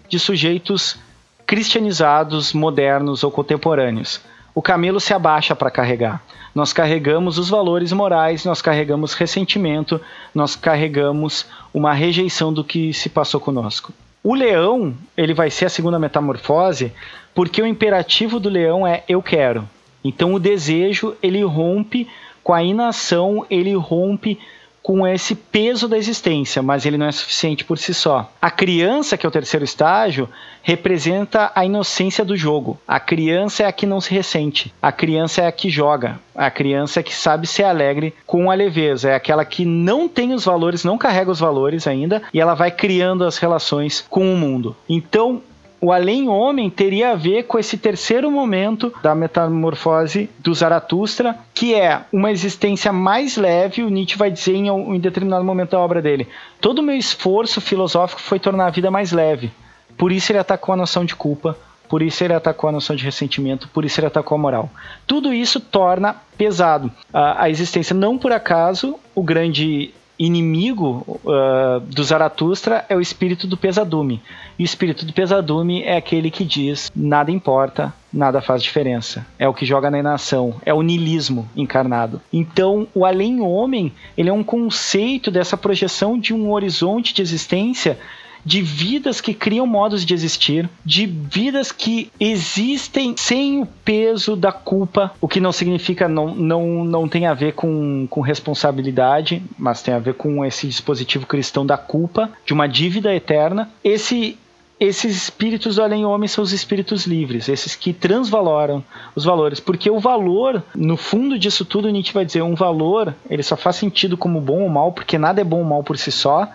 de 0.09 0.19
sujeitos 0.19 0.99
cristianizados, 1.47 2.53
modernos 2.53 3.25
ou 3.25 3.31
contemporâneos. 3.31 4.21
O 4.57 4.61
camelo 4.61 4.99
se 4.99 5.15
abaixa 5.15 5.55
para 5.55 5.71
carregar 5.71 6.21
nós 6.57 6.73
carregamos 6.73 7.37
os 7.37 7.51
valores 7.51 7.93
morais, 7.93 8.47
nós 8.47 8.63
carregamos 8.63 9.13
ressentimento, 9.13 10.01
nós 10.35 10.57
carregamos 10.57 11.45
uma 11.73 11.93
rejeição 11.93 12.51
do 12.51 12.65
que 12.65 12.95
se 12.95 13.11
passou 13.11 13.39
conosco. 13.39 13.93
O 14.25 14.35
leão, 14.35 14.95
ele 15.15 15.35
vai 15.35 15.51
ser 15.51 15.67
a 15.67 15.69
segunda 15.69 15.99
metamorfose, 15.99 16.95
porque 17.35 17.61
o 17.61 17.67
imperativo 17.67 18.41
do 18.41 18.49
leão 18.49 18.87
é 18.87 19.05
eu 19.07 19.23
quero. 19.23 19.69
Então 20.03 20.33
o 20.33 20.41
desejo, 20.41 21.15
ele 21.23 21.45
rompe 21.45 22.09
com 22.43 22.55
a 22.55 22.65
inação, 22.65 23.45
ele 23.51 23.75
rompe 23.75 24.39
com 24.87 25.05
esse 25.05 25.35
peso 25.35 25.89
da 25.89 25.99
existência, 25.99 26.63
mas 26.63 26.87
ele 26.87 26.97
não 26.97 27.07
é 27.07 27.11
suficiente 27.11 27.65
por 27.65 27.77
si 27.77 27.93
só. 27.93 28.31
A 28.41 28.53
criança, 28.53 29.17
que 29.17 29.27
é 29.27 29.29
o 29.29 29.33
terceiro 29.33 29.65
estágio, 29.65 30.29
representa 30.63 31.51
a 31.57 31.65
inocência 31.65 32.25
do 32.25 32.37
jogo. 32.37 32.79
A 32.87 33.01
criança 33.01 33.65
é 33.65 33.67
a 33.67 33.73
que 33.73 33.85
não 33.85 34.01
se 34.01 34.15
ressente. 34.15 34.73
A 34.81 34.93
criança 34.93 35.43
é 35.43 35.49
a 35.49 35.51
que 35.51 35.69
joga. 35.69 36.21
A 36.33 36.49
criança 36.53 37.01
é 37.01 37.03
que 37.03 37.13
sabe 37.13 37.49
ser 37.49 37.65
alegre 37.65 38.15
com 38.25 38.49
a 38.49 38.55
leveza. 38.55 39.11
É 39.11 39.17
aquela 39.17 39.45
que 39.45 39.65
não 39.65 40.09
tem 40.09 40.33
os 40.33 40.45
valores, 40.45 40.85
não 40.85 40.97
carrega 40.97 41.33
os 41.33 41.41
valores 41.41 41.89
ainda, 41.89 42.23
e 42.33 42.41
ela 42.41 42.55
vai 42.55 42.71
criando 42.71 43.25
as 43.25 43.39
relações 43.39 44.07
com 44.09 44.33
o 44.33 44.37
mundo. 44.37 44.77
Então, 44.89 45.43
o 45.87 45.93
além-homem 45.93 46.69
teria 46.69 47.13
a 47.13 47.15
ver 47.15 47.45
com 47.45 47.61
esse 47.61 47.79
terceiro 47.79 48.29
momento 48.29 48.93
da 49.05 49.15
metamorfose 49.15 50.29
do 50.41 50.53
Zaratustra, 50.53 51.39
que 51.55 51.77
é 51.77 52.01
uma 52.13 52.33
existência 52.33 52.93
mais 52.93 53.37
leve. 53.37 53.85
O 53.85 53.89
Nietzsche 53.89 54.19
vai 54.19 54.29
dizer 54.29 54.57
em 54.57 54.69
um 54.69 54.99
determinado 54.99 55.45
momento 55.45 55.71
da 55.71 55.79
obra 55.79 56.03
dele: 56.03 56.27
todo 56.61 56.81
o 56.81 56.83
meu 56.83 56.97
esforço 56.97 57.61
filosófico 57.61 58.21
foi 58.21 58.41
tornar 58.41 58.67
a 58.67 58.71
vida 58.71 58.91
mais 58.91 59.13
leve. 59.13 59.53
Por 59.97 60.11
isso 60.11 60.33
ele 60.33 60.41
atacou 60.41 60.73
a 60.73 60.77
noção 60.77 61.05
de 61.05 61.15
culpa, 61.15 61.57
por 61.89 62.03
isso 62.03 62.25
ele 62.25 62.35
atacou 62.35 62.69
a 62.69 62.73
noção 62.73 62.97
de 62.97 63.05
ressentimento, 63.05 63.69
por 63.69 63.85
isso 63.85 64.01
ele 64.01 64.09
atacou 64.09 64.35
a 64.35 64.41
moral. 64.41 64.69
Tudo 65.07 65.33
isso 65.33 65.61
torna 65.61 66.17
pesado 66.37 66.91
a, 67.15 67.45
a 67.45 67.49
existência. 67.49 67.95
Não 67.95 68.19
por 68.19 68.33
acaso, 68.33 68.99
o 69.15 69.23
grande 69.23 69.95
inimigo 70.19 71.21
uh, 71.25 71.81
do 71.81 72.03
Zaratustra 72.03 72.85
é 72.89 72.97
o 72.97 73.01
espírito 73.01 73.47
do 73.47 73.57
pesadume. 73.57 74.23
E 74.59 74.63
o 74.63 74.65
espírito 74.65 75.05
do 75.05 75.13
pesadume 75.13 75.83
é 75.83 75.97
aquele 75.97 76.31
que 76.31 76.45
diz: 76.45 76.91
nada 76.95 77.31
importa, 77.31 77.93
nada 78.13 78.41
faz 78.41 78.63
diferença. 78.63 79.27
É 79.39 79.49
o 79.49 79.55
que 79.55 79.67
joga 79.67 79.91
na 79.91 79.99
inação, 79.99 80.55
é 80.65 80.73
o 80.73 80.83
nilismo 80.83 81.49
encarnado. 81.57 82.21
Então, 82.33 82.87
o 82.95 83.05
além-homem, 83.05 83.93
ele 84.17 84.31
é 84.31 84.33
um 84.33 84.45
conceito 84.45 85.31
dessa 85.31 85.57
projeção 85.57 86.19
de 86.19 86.33
um 86.33 86.51
horizonte 86.51 87.13
de 87.13 87.23
existência 87.23 87.99
de 88.47 88.63
vidas 88.63 89.21
que 89.21 89.35
criam 89.35 89.67
modos 89.67 90.07
de 90.07 90.15
existir, 90.15 90.71
de 90.85 91.05
vidas 91.05 91.73
que 91.73 92.13
existem 92.21 93.17
sem 93.17 93.61
o 93.61 93.67
peso 93.67 94.37
da 94.37 94.53
culpa, 94.53 95.13
o 95.21 95.27
que 95.27 95.41
não 95.41 95.51
significa 95.51 96.07
não, 96.07 96.33
não, 96.33 96.85
não 96.85 97.09
tem 97.09 97.27
a 97.27 97.35
ver 97.35 97.55
com, 97.55 98.07
com 98.09 98.21
responsabilidade, 98.21 99.43
mas 99.59 99.83
tem 99.83 99.93
a 99.93 99.99
ver 99.99 100.15
com 100.15 100.45
esse 100.45 100.69
dispositivo 100.69 101.27
cristão 101.27 101.67
da 101.67 101.77
culpa, 101.77 102.31
de 102.47 102.53
uma 102.53 102.69
dívida 102.69 103.13
eterna. 103.13 103.69
Esse 103.83 104.39
esses 104.79 105.17
espíritos 105.17 105.77
do 105.77 105.83
além-homem 105.83 106.29
são 106.29 106.45
os 106.45 106.53
espíritos 106.53 107.07
livres, 107.07 107.49
esses 107.49 107.75
que 107.75 107.95
transvaloram 107.95 108.85
os 109.15 109.25
valores, 109.25 109.59
porque 109.59 109.91
o 109.91 109.99
valor, 109.99 110.63
no 110.75 110.99
fundo 110.99 111.39
disso 111.39 111.65
tudo, 111.65 111.89
Nietzsche 111.89 112.13
vai 112.13 112.27
dizer, 112.27 112.43
um 112.43 112.55
valor, 112.55 113.15
ele 113.31 113.43
só 113.43 113.57
faz 113.57 113.77
sentido 113.77 114.19
como 114.19 114.39
bom 114.39 114.63
ou 114.63 114.69
mal, 114.69 114.93
porque 114.93 115.19
nada 115.19 115.41
é 115.41 115.45
bom 115.45 115.61
ou 115.61 115.65
mal 115.65 115.83
por 115.83 115.97
si 115.97 116.13
só, 116.13 116.47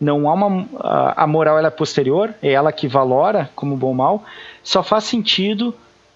não 0.00 0.28
há 0.28 0.34
uma 0.34 0.66
a 1.16 1.26
moral 1.26 1.58
ela 1.58 1.68
é 1.68 1.70
posterior, 1.70 2.34
é 2.42 2.52
ela 2.52 2.72
que 2.72 2.88
valora 2.88 3.50
como 3.54 3.76
bom 3.76 3.88
ou 3.88 3.94
mal, 3.94 4.24
só 4.62 4.82
faz 4.82 5.04
sentido 5.04 5.74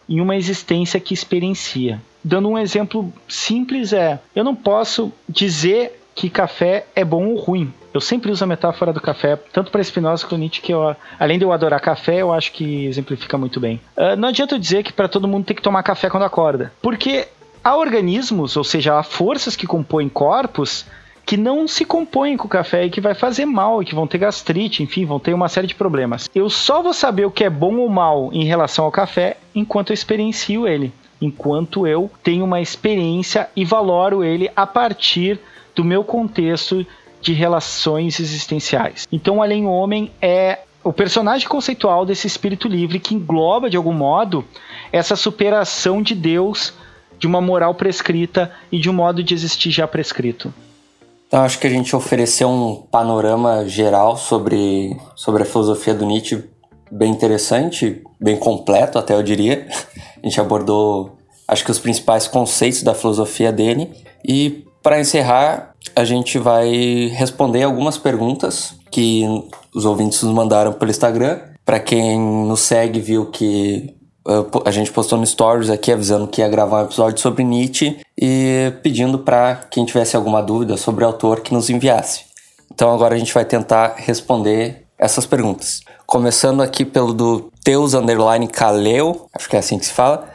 em 0.09 0.21
uma 0.21 0.37
existência 0.37 0.99
que 0.99 1.15
experiencia. 1.15 2.01
Dando 2.25 2.49
um 2.49 2.59
exemplo 2.59 3.13
simples 3.29 3.93
é, 3.93 4.19
eu 4.35 4.43
não 4.43 4.55
posso 4.55 5.13
dizer 5.29 6.01
que 6.15 6.29
café 6.29 6.87
é 6.97 7.05
bom 7.05 7.29
ou 7.29 7.37
ruim. 7.37 7.73
Eu 7.95 8.01
sempre 8.01 8.31
uso 8.31 8.43
a 8.43 8.47
metáfora 8.47 8.93
do 8.93 9.01
café, 9.01 9.37
tanto 9.53 9.71
para 9.71 9.83
Spinoza 9.83 10.27
quanto 10.27 10.39
Nietzsche, 10.39 10.61
que 10.61 10.73
eu, 10.73 10.95
além 11.19 11.39
de 11.39 11.45
eu 11.45 11.53
adorar 11.53 11.81
café, 11.81 12.23
eu 12.23 12.33
acho 12.33 12.53
que 12.53 12.87
exemplifica 12.87 13.39
muito 13.39 13.61
bem. 13.61 13.81
Uh, 13.97 14.17
não 14.17 14.29
adianta 14.29 14.55
eu 14.55 14.59
dizer 14.59 14.83
que 14.83 14.93
para 14.93 15.09
todo 15.09 15.29
mundo 15.29 15.47
tem 15.47 15.57
que 15.57 15.63
tomar 15.63 15.83
café 15.83 16.11
quando 16.11 16.25
acorda, 16.25 16.73
porque 16.83 17.29
há 17.63 17.77
organismos, 17.77 18.57
ou 18.57 18.65
seja, 18.65 18.99
há 18.99 19.03
forças 19.03 19.55
que 19.55 19.67
compõem 19.67 20.09
corpos 20.09 20.85
que 21.29 21.37
não 21.37 21.69
se 21.69 21.85
compõem 21.85 22.39
com 22.39 22.47
o 22.47 22.49
café 22.49 22.87
e 22.87 22.91
que 22.91 23.03
vai 23.03 23.15
fazer 23.15 23.45
mal, 23.45 23.83
e 23.83 23.85
que 23.85 23.95
vão 23.95 24.07
ter 24.07 24.17
gastrite, 24.17 24.83
enfim, 24.83 25.05
vão 25.05 25.21
ter 25.21 25.35
uma 25.35 25.47
série 25.47 25.67
de 25.67 25.75
problemas. 25.75 26.31
Eu 26.35 26.49
só 26.49 26.83
vou 26.83 26.95
saber 26.95 27.27
o 27.27 27.31
que 27.31 27.45
é 27.45 27.51
bom 27.51 27.77
ou 27.77 27.89
mal 27.91 28.31
em 28.33 28.45
relação 28.45 28.87
ao 28.87 28.91
café 28.91 29.37
enquanto 29.55 29.91
eu 29.91 29.95
experiencio 29.95 30.67
ele, 30.67 30.91
enquanto 31.21 31.87
eu 31.87 32.11
tenho 32.23 32.47
uma 32.47 32.63
experiência 32.63 33.47
e 33.55 33.63
valoro 33.63 34.25
ele 34.25 34.51
a 34.57 34.67
partir 34.67 35.39
do 35.77 35.85
meu 35.85 36.03
contexto 36.03 36.87
de 37.21 37.35
relações 37.35 38.19
existenciais. 38.19 39.07
Então, 39.13 39.37
o 39.37 39.43
Além 39.43 39.67
Homem 39.67 40.11
é 40.23 40.61
o 40.83 40.95
personagem 40.95 41.47
conceitual 41.47 42.07
desse 42.07 42.27
espírito 42.27 42.67
livre 42.67 42.99
que 42.99 43.15
engloba, 43.15 43.69
de 43.69 43.77
algum 43.77 43.93
modo, 43.93 44.47
essa 44.91 45.15
superação 45.15 46.01
de 46.01 46.15
Deus, 46.15 46.73
de 47.19 47.27
uma 47.27 47.43
moral 47.43 47.75
prescrita 47.75 48.51
e 48.73 48.79
de 48.79 48.89
um 48.89 48.95
modo 48.95 49.23
de 49.23 49.35
existir 49.35 49.71
já 49.71 49.87
prescrito. 49.87 50.55
Então, 51.29 51.43
acho 51.43 51.59
que 51.59 51.67
a 51.67 51.71
gente 51.71 51.95
ofereceu 51.95 52.49
um 52.49 52.75
panorama 52.75 53.69
geral 53.69 54.17
sobre, 54.17 54.97
sobre 55.15 55.43
a 55.43 55.47
filosofia 55.47 55.93
do 55.93 56.07
Nietzsche 56.07 56.43
bem 56.91 57.13
interessante, 57.13 58.03
bem 58.19 58.35
completo, 58.37 58.99
até 58.99 59.15
eu 59.15 59.23
diria. 59.23 59.69
A 60.23 60.27
gente 60.27 60.41
abordou, 60.41 61.19
acho 61.47 61.63
que, 61.67 61.71
os 61.71 61.79
principais 61.79 62.27
conceitos 62.27 62.83
da 62.83 62.95
filosofia 62.95 63.53
dele. 63.53 63.93
E 64.27 64.65
para 64.83 64.99
encerrar, 64.99 65.75
a 65.95 66.03
gente 66.03 66.39
vai 66.39 67.13
responder 67.15 67.63
algumas 67.63 67.99
perguntas 67.99 68.75
que 68.91 69.23
os 69.75 69.85
ouvintes 69.85 70.23
nos 70.23 70.33
mandaram 70.33 70.73
pelo 70.73 70.91
Instagram. 70.91 71.41
Para 71.63 71.79
quem 71.79 72.19
nos 72.19 72.61
segue, 72.61 73.01
viu 73.01 73.27
que 73.27 73.98
a 74.65 74.71
gente 74.71 74.93
postou 74.93 75.19
no 75.19 75.27
Stories 75.27 75.71
aqui 75.71 75.91
avisando 75.91 76.29
que 76.29 76.43
ia 76.43 76.49
gravar 76.49 76.83
um 76.83 76.85
episódio 76.85 77.19
sobre 77.19 77.43
Nietzsche 77.43 77.99
e 78.17 78.73
pedindo 78.83 79.19
para 79.19 79.57
quem 79.71 79.87
tivesse 79.87 80.17
alguma 80.17 80.43
dúvida 80.43 80.77
sobre 80.77 81.03
o 81.03 81.07
autor 81.07 81.41
que 81.41 81.55
nos 81.55 81.71
enviasse. 81.71 82.27
Então 82.71 82.93
agora 82.93 83.15
a 83.15 83.19
gente 83.19 83.33
vai 83.33 83.45
tentar 83.45 83.95
responder 83.97 84.85
essas 84.99 85.25
perguntas. 85.25 85.81
Começando 86.07 86.63
aqui 86.63 86.85
pelo 86.85 87.15
do 87.15 87.51
Teus 87.65 87.95
Underline 87.95 88.47
Kaleo, 88.49 89.27
acho 89.33 89.49
que 89.49 89.57
é 89.57 89.61
assim 89.61 89.79
que 89.79 89.87
se 89.87 89.93
fala. 89.93 90.29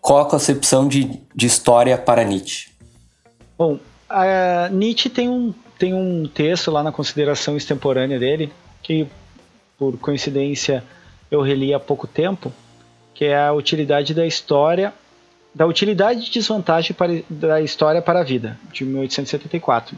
Qual 0.00 0.18
a 0.20 0.24
concepção 0.26 0.86
de, 0.86 1.20
de 1.34 1.46
história 1.46 1.96
para 1.96 2.24
Nietzsche? 2.24 2.70
Bom, 3.56 3.78
Nietzsche 4.70 5.08
tem 5.08 5.28
um, 5.28 5.54
tem 5.78 5.94
um 5.94 6.26
texto 6.26 6.70
lá 6.70 6.82
na 6.82 6.92
consideração 6.92 7.56
extemporânea 7.56 8.18
dele, 8.18 8.52
que 8.82 9.06
por 9.78 9.96
coincidência 9.98 10.84
eu 11.30 11.40
reli 11.40 11.72
há 11.72 11.80
pouco 11.80 12.06
tempo, 12.06 12.52
que 13.20 13.26
é 13.26 13.38
a 13.38 13.52
utilidade 13.52 14.14
da 14.14 14.26
história, 14.26 14.94
da 15.54 15.66
utilidade 15.66 16.26
e 16.26 16.30
desvantagem 16.30 16.94
para, 16.94 17.22
da 17.28 17.60
história 17.60 18.00
para 18.00 18.20
a 18.20 18.22
vida, 18.22 18.58
de 18.72 18.82
1874. 18.82 19.94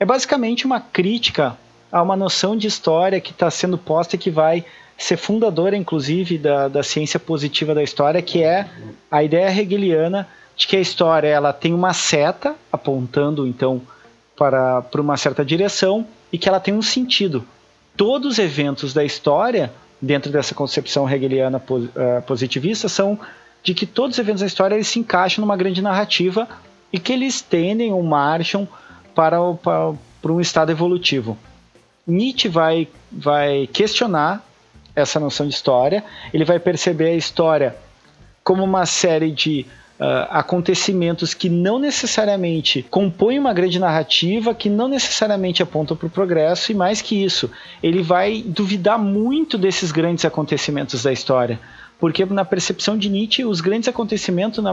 É 0.00 0.04
basicamente 0.04 0.66
uma 0.66 0.80
crítica 0.80 1.56
a 1.92 2.02
uma 2.02 2.16
noção 2.16 2.56
de 2.56 2.66
história 2.66 3.20
que 3.20 3.30
está 3.30 3.48
sendo 3.52 3.78
posta 3.78 4.16
e 4.16 4.18
que 4.18 4.32
vai 4.32 4.64
ser 4.98 5.16
fundadora, 5.16 5.76
inclusive, 5.76 6.36
da, 6.36 6.66
da 6.66 6.82
ciência 6.82 7.20
positiva 7.20 7.72
da 7.72 7.84
história, 7.84 8.20
que 8.20 8.42
é 8.42 8.68
a 9.08 9.22
ideia 9.22 9.56
hegeliana 9.56 10.26
de 10.56 10.66
que 10.66 10.74
a 10.74 10.80
história 10.80 11.28
ela 11.28 11.52
tem 11.52 11.72
uma 11.72 11.92
seta 11.92 12.56
apontando 12.72 13.46
então 13.46 13.80
para, 14.36 14.82
para 14.82 15.00
uma 15.00 15.16
certa 15.16 15.44
direção 15.44 16.04
e 16.32 16.36
que 16.36 16.48
ela 16.48 16.58
tem 16.58 16.74
um 16.74 16.82
sentido. 16.82 17.46
Todos 17.96 18.32
os 18.32 18.38
eventos 18.40 18.92
da 18.92 19.04
história, 19.04 19.72
dentro 20.04 20.30
dessa 20.30 20.54
concepção 20.54 21.08
hegeliana 21.08 21.58
uh, 21.58 22.22
positivista, 22.22 22.88
são 22.88 23.18
de 23.62 23.74
que 23.74 23.86
todos 23.86 24.16
os 24.16 24.18
eventos 24.18 24.40
da 24.40 24.46
história 24.46 24.74
eles 24.74 24.88
se 24.88 24.98
encaixam 24.98 25.42
numa 25.42 25.56
grande 25.56 25.80
narrativa 25.80 26.46
e 26.92 26.98
que 26.98 27.12
eles 27.12 27.40
tendem 27.40 27.92
ou 27.92 28.02
marcham 28.02 28.68
para, 29.14 29.40
o, 29.40 29.56
para, 29.56 29.94
para 30.20 30.32
um 30.32 30.40
estado 30.40 30.70
evolutivo. 30.70 31.36
Nietzsche 32.06 32.48
vai, 32.48 32.86
vai 33.10 33.66
questionar 33.72 34.44
essa 34.94 35.18
noção 35.18 35.48
de 35.48 35.54
história, 35.54 36.04
ele 36.32 36.44
vai 36.44 36.60
perceber 36.60 37.08
a 37.08 37.16
história 37.16 37.74
como 38.44 38.62
uma 38.62 38.84
série 38.84 39.30
de 39.30 39.66
Uh, 39.96 40.26
acontecimentos 40.28 41.34
que 41.34 41.48
não 41.48 41.78
necessariamente 41.78 42.84
compõem 42.90 43.38
uma 43.38 43.54
grande 43.54 43.78
narrativa, 43.78 44.52
que 44.52 44.68
não 44.68 44.88
necessariamente 44.88 45.62
apontam 45.62 45.96
para 45.96 46.08
o 46.08 46.10
progresso, 46.10 46.72
e 46.72 46.74
mais 46.74 47.00
que 47.00 47.24
isso, 47.24 47.48
ele 47.80 48.02
vai 48.02 48.42
duvidar 48.44 48.98
muito 48.98 49.56
desses 49.56 49.92
grandes 49.92 50.24
acontecimentos 50.24 51.04
da 51.04 51.12
história. 51.12 51.60
Porque, 52.00 52.24
na 52.24 52.44
percepção 52.44 52.98
de 52.98 53.08
Nietzsche, 53.08 53.44
os 53.44 53.60
grandes 53.60 53.88
acontecimentos 53.88 54.62
na, 54.62 54.72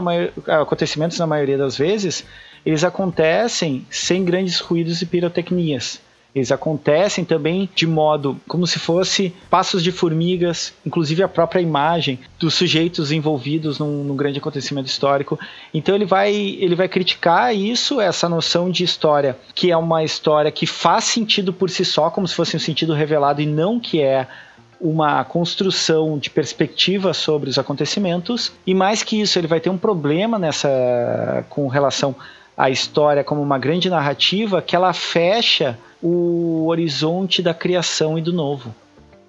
acontecimentos, 0.60 1.18
na 1.20 1.26
maioria 1.26 1.56
das 1.56 1.78
vezes, 1.78 2.24
eles 2.66 2.82
acontecem 2.82 3.86
sem 3.88 4.24
grandes 4.24 4.58
ruídos 4.58 5.02
e 5.02 5.06
pirotecnias. 5.06 6.00
Eles 6.34 6.50
acontecem 6.50 7.24
também 7.24 7.68
de 7.74 7.86
modo 7.86 8.40
como 8.48 8.66
se 8.66 8.78
fosse 8.78 9.34
passos 9.50 9.82
de 9.82 9.92
formigas, 9.92 10.72
inclusive 10.84 11.22
a 11.22 11.28
própria 11.28 11.60
imagem 11.60 12.18
dos 12.38 12.54
sujeitos 12.54 13.12
envolvidos 13.12 13.78
num, 13.78 14.02
num, 14.02 14.16
grande 14.16 14.38
acontecimento 14.38 14.86
histórico. 14.86 15.38
Então 15.74 15.94
ele 15.94 16.06
vai, 16.06 16.32
ele 16.32 16.74
vai 16.74 16.88
criticar 16.88 17.54
isso, 17.54 18.00
essa 18.00 18.30
noção 18.30 18.70
de 18.70 18.82
história, 18.82 19.36
que 19.54 19.70
é 19.70 19.76
uma 19.76 20.02
história 20.02 20.50
que 20.50 20.66
faz 20.66 21.04
sentido 21.04 21.52
por 21.52 21.68
si 21.68 21.84
só, 21.84 22.08
como 22.08 22.26
se 22.26 22.34
fosse 22.34 22.56
um 22.56 22.60
sentido 22.60 22.94
revelado 22.94 23.42
e 23.42 23.46
não 23.46 23.78
que 23.78 24.00
é 24.00 24.26
uma 24.80 25.22
construção 25.24 26.18
de 26.18 26.30
perspectiva 26.30 27.12
sobre 27.12 27.48
os 27.50 27.58
acontecimentos. 27.58 28.52
E 28.66 28.74
mais 28.74 29.02
que 29.02 29.20
isso, 29.20 29.38
ele 29.38 29.46
vai 29.46 29.60
ter 29.60 29.70
um 29.70 29.78
problema 29.78 30.38
nessa 30.38 31.44
com 31.50 31.68
relação 31.68 32.16
à 32.56 32.70
história 32.70 33.22
como 33.22 33.40
uma 33.40 33.58
grande 33.58 33.88
narrativa 33.88 34.60
que 34.60 34.74
ela 34.74 34.92
fecha 34.92 35.78
o 36.02 36.66
horizonte 36.66 37.40
da 37.40 37.54
criação 37.54 38.18
e 38.18 38.22
do 38.22 38.32
novo. 38.32 38.74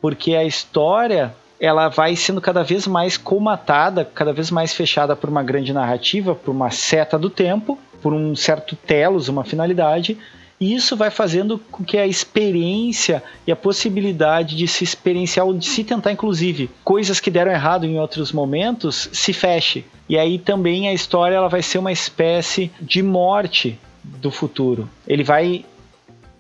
Porque 0.02 0.36
a 0.36 0.44
história 0.44 1.34
ela 1.60 1.88
vai 1.88 2.16
sendo 2.16 2.42
cada 2.42 2.64
vez 2.64 2.88
mais 2.88 3.16
comatada, 3.16 4.04
cada 4.04 4.34
vez 4.34 4.52
mais 4.52 4.74
fechada 4.74 5.16
por 5.16 5.30
uma 5.30 5.44
grande 5.44 5.72
narrativa, 5.72 6.36
por 6.36 6.52
uma 6.52 6.72
seta 6.72 7.18
do 7.18 7.30
tempo, 7.30 7.80
por 8.02 8.14
um 8.14 8.36
certo 8.36 8.76
telos, 8.76 9.30
uma 9.30 9.46
finalidade, 9.46 10.18
e 10.60 10.74
isso 10.74 10.96
vai 10.96 11.10
fazendo 11.10 11.58
com 11.58 11.84
que 11.84 11.98
a 11.98 12.08
experiência 12.08 13.24
e 13.46 13.52
a 13.52 13.56
possibilidade 13.56 14.56
de 14.56 14.68
se 14.68 14.84
experienciar, 14.84 15.46
ou 15.46 15.54
de 15.54 15.66
se 15.66 15.84
tentar, 15.84 16.12
inclusive, 16.12 16.70
coisas 16.84 17.20
que 17.20 17.32
deram 17.32 17.52
errado 17.52 17.86
em 17.86 18.00
outros 18.00 18.32
momentos, 18.32 19.10
se 19.12 19.34
feche. 19.34 19.86
E 20.08 20.18
aí 20.18 20.38
também 20.38 20.88
a 20.88 20.94
história 20.94 21.36
ela 21.36 21.50
vai 21.50 21.62
ser 21.62 21.80
uma 21.80 21.92
espécie 21.92 22.72
de 22.80 23.02
morte 23.02 23.80
do 24.04 24.32
futuro. 24.32 24.90
Ele 25.08 25.24
vai 25.24 25.66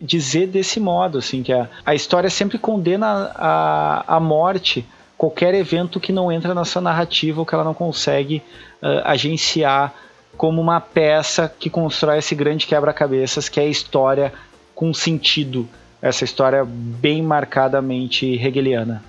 dizer 0.04 0.48
desse 0.48 0.80
modo, 0.82 1.18
assim, 1.18 1.42
que 1.42 1.54
a, 1.54 1.70
a 1.86 1.96
história 1.96 2.30
sempre 2.30 2.58
condena 2.58 3.32
a, 3.36 4.18
a 4.18 4.20
morte 4.20 4.86
qualquer 5.18 5.54
evento 5.54 6.02
que 6.02 6.12
não 6.12 6.30
entra 6.30 6.54
na 6.54 6.66
sua 6.66 6.82
narrativa 6.82 7.40
ou 7.40 7.46
que 7.46 7.56
ela 7.56 7.64
não 7.64 7.74
consegue 7.74 8.44
uh, 8.82 9.02
agenciar 9.06 9.94
como 10.36 10.60
uma 10.60 10.82
peça 10.82 11.52
que 11.58 11.70
constrói 11.70 12.18
esse 12.18 12.36
grande 12.36 12.68
quebra-cabeças 12.68 13.48
que 13.48 13.60
é 13.60 13.64
a 13.64 13.68
história 13.68 14.34
com 14.76 14.94
sentido, 14.94 15.68
essa 16.02 16.26
história 16.26 16.66
bem 16.68 17.22
marcadamente 17.22 18.26
hegeliana. 18.26 19.02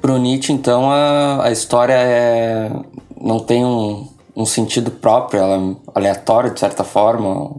Para 0.00 0.12
o 0.12 0.18
Nietzsche, 0.18 0.52
então, 0.52 0.90
a, 0.90 1.44
a 1.44 1.50
história 1.50 1.92
é, 1.94 2.70
não 3.20 3.40
tem 3.40 3.64
um, 3.64 4.08
um 4.34 4.46
sentido 4.46 4.92
próprio, 4.92 5.40
ela 5.40 5.56
é 5.56 5.76
aleatória 5.94 6.50
de 6.50 6.60
certa 6.60 6.84
forma, 6.84 7.56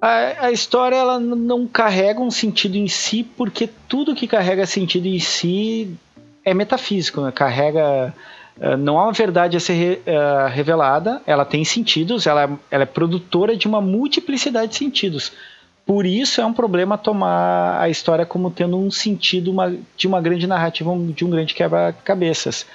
A, 0.00 0.46
a 0.46 0.52
história 0.52 0.96
ela 0.96 1.18
não 1.18 1.66
carrega 1.66 2.20
um 2.20 2.30
sentido 2.30 2.76
em 2.76 2.88
si, 2.88 3.22
porque 3.22 3.68
tudo 3.88 4.14
que 4.14 4.26
carrega 4.26 4.66
sentido 4.66 5.06
em 5.06 5.18
si 5.18 5.96
é 6.44 6.52
metafísico, 6.52 7.20
né? 7.20 7.32
carrega 7.32 8.14
eh, 8.60 8.76
não 8.76 8.98
há 8.98 9.04
uma 9.04 9.12
verdade 9.12 9.56
a 9.56 9.60
ser 9.60 9.72
re, 9.74 10.00
uh, 10.06 10.48
revelada, 10.48 11.20
ela 11.26 11.44
tem 11.44 11.64
sentidos, 11.64 12.26
ela, 12.26 12.58
ela 12.70 12.82
é 12.82 12.86
produtora 12.86 13.56
de 13.56 13.66
uma 13.66 13.80
multiplicidade 13.80 14.72
de 14.72 14.76
sentidos. 14.76 15.32
Por 15.84 16.04
isso 16.04 16.40
é 16.40 16.46
um 16.46 16.52
problema 16.52 16.98
tomar 16.98 17.80
a 17.80 17.88
história 17.88 18.26
como 18.26 18.50
tendo 18.50 18.76
um 18.76 18.90
sentido 18.90 19.52
uma, 19.52 19.76
de 19.96 20.06
uma 20.06 20.20
grande 20.20 20.46
narrativa, 20.46 20.92
de 21.14 21.24
um 21.24 21.30
grande 21.30 21.54
quebra-cabeças. 21.54 22.66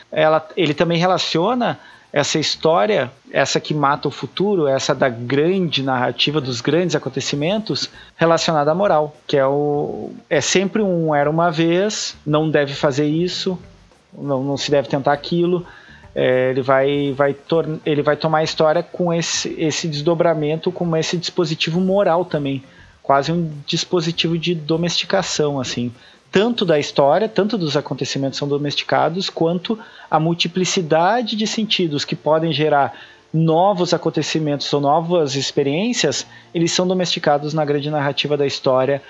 Ele 0.55 0.73
também 0.73 0.97
relaciona 0.97 1.77
essa 2.13 2.37
história, 2.37 3.09
essa 3.31 3.59
que 3.59 3.73
mata 3.73 4.07
o 4.07 4.11
futuro, 4.11 4.67
essa 4.67 4.93
da 4.93 5.07
grande 5.07 5.81
narrativa 5.81 6.41
dos 6.41 6.59
grandes 6.59 6.95
acontecimentos, 6.95 7.89
relacionada 8.17 8.71
à 8.71 8.75
moral, 8.75 9.15
que 9.25 9.37
é 9.37 9.45
o 9.45 10.11
é 10.29 10.41
sempre 10.41 10.81
um 10.81 11.15
era 11.15 11.29
uma 11.29 11.49
vez, 11.49 12.17
não 12.25 12.49
deve 12.49 12.73
fazer 12.73 13.05
isso, 13.05 13.57
não, 14.13 14.43
não 14.43 14.57
se 14.57 14.69
deve 14.69 14.89
tentar 14.89 15.13
aquilo. 15.13 15.65
É, 16.13 16.49
ele 16.49 16.61
vai, 16.61 17.13
vai 17.13 17.33
ele 17.85 18.01
vai 18.01 18.17
tomar 18.17 18.39
a 18.39 18.43
história 18.43 18.83
com 18.83 19.13
esse, 19.13 19.55
esse 19.57 19.87
desdobramento, 19.87 20.69
com 20.69 20.97
esse 20.97 21.15
dispositivo 21.17 21.79
moral 21.79 22.25
também, 22.25 22.61
quase 23.01 23.31
um 23.31 23.49
dispositivo 23.65 24.37
de 24.37 24.53
domesticação, 24.53 25.57
assim, 25.57 25.89
tanto 26.31 26.63
da 26.63 26.79
história, 26.79 27.27
tanto 27.27 27.57
dos 27.57 27.75
acontecimentos 27.75 28.39
são 28.39 28.47
domesticados, 28.47 29.29
quanto 29.29 29.77
a 30.09 30.19
multiplicidade 30.19 31.35
de 31.35 31.45
sentidos 31.45 32.05
que 32.05 32.15
podem 32.15 32.53
gerar 32.53 32.93
novos 33.33 33.93
acontecimentos 33.93 34.71
ou 34.73 34.81
novas 34.81 35.35
experiências, 35.35 36.25
eles 36.53 36.71
são 36.71 36.87
domesticados 36.87 37.53
na 37.53 37.65
grande 37.65 37.89
narrativa 37.89 38.37
da 38.37 38.45
história 38.45 39.01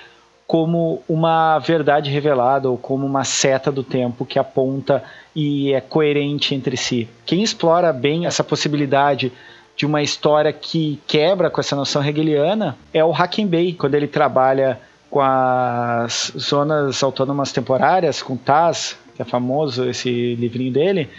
como 0.47 1.01
uma 1.07 1.59
verdade 1.59 2.09
revelada 2.09 2.69
ou 2.69 2.77
como 2.77 3.05
uma 3.05 3.23
seta 3.23 3.71
do 3.71 3.83
tempo 3.83 4.25
que 4.25 4.37
aponta 4.37 5.01
e 5.33 5.71
é 5.71 5.79
coerente 5.79 6.53
entre 6.53 6.75
si. 6.75 7.07
Quem 7.25 7.41
explora 7.41 7.93
bem 7.93 8.25
essa 8.25 8.43
possibilidade 8.43 9.31
de 9.77 9.85
uma 9.85 10.03
história 10.03 10.51
que 10.51 10.99
quebra 11.07 11.49
com 11.49 11.61
essa 11.61 11.75
noção 11.75 12.03
hegeliana 12.03 12.77
é 12.93 13.03
o 13.03 13.11
Hackenbay, 13.11 13.73
quando 13.73 13.95
ele 13.95 14.07
trabalha 14.07 14.77
com 15.11 15.19
as 15.19 16.31
zonas 16.39 17.03
autônomas 17.03 17.51
temporárias, 17.51 18.23
com 18.23 18.37
TAS, 18.37 18.97
que 19.13 19.21
é 19.21 19.25
famoso 19.25 19.89
esse 19.89 20.35
livrinho 20.35 20.71
dele, 20.71 21.09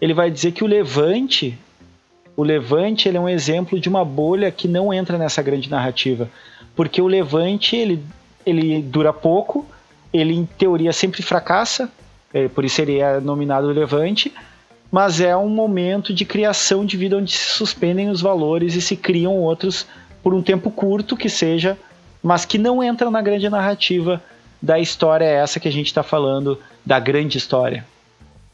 ele 0.00 0.12
vai 0.12 0.30
dizer 0.30 0.52
que 0.52 0.62
o 0.62 0.66
Levante, 0.66 1.58
o 2.36 2.44
Levante 2.44 3.08
ele 3.08 3.16
é 3.16 3.20
um 3.20 3.28
exemplo 3.28 3.80
de 3.80 3.88
uma 3.88 4.04
bolha 4.04 4.50
que 4.50 4.68
não 4.68 4.92
entra 4.92 5.16
nessa 5.16 5.40
grande 5.40 5.70
narrativa, 5.70 6.28
porque 6.76 7.00
o 7.00 7.06
Levante 7.06 7.74
ele 7.74 8.04
ele 8.46 8.80
dura 8.80 9.12
pouco, 9.12 9.66
ele 10.12 10.34
em 10.34 10.46
teoria 10.46 10.92
sempre 10.92 11.22
fracassa, 11.22 11.90
é, 12.32 12.48
por 12.48 12.64
isso 12.64 12.80
ele 12.80 12.98
é 12.98 13.20
nominado 13.20 13.66
Levante, 13.68 14.32
mas 14.90 15.20
é 15.20 15.36
um 15.36 15.48
momento 15.48 16.14
de 16.14 16.24
criação 16.24 16.84
de 16.84 16.96
vida 16.96 17.16
onde 17.16 17.32
se 17.32 17.50
suspendem 17.50 18.08
os 18.08 18.20
valores 18.20 18.74
e 18.74 18.80
se 18.80 18.96
criam 18.96 19.36
outros 19.36 19.86
por 20.22 20.32
um 20.32 20.42
tempo 20.42 20.70
curto 20.70 21.16
que 21.16 21.28
seja, 21.28 21.78
mas 22.22 22.44
que 22.44 22.58
não 22.58 22.82
entra 22.82 23.10
na 23.10 23.22
grande 23.22 23.48
narrativa 23.48 24.22
da 24.60 24.78
história 24.78 25.24
essa 25.24 25.60
que 25.60 25.68
a 25.68 25.72
gente 25.72 25.86
está 25.86 26.02
falando, 26.02 26.58
da 26.84 26.98
grande 26.98 27.38
história. 27.38 27.86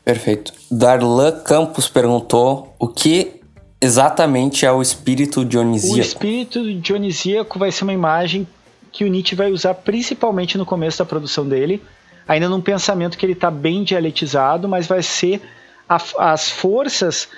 Perfeito. 0.04 0.52
Darlan 0.70 1.32
Campos 1.40 1.88
perguntou 1.88 2.74
o 2.78 2.86
que 2.86 3.40
exatamente 3.80 4.66
é 4.66 4.72
o 4.72 4.82
espírito 4.82 5.44
dionisíaco. 5.44 5.96
O 5.96 6.00
espírito 6.00 6.74
dionisíaco 6.74 7.58
vai 7.58 7.72
ser 7.72 7.84
uma 7.84 7.92
imagem 7.92 8.46
que 8.92 9.04
o 9.04 9.08
Nietzsche 9.08 9.34
vai 9.34 9.50
usar 9.50 9.74
principalmente 9.74 10.56
no 10.56 10.64
começo 10.64 10.98
da 10.98 11.04
produção 11.04 11.48
dele, 11.48 11.82
ainda 12.28 12.48
num 12.48 12.60
pensamento 12.60 13.18
que 13.18 13.26
ele 13.26 13.32
está 13.32 13.50
bem 13.50 13.82
dialetizado, 13.82 14.68
mas 14.68 14.86
vai 14.86 15.02
ser 15.02 15.42
a, 15.88 15.98
as 16.18 16.50
forças 16.50 17.28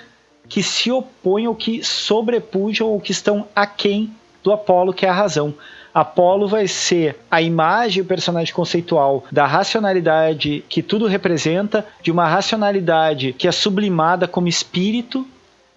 que 0.47 0.61
se 0.61 0.91
opõem 0.91 1.47
ou 1.47 1.55
que 1.55 1.83
sobrepujam 1.83 2.87
ou 2.87 2.99
que 2.99 3.11
estão 3.11 3.47
aquém 3.55 4.13
do 4.43 4.51
Apolo, 4.51 4.93
que 4.93 5.05
é 5.05 5.09
a 5.09 5.13
razão. 5.13 5.53
Apolo 5.99 6.47
vai 6.47 6.67
ser 6.67 7.17
a 7.29 7.41
imagem, 7.41 8.03
o 8.03 8.05
personagem 8.05 8.53
conceitual 8.53 9.23
da 9.31 9.47
racionalidade 9.47 10.63
que 10.69 10.83
tudo 10.83 11.07
representa, 11.07 11.83
de 12.03 12.11
uma 12.11 12.27
racionalidade 12.27 13.33
que 13.33 13.47
é 13.47 13.51
sublimada 13.51 14.27
como 14.27 14.47
espírito, 14.47 15.25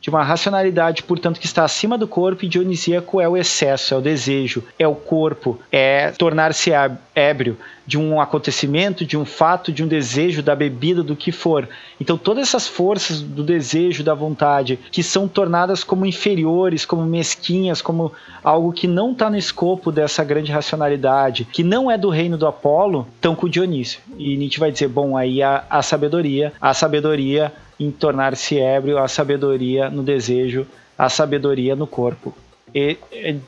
de 0.01 0.09
uma 0.09 0.23
racionalidade, 0.23 1.03
portanto, 1.03 1.39
que 1.39 1.47
está 1.47 1.65
acima 1.65 1.99
do 1.99 2.09
corpo, 2.09 2.45
e 2.45 2.49
dionisíaco 2.49 3.21
é 3.21 3.29
o 3.29 3.37
excesso, 3.37 3.95
é 3.95 3.97
o 3.97 4.01
desejo, 4.01 4.65
é 4.79 4.89
o 4.89 4.95
corpo, 4.95 5.61
é 5.71 6.11
tornar-se 6.13 6.71
ébrio 7.15 7.57
de 7.87 7.99
um 7.99 8.21
acontecimento, 8.21 9.05
de 9.05 9.17
um 9.17 9.25
fato, 9.25 9.73
de 9.73 9.83
um 9.83 9.89
desejo, 9.89 10.43
da 10.43 10.55
bebida, 10.55 11.03
do 11.03 11.17
que 11.17 11.33
for. 11.33 11.69
Então, 12.01 12.17
todas 12.17 12.49
essas 12.49 12.69
forças 12.69 13.21
do 13.21 13.43
desejo, 13.43 14.05
da 14.05 14.15
vontade, 14.15 14.79
que 14.93 15.03
são 15.03 15.27
tornadas 15.27 15.83
como 15.83 16.07
inferiores, 16.07 16.85
como 16.85 17.05
mesquinhas, 17.05 17.83
como 17.83 18.13
algo 18.45 18.73
que 18.73 18.87
não 18.87 19.11
está 19.11 19.29
no 19.29 19.37
escopo 19.37 19.91
dessa 19.91 20.23
grande 20.23 20.53
racionalidade, 20.53 21.49
que 21.53 21.65
não 21.65 21.91
é 21.91 21.99
do 21.99 22.11
reino 22.11 22.39
do 22.39 22.47
Apolo, 22.47 23.09
estão 23.17 23.35
com 23.35 23.49
Dionísio. 23.49 24.01
E 24.17 24.37
Nietzsche 24.37 24.61
vai 24.61 24.71
dizer: 24.71 24.89
bom, 24.89 25.17
aí 25.17 25.43
a, 25.43 25.65
a 25.69 25.83
sabedoria, 25.83 26.53
a 26.61 26.73
sabedoria 26.73 27.53
em 27.81 27.91
tornar-se 27.91 28.59
ébrio, 28.59 28.99
a 28.99 29.09
sabedoria 29.09 29.89
no 29.89 30.03
desejo, 30.03 30.67
a 30.99 31.09
sabedoria 31.09 31.75
no 31.75 31.87
corpo. 31.87 32.35
E 32.75 32.99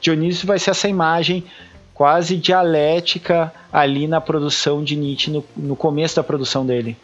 Dionísio 0.01 0.47
vai 0.47 0.59
ser 0.59 0.70
essa 0.70 0.89
imagem 0.89 1.45
quase 1.93 2.37
dialética 2.37 3.53
ali 3.70 4.09
na 4.09 4.20
produção 4.20 4.83
de 4.83 4.97
Nietzsche, 4.97 5.30
no, 5.30 5.45
no 5.55 5.76
começo 5.76 6.16
da 6.16 6.24
produção 6.24 6.64
dele. 6.64 6.97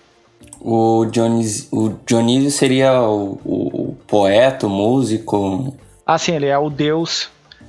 O 0.61 1.05
Dionísio, 1.05 1.69
o 1.71 1.99
Dionísio 2.05 2.51
seria 2.51 3.01
o, 3.01 3.39
o, 3.45 3.97
poeta, 4.07 4.67
o 4.67 4.71
músico? 4.71 5.77
Ah, 6.07 6.19
sim, 6.19 6.33
ele 6.33 6.47
é 6.47 6.59
o 6.59 6.71
deus 6.71 7.29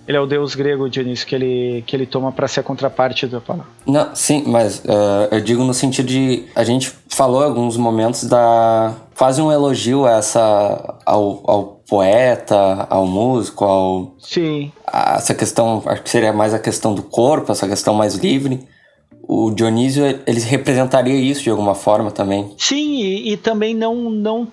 ele 0.09 0.17
é 0.17 0.21
o 0.21 0.25
deus 0.25 0.55
grego 0.55 0.89
Dionísio 0.89 1.27
que 1.27 1.35
ele, 1.35 1.83
que 1.85 1.95
ele 1.95 2.07
toma 2.07 2.31
para 2.31 2.47
ser 2.47 2.61
a 2.61 2.63
contraparte 2.63 3.27
do 3.27 3.37
Apolo. 3.37 3.63
Não, 3.85 4.09
sim, 4.15 4.43
mas 4.47 4.79
uh, 4.79 5.27
eu 5.29 5.39
digo 5.39 5.63
no 5.63 5.71
sentido 5.71 6.07
de 6.07 6.45
a 6.55 6.63
gente 6.63 6.91
falou 7.07 7.43
em 7.43 7.45
alguns 7.45 7.77
momentos 7.77 8.23
da 8.23 8.95
quase 9.15 9.39
um 9.39 9.51
elogio 9.51 10.07
a 10.07 10.13
essa 10.13 10.97
ao, 11.05 11.43
ao 11.45 11.63
poeta, 11.87 12.87
ao 12.89 13.05
músico, 13.05 13.63
ao 13.63 14.15
sim 14.17 14.71
a, 14.87 15.17
essa 15.17 15.35
questão 15.35 15.83
acho 15.85 16.01
que 16.01 16.09
seria 16.09 16.33
mais 16.33 16.55
a 16.55 16.59
questão 16.59 16.95
do 16.95 17.03
corpo, 17.03 17.51
essa 17.51 17.67
questão 17.67 17.93
mais 17.93 18.15
livre. 18.15 18.67
O 19.21 19.51
Dionísio 19.51 20.03
ele 20.25 20.39
representaria 20.39 21.13
isso 21.13 21.43
de 21.43 21.51
alguma 21.51 21.75
forma 21.75 22.09
também. 22.09 22.51
Sim, 22.57 22.95
e, 22.95 23.33
e 23.33 23.37
também 23.37 23.75
não 23.75 24.09
não 24.09 24.47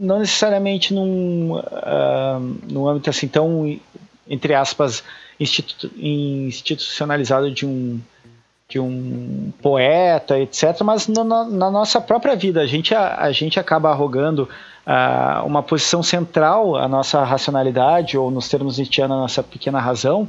não 0.00 0.18
necessariamente 0.18 0.94
num, 0.94 1.52
uh, 1.52 2.56
num 2.68 2.88
âmbito 2.88 3.10
assim 3.10 3.28
tão 3.28 3.78
entre 4.30 4.54
aspas, 4.54 5.02
institu 5.40 5.90
institucionalizado 5.98 7.50
de 7.50 7.66
um, 7.66 8.00
de 8.68 8.78
um 8.78 9.52
poeta, 9.60 10.38
etc., 10.38 10.80
mas 10.84 11.08
no, 11.08 11.24
na 11.24 11.70
nossa 11.70 12.00
própria 12.00 12.36
vida. 12.36 12.60
A 12.60 12.66
gente, 12.66 12.94
a, 12.94 13.16
a 13.16 13.32
gente 13.32 13.58
acaba 13.58 13.90
arrogando 13.90 14.48
uh, 14.86 15.44
uma 15.44 15.64
posição 15.64 16.00
central 16.00 16.76
à 16.76 16.86
nossa 16.86 17.24
racionalidade, 17.24 18.16
ou 18.16 18.30
nos 18.30 18.48
termos 18.48 18.78
Nietzscheanos, 18.78 19.16
a 19.16 19.20
nossa 19.20 19.42
pequena 19.42 19.80
razão, 19.80 20.28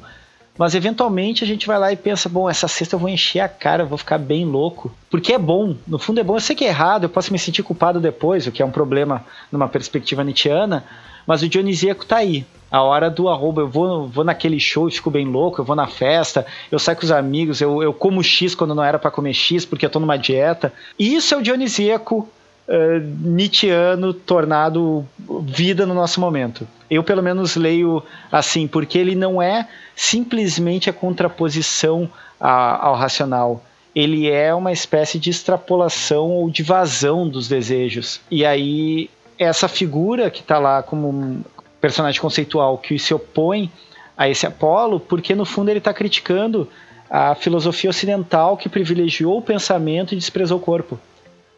mas 0.57 0.73
eventualmente 0.73 1.43
a 1.43 1.47
gente 1.47 1.67
vai 1.67 1.77
lá 1.77 1.93
e 1.93 1.95
pensa: 1.95 2.27
bom, 2.27 2.49
essa 2.49 2.67
sexta 2.67 2.95
eu 2.95 2.99
vou 2.99 3.09
encher 3.09 3.41
a 3.41 3.47
cara, 3.47 3.83
eu 3.83 3.87
vou 3.87 3.99
ficar 3.99 4.17
bem 4.17 4.45
louco. 4.45 4.91
Porque 5.11 5.33
é 5.33 5.37
bom, 5.37 5.75
no 5.87 5.99
fundo 5.99 6.19
é 6.19 6.23
bom. 6.23 6.35
Eu 6.35 6.41
sei 6.41 6.55
que 6.55 6.65
é 6.65 6.69
errado, 6.69 7.03
eu 7.03 7.09
posso 7.09 7.31
me 7.31 7.37
sentir 7.37 7.61
culpado 7.61 7.99
depois, 7.99 8.47
o 8.47 8.51
que 8.51 8.63
é 8.63 8.65
um 8.65 8.71
problema 8.71 9.23
numa 9.51 9.69
perspectiva 9.69 10.23
nietzschiana, 10.23 10.83
mas 11.27 11.43
o 11.43 11.47
dionisíaco 11.47 12.01
está 12.01 12.17
aí 12.17 12.43
a 12.71 12.81
hora 12.81 13.09
do 13.09 13.27
arroba. 13.27 13.61
Eu 13.61 13.67
vou, 13.67 14.07
vou 14.07 14.23
naquele 14.23 14.59
show 14.59 14.87
e 14.87 14.91
fico 14.91 15.11
bem 15.11 15.25
louco, 15.25 15.59
eu 15.59 15.65
vou 15.65 15.75
na 15.75 15.87
festa, 15.87 16.45
eu 16.71 16.79
saio 16.79 16.97
com 16.97 17.03
os 17.03 17.11
amigos, 17.11 17.59
eu, 17.59 17.83
eu 17.83 17.93
como 17.93 18.23
X 18.23 18.55
quando 18.55 18.73
não 18.73 18.83
era 18.83 18.97
para 18.97 19.11
comer 19.11 19.33
X 19.33 19.65
porque 19.65 19.85
eu 19.85 19.89
tô 19.89 19.99
numa 19.99 20.17
dieta. 20.17 20.71
Isso 20.97 21.35
é 21.35 21.37
o 21.37 21.41
dionisíaco 21.41 22.27
uh, 22.67 22.99
Nietzscheano 23.19 24.13
tornado 24.13 25.05
vida 25.43 25.85
no 25.85 25.93
nosso 25.93 26.21
momento. 26.21 26.65
Eu, 26.89 27.03
pelo 27.03 27.21
menos, 27.21 27.55
leio 27.55 28.01
assim, 28.31 28.67
porque 28.67 28.97
ele 28.97 29.15
não 29.15 29.41
é 29.41 29.67
simplesmente 29.95 30.89
a 30.89 30.93
contraposição 30.93 32.09
a, 32.39 32.87
ao 32.87 32.95
racional 32.95 33.63
ele 33.93 34.29
é 34.29 34.53
uma 34.53 34.71
espécie 34.71 35.19
de 35.19 35.29
extrapolação 35.29 36.29
ou 36.29 36.49
de 36.49 36.63
vazão 36.63 37.27
dos 37.27 37.49
desejos. 37.49 38.21
E 38.31 38.45
aí 38.45 39.09
essa 39.37 39.67
figura 39.67 40.29
que 40.29 40.39
está 40.39 40.59
lá 40.59 40.81
como 40.81 41.43
personagem 41.81 42.21
conceitual 42.21 42.77
que 42.77 42.97
se 42.97 43.13
opõe 43.13 43.69
a 44.15 44.29
esse 44.29 44.45
Apolo, 44.45 44.99
porque 44.99 45.33
no 45.33 45.43
fundo 45.43 45.69
ele 45.69 45.79
está 45.79 45.93
criticando 45.93 46.69
a 47.09 47.35
filosofia 47.35 47.89
ocidental 47.89 48.55
que 48.55 48.69
privilegiou 48.69 49.39
o 49.39 49.41
pensamento 49.41 50.13
e 50.13 50.15
desprezou 50.15 50.59
o 50.59 50.61
corpo. 50.61 50.99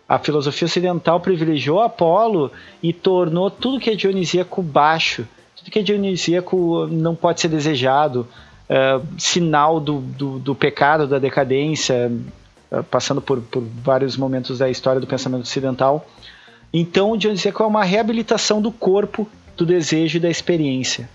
A 0.08 0.18
filosofia 0.18 0.66
ocidental 0.66 1.20
privilegiou 1.20 1.82
Apolo 1.82 2.52
e 2.82 2.94
tornou 2.94 3.52
tudo 3.52 3.80
que 3.80 3.90
é 3.90 3.96
dionisíaco 3.96 4.62
baixo, 4.62 5.28
tudo 5.56 5.70
que 5.70 5.80
é 5.80 5.84
dionisíaco 5.84 6.88
não 6.88 7.16
pode 7.16 7.42
ser 7.42 7.50
desejado. 7.50 8.28
uh, 8.70 9.06
sinal 9.18 9.80
do, 9.80 10.00
do, 10.00 10.40
do, 10.40 10.56
pecado, 10.56 11.06
da 11.06 11.20
decadência, 11.20 12.12
uh, 12.72 12.84
passando 12.84 13.22
por, 13.22 13.42
por, 13.42 13.62
vários 13.84 14.16
momentos 14.18 14.58
da 14.58 14.70
história 14.70 15.02
do 15.02 15.06
pensamento 15.08 15.44
ocidental. 15.44 16.06
Então, 16.74 17.16
Dionisíaco 17.16 17.62
é 17.62 17.66
uma 17.68 17.84
reabilitação 17.84 18.62
do 18.62 18.72
corpo, 18.72 19.28
do 19.56 19.66
desejo 19.66 20.18
e 20.18 20.20
da 20.20 20.30
experiência. 20.30 21.10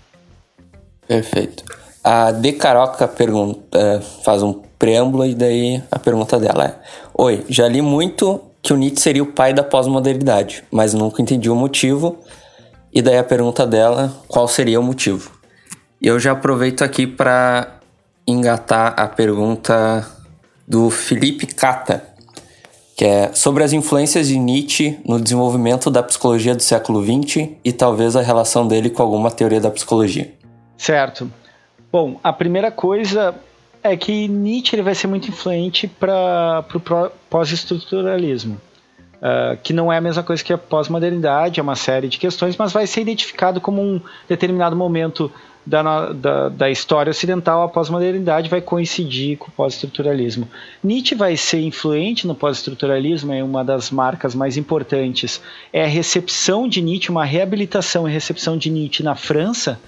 Perfeito. 1.07 1.63
A 2.03 2.31
De 2.31 2.53
Caroca 2.53 3.07
pergunta, 3.07 3.77
é, 3.77 3.99
faz 4.23 4.41
um 4.41 4.53
preâmbulo 4.77 5.25
e 5.25 5.35
daí 5.35 5.83
a 5.91 5.99
pergunta 5.99 6.39
dela 6.39 6.65
é: 6.65 6.75
Oi, 7.13 7.45
já 7.49 7.67
li 7.67 7.81
muito 7.81 8.41
que 8.61 8.73
o 8.73 8.77
Nietzsche 8.77 9.01
seria 9.01 9.23
o 9.23 9.27
pai 9.27 9.53
da 9.53 9.63
pós-modernidade, 9.63 10.63
mas 10.71 10.93
nunca 10.93 11.21
entendi 11.21 11.49
o 11.49 11.55
motivo. 11.55 12.17
E 12.93 13.01
daí 13.01 13.17
a 13.17 13.23
pergunta 13.23 13.67
dela: 13.67 14.13
qual 14.27 14.47
seria 14.47 14.79
o 14.79 14.83
motivo? 14.83 15.31
E 16.01 16.07
eu 16.07 16.19
já 16.19 16.31
aproveito 16.31 16.83
aqui 16.83 17.05
para 17.05 17.79
engatar 18.25 18.93
a 18.97 19.07
pergunta 19.07 20.07
do 20.67 20.89
Felipe 20.89 21.47
Cata, 21.47 22.03
que 22.99 23.05
é 23.05 23.31
sobre 23.31 23.63
as 23.63 23.71
influências 23.71 24.27
de 24.27 24.37
Nietzsche 24.37 24.99
no 25.05 25.21
desenvolvimento 25.21 25.89
da 25.89 26.03
psicologia 26.03 26.53
do 26.53 26.61
século 26.61 27.01
XX 27.01 27.51
e 27.63 27.71
talvez 27.71 28.13
a 28.13 28.21
relação 28.21 28.67
dele 28.67 28.89
com 28.89 29.01
alguma 29.01 29.31
teoria 29.31 29.61
da 29.61 29.71
psicologia. 29.71 30.33
Certo. 30.77 31.31
Bom, 31.89 32.19
a 32.21 32.33
primeira 32.33 32.69
coisa 32.69 33.33
é 33.81 33.95
que 33.95 34.27
Nietzsche 34.27 34.75
ele 34.75 34.83
vai 34.83 34.93
ser 34.93 35.07
muito 35.07 35.29
influente 35.29 35.87
para 35.87 36.65
o 36.75 37.09
pós-estruturalismo, 37.29 38.59
uh, 39.15 39.55
que 39.63 39.71
não 39.71 39.93
é 39.93 39.95
a 39.95 40.01
mesma 40.01 40.21
coisa 40.21 40.43
que 40.43 40.51
a 40.51 40.57
pós-modernidade, 40.57 41.61
é 41.61 41.63
uma 41.63 41.77
série 41.77 42.09
de 42.09 42.17
questões, 42.17 42.57
mas 42.57 42.73
vai 42.73 42.85
ser 42.85 42.99
identificado 42.99 43.61
como 43.61 43.81
um 43.81 44.01
determinado 44.27 44.75
momento 44.75 45.31
da, 45.69 46.11
da, 46.11 46.49
da 46.49 46.69
história 46.71 47.11
ocidental, 47.11 47.61
a 47.61 47.69
pós-modernidade 47.69 48.49
vai 48.49 48.59
coincidir 48.59 49.37
com 49.37 49.49
o 49.49 49.51
pós-estruturalismo. 49.51 50.49
Nietzsche 50.83 51.13
vai 51.13 51.37
ser 51.37 51.61
influente 51.61 52.25
no 52.25 52.33
pós-estruturalismo, 52.33 53.31
é 53.31 53.43
uma 53.43 53.63
das 53.63 53.91
marcas 53.91 54.33
mais 54.33 54.57
importantes. 54.57 55.39
É 55.71 55.83
a 55.83 55.87
recepção 55.87 56.67
de 56.67 56.81
Nietzsche, 56.81 57.11
uma 57.11 57.23
reabilitação 57.23 58.09
e 58.09 58.11
recepção 58.11 58.57
de 58.57 58.71
Nietzsche 58.71 59.03
na 59.03 59.13
França, 59.13 59.79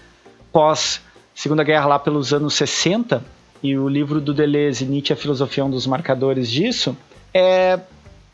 pós 0.51 1.01
Segunda 1.33 1.63
Guerra 1.63 1.87
lá 1.87 1.99
pelos 1.99 2.31
anos 2.31 2.53
60, 2.53 3.23
e 3.63 3.75
o 3.75 3.89
livro 3.89 4.21
do 4.21 4.35
Deleuze, 4.35 4.85
Nietzsche, 4.85 5.13
a 5.13 5.15
filosofia 5.15 5.63
é 5.63 5.65
um 5.65 5.71
dos 5.71 5.87
marcadores 5.87 6.51
disso, 6.51 6.95
é 7.33 7.79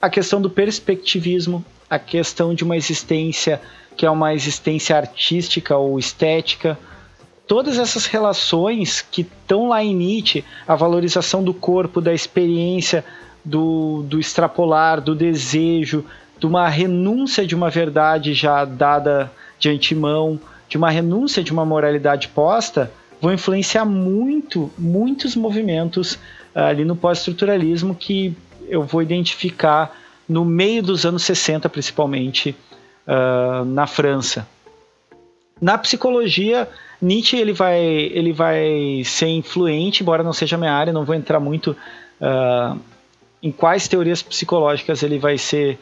a 0.02 0.10
questão 0.10 0.42
do 0.42 0.50
perspectivismo, 0.50 1.64
a 1.90 1.98
questão 1.98 2.54
de 2.54 2.66
uma 2.66 2.76
existência 2.76 3.62
que 3.96 4.06
é 4.06 4.12
uma 4.12 4.34
existência 4.34 4.96
artística 4.96 5.76
ou 5.76 5.98
estética, 5.98 6.78
todas 7.48 7.80
essas 7.80 8.06
relações 8.06 9.02
que 9.02 9.22
estão 9.22 9.70
lá 9.70 9.84
em 9.84 9.96
Nietzsche, 9.96 10.44
a 10.68 10.76
valorização 10.76 11.44
do 11.44 11.54
corpo, 11.54 12.02
da 12.02 12.14
experiência, 12.14 13.04
do, 13.44 14.04
do 14.04 14.20
extrapolar, 14.20 15.00
do 15.00 15.16
desejo, 15.16 16.04
de 16.38 16.46
uma 16.46 16.68
renúncia 16.68 17.48
de 17.48 17.56
uma 17.56 17.70
verdade 17.70 18.34
já 18.34 18.66
dada 18.66 19.32
de 19.58 19.70
antemão, 19.70 20.40
de 20.68 20.78
uma 20.78 20.92
renúncia 20.92 21.42
de 21.42 21.52
uma 21.52 21.66
moralidade 21.66 22.28
posta, 22.28 22.92
vão 23.22 23.34
influenciar 23.34 23.86
muito, 23.86 24.70
muitos 24.78 25.36
movimentos 25.36 26.14
uh, 26.54 26.60
ali 26.70 26.84
no 26.84 26.96
pós-estruturalismo 26.96 27.96
que 27.96 28.36
eu 28.68 28.84
vou 28.84 29.02
identificar 29.02 29.96
no 30.28 30.44
meio 30.44 30.84
dos 30.84 31.06
anos 31.06 31.24
60, 31.24 31.70
principalmente 31.70 32.56
uh, 33.08 33.64
na 33.64 33.88
França. 33.88 34.46
Na 35.60 35.78
psicologia, 35.78 36.68
Nietzsche 37.02 37.38
ele 37.38 37.54
vai, 37.54 37.80
ele 37.80 38.34
vai 38.34 39.02
ser 39.06 39.28
influente, 39.28 40.02
embora 40.02 40.24
não 40.24 40.34
seja 40.34 40.58
minha 40.58 40.74
área, 40.74 40.92
não 40.92 41.06
vou 41.06 41.16
entrar 41.16 41.40
muito 41.40 41.76
uh, 42.22 42.80
em 43.42 43.52
quais 43.52 43.88
teorias 43.88 44.22
psicológicas 44.22 45.04
ele 45.04 45.20
vai 45.20 45.38
ser 45.38 45.78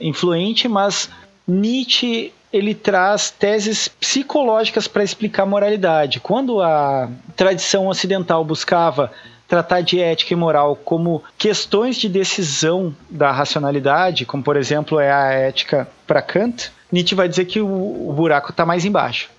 influente, 0.00 0.66
mas 0.66 1.10
Nietzsche 1.46 2.32
ele 2.52 2.74
traz 2.74 3.30
teses 3.30 3.88
psicológicas 3.88 4.88
para 4.88 5.04
explicar 5.04 5.44
moralidade. 5.44 6.20
Quando 6.20 6.62
a 6.62 7.08
tradição 7.36 7.88
ocidental 7.88 8.44
buscava 8.44 9.12
tratar 9.46 9.80
de 9.80 10.00
ética 10.00 10.34
e 10.34 10.36
moral 10.36 10.76
como 10.76 11.22
questões 11.36 11.96
de 11.96 12.08
decisão 12.08 12.94
da 13.08 13.30
racionalidade, 13.30 14.26
como 14.26 14.42
por 14.42 14.56
exemplo 14.56 14.98
é 14.98 15.10
a 15.10 15.32
ética 15.32 15.88
para 16.06 16.22
Kant, 16.22 16.70
Nietzsche 16.90 17.14
vai 17.14 17.28
dizer 17.28 17.44
que 17.44 17.60
o, 17.60 18.08
o 18.08 18.12
buraco 18.12 18.50
está 18.50 18.64
mais 18.64 18.84
embaixo. 18.84 19.30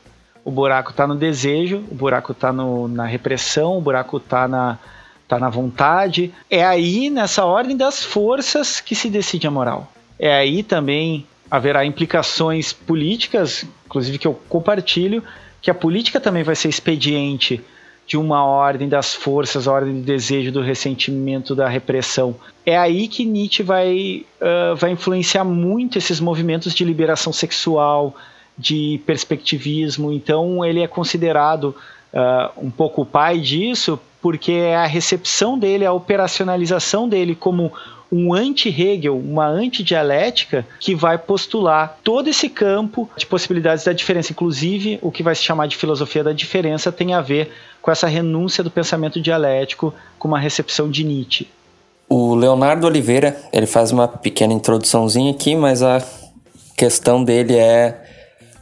O 0.50 0.52
buraco 0.52 0.90
está 0.90 1.06
no 1.06 1.14
desejo, 1.14 1.78
o 1.92 1.94
buraco 1.94 2.32
está 2.32 2.52
na 2.52 3.06
repressão, 3.06 3.78
o 3.78 3.82
buraco 3.82 4.18
está 4.18 4.48
na, 4.48 4.80
tá 5.28 5.38
na 5.38 5.48
vontade. 5.48 6.34
É 6.50 6.66
aí, 6.66 7.12
nessa 7.12 7.46
ordem 7.46 7.78
das 7.78 8.04
forças, 8.04 8.82
que 8.82 8.96
se 8.96 9.12
decide 9.12 9.46
a 9.46 9.52
moral. 9.52 9.94
É 10.18 10.34
aí 10.34 10.64
também 10.64 11.24
haverá 11.52 11.86
implicações 11.86 12.74
políticas, 12.74 13.64
inclusive 13.86 14.18
que 14.18 14.26
eu 14.26 14.34
compartilho, 14.50 15.24
que 15.62 15.70
a 15.70 15.76
política 15.76 16.20
também 16.20 16.42
vai 16.42 16.56
ser 16.56 16.70
expediente 16.70 17.62
de 18.08 18.18
uma 18.18 18.44
ordem 18.44 18.90
das 18.90 19.14
forças, 19.14 19.68
a 19.68 19.72
ordem 19.72 20.00
do 20.00 20.02
desejo, 20.02 20.52
do 20.52 20.64
ressentimento, 20.64 21.54
da 21.54 21.70
repressão. 21.70 22.36
É 22.66 22.76
aí 22.76 23.08
que 23.08 23.24
Nietzsche 23.24 23.62
vai, 23.62 24.26
uh, 24.42 24.76
vai 24.76 24.90
influenciar 24.90 25.44
muito 25.44 26.00
esses 26.00 26.20
movimentos 26.20 26.74
de 26.74 26.84
liberação 26.84 27.32
sexual, 27.32 28.16
de 28.60 29.02
perspectivismo. 29.06 30.12
Então, 30.12 30.66
ele 30.66 30.82
é 30.82 30.88
considerado 30.88 31.74
uh, 32.14 32.52
um 32.66 32.70
pouco 32.70 33.04
o 33.04 33.06
pai 33.06 33.40
disso, 33.40 33.98
porque 34.22 34.52
é 34.52 34.76
a 34.76 34.86
recepção 34.86 35.58
dele, 35.58 35.86
a 35.86 35.94
operacionalização 35.94 37.08
dele 37.08 37.34
como 37.34 37.72
um 38.12 38.34
anti-Hegel, 38.34 39.18
uma 39.18 39.48
anti-dialética 39.48 40.66
que 40.80 40.96
vai 40.96 41.18
postular 41.18 42.00
todo 42.04 42.28
esse 42.28 42.50
campo 42.50 43.10
de 43.16 43.26
possibilidades 43.26 43.86
da 43.86 43.94
diferença. 43.94 44.34
Inclusive, 44.34 45.00
o 45.02 45.12
que 45.12 45.24
vai 45.24 45.36
se 45.36 45.44
chamar 45.44 45.68
de 45.68 45.78
filosofia 45.78 46.24
da 46.24 46.34
diferença 46.34 46.92
tem 46.92 47.14
a 47.14 47.22
ver 47.22 47.52
com 47.82 47.92
essa 47.92 48.08
renúncia 48.08 48.64
do 48.64 48.72
pensamento 48.72 49.22
dialético 49.22 49.94
com 50.18 50.28
uma 50.28 50.40
recepção 50.40 50.90
de 50.90 51.04
Nietzsche. 51.04 51.48
O 52.10 52.34
Leonardo 52.34 52.88
Oliveira, 52.88 53.40
ele 53.54 53.68
faz 53.68 53.92
uma 53.92 54.08
pequena 54.08 54.54
introduçãozinha 54.54 55.32
aqui, 55.32 55.56
mas 55.56 55.84
a 55.84 56.04
questão 56.76 57.24
dele 57.24 57.56
é 57.56 58.09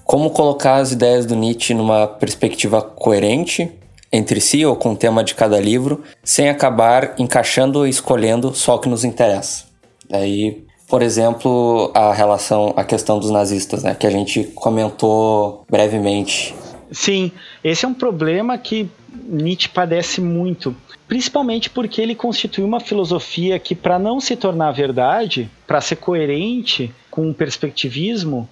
como 0.08 0.30
colocar 0.30 0.76
as 0.76 0.94
ideias 0.94 1.26
do 1.26 1.36
Nietzsche 1.36 1.74
numa 1.74 2.08
perspectiva 2.08 2.82
coerente 2.82 3.70
entre 4.10 4.40
si 4.40 4.66
ou 4.66 4.74
com 4.74 4.94
o 4.94 4.96
tema 4.96 5.22
de 5.22 5.36
cada 5.36 5.60
livro, 5.60 6.02
sem 6.24 6.48
acabar 6.48 7.14
encaixando 7.20 7.80
ou 7.80 7.88
escolhendo 7.88 8.56
só 8.56 8.76
o 8.76 8.80
que 8.80 8.88
nos 8.88 9.04
interessa. 9.04 9.66
Aí, 10.10 10.64
por 10.88 11.02
exemplo, 11.02 11.92
a 11.94 12.14
relação, 12.14 12.74
a 12.78 12.86
questão 12.86 13.20
dos 13.20 13.30
nazistas, 13.30 13.84
né, 13.84 13.94
que 13.94 14.08
a 14.08 14.10
gente 14.10 14.46
comentou 14.56 15.66
brevemente. 15.70 16.56
Sim, 16.90 17.30
esse 17.62 17.84
é 17.84 17.88
um 17.90 17.94
problema 17.94 18.58
que 18.58 18.90
Nietzsche 19.26 19.68
padece 19.68 20.22
muito, 20.22 20.74
principalmente 21.06 21.70
porque 21.70 22.02
ele 22.02 22.16
constitui 22.16 22.64
uma 22.64 22.80
filosofia 22.80 23.60
que, 23.60 23.76
para 23.76 24.00
não 24.00 24.22
se 24.22 24.38
tornar 24.38 24.72
verdade, 24.72 25.50
para 25.68 25.82
ser 25.82 25.98
coerente 25.98 26.94
com 27.12 27.30
o 27.30 27.34
perspectivismo, 27.34 28.48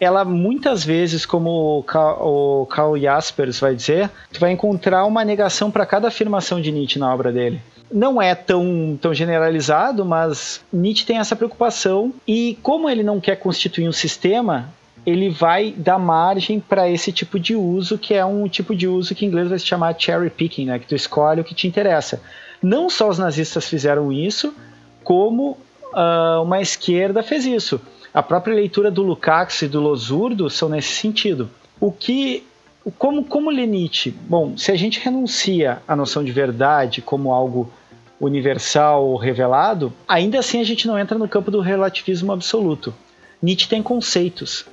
ela 0.00 0.24
muitas 0.24 0.82
vezes, 0.82 1.26
como 1.26 1.84
o 1.86 2.66
Karl 2.66 2.96
Jaspers 2.96 3.60
vai 3.60 3.74
dizer, 3.74 4.10
tu 4.32 4.40
vai 4.40 4.50
encontrar 4.50 5.04
uma 5.04 5.22
negação 5.24 5.70
para 5.70 5.84
cada 5.84 6.08
afirmação 6.08 6.58
de 6.58 6.72
Nietzsche 6.72 6.98
na 6.98 7.12
obra 7.12 7.30
dele. 7.30 7.60
Não 7.92 8.22
é 8.22 8.34
tão, 8.34 8.98
tão 9.00 9.12
generalizado, 9.12 10.04
mas 10.04 10.64
Nietzsche 10.72 11.04
tem 11.04 11.18
essa 11.18 11.36
preocupação 11.36 12.14
e 12.26 12.58
como 12.62 12.88
ele 12.88 13.02
não 13.02 13.20
quer 13.20 13.36
constituir 13.36 13.86
um 13.86 13.92
sistema, 13.92 14.72
ele 15.04 15.28
vai 15.28 15.72
dar 15.76 15.98
margem 15.98 16.60
para 16.60 16.88
esse 16.88 17.12
tipo 17.12 17.38
de 17.38 17.54
uso, 17.54 17.98
que 17.98 18.14
é 18.14 18.24
um 18.24 18.48
tipo 18.48 18.74
de 18.74 18.88
uso 18.88 19.14
que 19.14 19.26
em 19.26 19.28
inglês 19.28 19.48
vai 19.48 19.58
se 19.58 19.66
chamar 19.66 19.96
cherry 19.98 20.30
picking, 20.30 20.66
né? 20.66 20.78
que 20.78 20.86
tu 20.86 20.94
escolhe 20.94 21.42
o 21.42 21.44
que 21.44 21.54
te 21.54 21.66
interessa. 21.66 22.22
Não 22.62 22.88
só 22.88 23.08
os 23.08 23.18
nazistas 23.18 23.68
fizeram 23.68 24.12
isso, 24.12 24.54
como 25.02 25.58
uh, 25.92 26.42
uma 26.42 26.60
esquerda 26.60 27.22
fez 27.22 27.44
isso. 27.44 27.80
A 28.12 28.22
própria 28.22 28.54
leitura 28.54 28.90
do 28.90 29.02
Lukács 29.02 29.62
e 29.62 29.68
do 29.68 29.80
Losurdo 29.80 30.50
são 30.50 30.68
nesse 30.68 30.94
sentido. 30.94 31.48
O 31.78 31.92
que 31.92 32.44
como 32.98 33.24
como 33.24 33.52
Nietzsche? 33.52 34.10
Bom, 34.10 34.56
se 34.56 34.72
a 34.72 34.76
gente 34.76 34.98
renuncia 34.98 35.80
à 35.86 35.94
noção 35.94 36.24
de 36.24 36.32
verdade 36.32 37.00
como 37.00 37.32
algo 37.32 37.70
universal 38.20 39.06
ou 39.06 39.16
revelado, 39.16 39.92
ainda 40.08 40.40
assim 40.40 40.60
a 40.60 40.64
gente 40.64 40.88
não 40.88 40.98
entra 40.98 41.16
no 41.16 41.28
campo 41.28 41.50
do 41.50 41.60
relativismo 41.60 42.32
absoluto. 42.32 42.92
Nietzsche 43.40 43.68
tem 43.68 43.82
conceitos. 43.82 44.66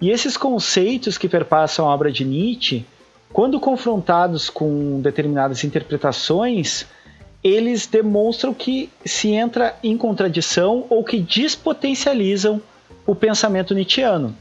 E 0.00 0.10
esses 0.10 0.36
conceitos 0.36 1.16
que 1.16 1.28
perpassam 1.28 1.88
a 1.88 1.94
obra 1.94 2.12
de 2.12 2.24
Nietzsche, 2.24 2.84
quando 3.32 3.58
confrontados 3.58 4.50
com 4.50 5.00
determinadas 5.00 5.64
interpretações, 5.64 6.86
eles 7.42 7.86
demonstram 7.86 8.52
que 8.52 8.90
se 9.04 9.30
entra 9.30 9.74
em 9.82 9.96
contradição 9.96 10.84
ou 10.90 11.02
que 11.02 11.18
despotencializam 11.18 12.60
o 13.06 13.14
pensamento 13.14 13.74
nietzschiano. 13.74 14.34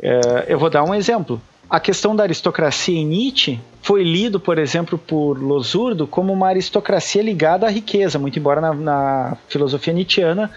É, 0.00 0.46
eu 0.48 0.58
vou 0.58 0.70
dar 0.70 0.84
um 0.84 0.94
exemplo. 0.94 1.40
A 1.68 1.80
questão 1.80 2.14
da 2.14 2.22
aristocracia 2.24 2.98
em 2.98 3.06
Nietzsche 3.06 3.58
foi 3.80 4.02
lido, 4.02 4.38
por 4.38 4.58
exemplo, 4.58 4.98
por 4.98 5.40
Losurdo 5.40 6.06
como 6.06 6.32
uma 6.32 6.48
aristocracia 6.48 7.22
ligada 7.22 7.66
à 7.66 7.70
riqueza, 7.70 8.18
muito 8.18 8.38
embora 8.38 8.60
na, 8.60 8.74
na 8.74 9.36
filosofia 9.48 9.92
nietzschiana 9.92 10.50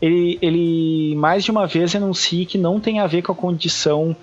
ele, 0.00 0.38
ele, 0.40 1.14
mais 1.16 1.44
de 1.44 1.50
uma 1.50 1.66
vez 1.66 1.94
enuncia 1.94 2.46
que 2.46 2.56
não 2.56 2.80
tem 2.80 3.00
a 3.00 3.06
ver 3.06 3.22
com 3.22 3.32
a 3.32 3.34
condição 3.34 4.16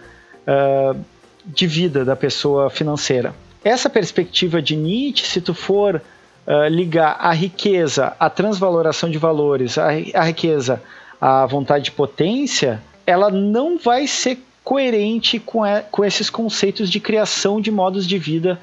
uh, 0.48 1.00
de 1.46 1.68
vida 1.68 2.04
da 2.04 2.16
pessoa 2.16 2.70
financeira. 2.70 3.34
Essa 3.64 3.90
perspectiva 3.90 4.62
de 4.62 4.76
Nietzsche, 4.76 5.28
se 5.28 5.40
tu 5.40 5.54
for 5.54 6.02
uh, 6.48 6.68
ligar 6.68 7.18
a 7.20 7.32
riqueza 7.32 8.14
à 8.20 8.30
transvaloração 8.30 9.10
de 9.10 9.18
valores, 9.18 9.78
a, 9.78 9.90
a 10.16 10.24
riqueza 10.24 10.82
à 11.20 11.46
vontade 11.46 11.86
de 11.86 11.92
potência, 11.92 12.82
ela 13.06 13.30
não 13.30 13.78
vai 13.78 14.08
ser 14.08 14.40
coerente 14.64 15.40
com, 15.40 15.64
a, 15.64 15.82
com 15.82 16.04
esses 16.04 16.30
conceitos 16.30 16.90
de 16.90 17.00
criação 17.00 17.62
de 17.62 17.72
modos 17.72 18.06
de 18.06 18.18
vida 18.18 18.60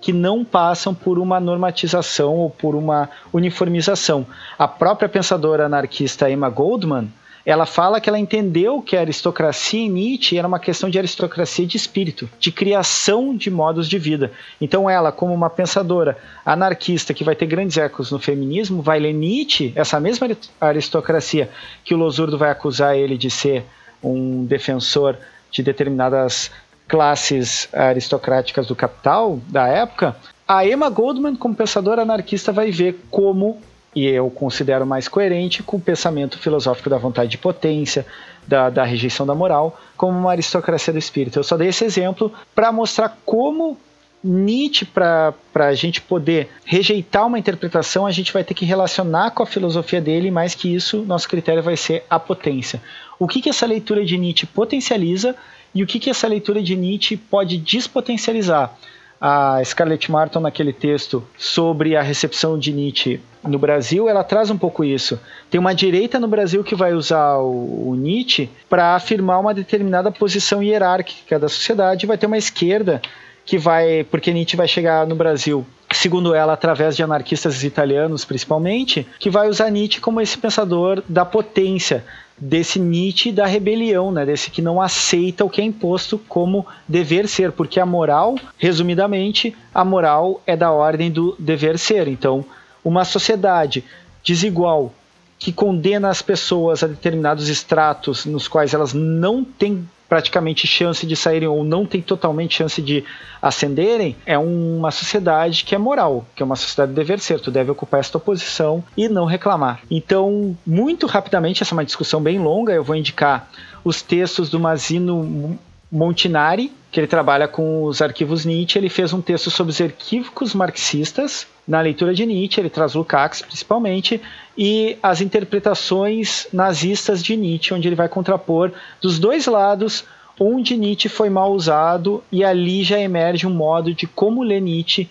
que 0.00 0.12
não 0.12 0.44
passam 0.44 0.92
por 0.92 1.18
uma 1.18 1.40
normatização 1.40 2.34
ou 2.36 2.50
por 2.50 2.74
uma 2.74 3.08
uniformização. 3.32 4.26
A 4.58 4.68
própria 4.68 5.08
pensadora 5.08 5.64
anarquista 5.64 6.30
Emma 6.30 6.50
Goldman, 6.50 7.10
ela 7.44 7.66
fala 7.66 8.00
que 8.00 8.08
ela 8.08 8.18
entendeu 8.18 8.80
que 8.80 8.96
a 8.96 9.00
aristocracia 9.00 9.80
em 9.80 9.90
Nietzsche 9.90 10.38
era 10.38 10.48
uma 10.48 10.58
questão 10.58 10.88
de 10.88 10.98
aristocracia 10.98 11.66
de 11.66 11.76
espírito, 11.76 12.28
de 12.38 12.50
criação 12.50 13.36
de 13.36 13.50
modos 13.50 13.88
de 13.88 13.98
vida. 13.98 14.32
Então 14.60 14.88
ela, 14.88 15.12
como 15.12 15.34
uma 15.34 15.50
pensadora 15.50 16.16
anarquista 16.44 17.12
que 17.12 17.24
vai 17.24 17.36
ter 17.36 17.46
grandes 17.46 17.76
ecos 17.76 18.10
no 18.10 18.18
feminismo, 18.18 18.80
vai 18.82 18.98
ler 18.98 19.12
Nietzsche, 19.12 19.72
essa 19.76 20.00
mesma 20.00 20.28
aristocracia 20.60 21.50
que 21.84 21.94
o 21.94 21.98
Losurdo 21.98 22.38
vai 22.38 22.50
acusar 22.50 22.96
ele 22.96 23.18
de 23.18 23.30
ser 23.30 23.64
um 24.02 24.44
defensor 24.44 25.16
de 25.50 25.62
determinadas 25.62 26.50
classes 26.86 27.68
aristocráticas 27.72 28.66
do 28.66 28.76
capital 28.76 29.40
da 29.48 29.66
época, 29.66 30.16
a 30.46 30.66
Emma 30.66 30.90
Goldman, 30.90 31.36
como 31.36 31.54
pensadora 31.54 32.02
anarquista, 32.02 32.52
vai 32.52 32.70
ver 32.70 33.00
como, 33.10 33.58
e 33.94 34.06
eu 34.06 34.28
considero 34.30 34.84
mais 34.84 35.08
coerente, 35.08 35.62
com 35.62 35.76
o 35.76 35.80
pensamento 35.80 36.38
filosófico 36.38 36.90
da 36.90 36.98
vontade 36.98 37.30
de 37.30 37.38
potência, 37.38 38.04
da, 38.46 38.68
da 38.68 38.84
rejeição 38.84 39.26
da 39.26 39.34
moral, 39.34 39.78
como 39.96 40.18
uma 40.18 40.30
aristocracia 40.30 40.92
do 40.92 40.98
espírito. 40.98 41.38
Eu 41.38 41.44
só 41.44 41.56
dei 41.56 41.68
esse 41.68 41.84
exemplo 41.84 42.32
para 42.54 42.72
mostrar 42.72 43.16
como 43.24 43.78
Nietzsche, 44.22 44.86
para 44.86 45.34
a 45.54 45.74
gente 45.74 46.00
poder 46.00 46.48
rejeitar 46.64 47.26
uma 47.26 47.38
interpretação, 47.38 48.06
a 48.06 48.10
gente 48.10 48.32
vai 48.32 48.42
ter 48.42 48.54
que 48.54 48.64
relacionar 48.64 49.30
com 49.32 49.42
a 49.42 49.46
filosofia 49.46 50.00
dele, 50.00 50.30
mais 50.30 50.54
que 50.54 50.74
isso, 50.74 51.02
nosso 51.02 51.28
critério 51.28 51.62
vai 51.62 51.76
ser 51.76 52.04
a 52.08 52.18
potência. 52.18 52.80
O 53.18 53.28
que, 53.28 53.42
que 53.42 53.50
essa 53.50 53.66
leitura 53.66 54.02
de 54.02 54.16
Nietzsche 54.16 54.46
potencializa 54.46 55.36
e 55.74 55.82
o 55.82 55.86
que, 55.86 55.98
que 55.98 56.08
essa 56.08 56.26
leitura 56.26 56.62
de 56.62 56.74
Nietzsche 56.74 57.16
pode 57.16 57.58
despotencializar. 57.58 58.74
A 59.20 59.62
Scarlett 59.64 60.10
Martin, 60.10 60.40
naquele 60.40 60.72
texto 60.72 61.24
sobre 61.36 61.96
a 61.96 62.02
recepção 62.02 62.58
de 62.58 62.72
Nietzsche 62.72 63.20
no 63.42 63.58
Brasil, 63.58 64.08
ela 64.08 64.24
traz 64.24 64.50
um 64.50 64.58
pouco 64.58 64.84
isso. 64.84 65.18
Tem 65.50 65.60
uma 65.60 65.74
direita 65.74 66.18
no 66.18 66.28
Brasil 66.28 66.64
que 66.64 66.74
vai 66.74 66.92
usar 66.92 67.38
o, 67.38 67.90
o 67.90 67.94
Nietzsche 67.94 68.50
para 68.68 68.94
afirmar 68.94 69.40
uma 69.40 69.54
determinada 69.54 70.10
posição 70.10 70.62
hierárquica 70.62 71.38
da 71.38 71.48
sociedade, 71.48 72.06
vai 72.06 72.18
ter 72.18 72.26
uma 72.26 72.38
esquerda 72.38 73.00
que 73.44 73.58
vai, 73.58 74.04
porque 74.10 74.32
Nietzsche 74.32 74.56
vai 74.56 74.66
chegar 74.66 75.06
no 75.06 75.14
Brasil, 75.14 75.66
segundo 75.92 76.34
ela, 76.34 76.54
através 76.54 76.96
de 76.96 77.02
anarquistas 77.02 77.62
italianos 77.62 78.24
principalmente, 78.24 79.06
que 79.18 79.30
vai 79.30 79.48
usar 79.48 79.70
Nietzsche 79.70 80.00
como 80.00 80.20
esse 80.20 80.38
pensador 80.38 81.02
da 81.08 81.24
potência, 81.24 82.04
desse 82.36 82.78
Nietzsche 82.78 83.30
da 83.30 83.46
rebelião, 83.46 84.10
né? 84.10 84.26
Desse 84.26 84.50
que 84.50 84.60
não 84.60 84.80
aceita 84.80 85.44
o 85.44 85.50
que 85.50 85.60
é 85.60 85.64
imposto 85.64 86.18
como 86.28 86.66
dever 86.86 87.28
ser, 87.28 87.52
porque 87.52 87.78
a 87.78 87.86
moral, 87.86 88.36
resumidamente, 88.58 89.56
a 89.72 89.84
moral 89.84 90.42
é 90.46 90.56
da 90.56 90.70
ordem 90.70 91.10
do 91.10 91.36
dever 91.38 91.78
ser. 91.78 92.08
Então, 92.08 92.44
uma 92.84 93.04
sociedade 93.04 93.84
desigual 94.22 94.92
que 95.38 95.52
condena 95.52 96.08
as 96.08 96.22
pessoas 96.22 96.82
a 96.82 96.86
determinados 96.86 97.48
estratos 97.48 98.24
nos 98.24 98.48
quais 98.48 98.72
elas 98.72 98.92
não 98.92 99.44
têm 99.44 99.88
praticamente 100.08 100.66
chance 100.66 101.06
de 101.06 101.16
saírem 101.16 101.48
ou 101.48 101.64
não 101.64 101.86
tem 101.86 102.00
totalmente 102.00 102.56
chance 102.56 102.80
de 102.80 103.04
ascenderem, 103.40 104.16
é 104.24 104.38
uma 104.38 104.90
sociedade 104.90 105.64
que 105.64 105.74
é 105.74 105.78
moral, 105.78 106.26
que 106.34 106.42
é 106.42 106.46
uma 106.46 106.56
sociedade 106.56 106.92
de 106.92 106.96
dever 106.96 107.20
ser. 107.20 107.40
Tu 107.40 107.50
deve 107.50 107.70
ocupar 107.70 108.00
esta 108.00 108.18
posição 108.18 108.82
e 108.96 109.08
não 109.08 109.24
reclamar. 109.24 109.80
Então, 109.90 110.56
muito 110.66 111.06
rapidamente, 111.06 111.62
essa 111.62 111.74
é 111.74 111.76
uma 111.76 111.84
discussão 111.84 112.22
bem 112.22 112.38
longa, 112.38 112.72
eu 112.72 112.84
vou 112.84 112.96
indicar 112.96 113.48
os 113.84 114.02
textos 114.02 114.48
do 114.48 114.58
Mazino 114.58 115.58
Montinari, 115.90 116.72
que 116.94 117.00
ele 117.00 117.08
trabalha 117.08 117.48
com 117.48 117.82
os 117.82 118.00
arquivos 118.00 118.44
Nietzsche. 118.44 118.78
Ele 118.78 118.88
fez 118.88 119.12
um 119.12 119.20
texto 119.20 119.50
sobre 119.50 119.72
os 119.72 119.80
equívocos 119.80 120.54
marxistas 120.54 121.44
na 121.66 121.80
leitura 121.80 122.14
de 122.14 122.24
Nietzsche, 122.24 122.60
ele 122.60 122.70
traz 122.70 122.94
Lukács 122.94 123.42
principalmente, 123.42 124.22
e 124.56 124.96
as 125.02 125.20
interpretações 125.20 126.46
nazistas 126.52 127.20
de 127.20 127.36
Nietzsche, 127.36 127.74
onde 127.74 127.88
ele 127.88 127.96
vai 127.96 128.08
contrapor 128.08 128.70
dos 129.02 129.18
dois 129.18 129.46
lados 129.46 130.04
onde 130.38 130.76
Nietzsche 130.76 131.08
foi 131.08 131.28
mal 131.28 131.52
usado, 131.52 132.22
e 132.30 132.44
ali 132.44 132.84
já 132.84 132.98
emerge 133.00 133.44
um 133.44 133.54
modo 133.54 133.92
de 133.92 134.06
como 134.06 134.44
ler 134.44 134.60
Nietzsche 134.60 135.08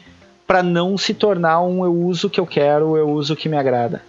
para 0.48 0.64
não 0.64 0.98
se 0.98 1.14
tornar 1.14 1.62
um 1.62 1.84
eu 1.84 1.94
uso 1.94 2.30
que 2.30 2.40
eu 2.40 2.48
quero, 2.48 2.96
eu 2.96 3.10
uso 3.10 3.36
que 3.36 3.50
me 3.50 3.58
agrada. 3.58 4.02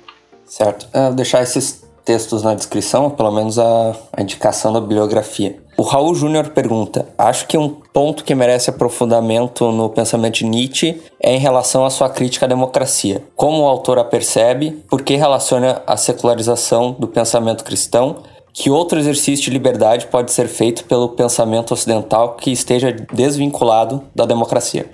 Certo. 0.45 0.87
É, 0.93 1.11
deixar 1.11 1.43
esses 1.43 1.84
textos 2.05 2.43
na 2.43 2.55
descrição, 2.55 3.11
pelo 3.11 3.33
menos 3.33 3.59
a, 3.59 3.97
a 4.13 4.23
indicação 4.23 4.73
da 4.73 4.81
bibliografia. 4.81 5.59
O 5.77 5.83
Raul 5.83 6.15
Júnior 6.15 6.51
pergunta: 6.51 7.09
Acho 7.19 7.47
que 7.47 7.59
um 7.59 7.69
ponto 7.69 8.25
que 8.25 8.35
merece 8.35 8.71
aprofundamento 8.71 9.73
no 9.73 9.89
pensamento 9.89 10.35
de 10.35 10.45
Nietzsche 10.45 11.03
é 11.21 11.35
em 11.35 11.39
relação 11.39 11.85
à 11.85 11.91
sua 11.91 12.09
crítica 12.09 12.47
à 12.47 12.49
democracia. 12.49 13.25
Como 13.35 13.63
o 13.63 13.67
autor 13.67 13.99
a 13.99 14.05
percebe, 14.05 14.73
por 14.89 15.03
que 15.03 15.17
relaciona 15.17 15.83
a 15.87 15.97
secularização 15.97 16.93
do 16.93 17.09
pensamento 17.09 17.65
cristão 17.65 18.23
que 18.53 18.71
outro 18.71 19.01
exercício 19.01 19.47
de 19.47 19.51
liberdade 19.51 20.07
pode 20.07 20.31
ser 20.31 20.47
feito 20.47 20.85
pelo 20.85 21.09
pensamento 21.09 21.75
ocidental 21.75 22.37
que 22.37 22.53
esteja 22.53 22.93
desvinculado 22.93 24.05
da 24.15 24.25
democracia? 24.25 24.87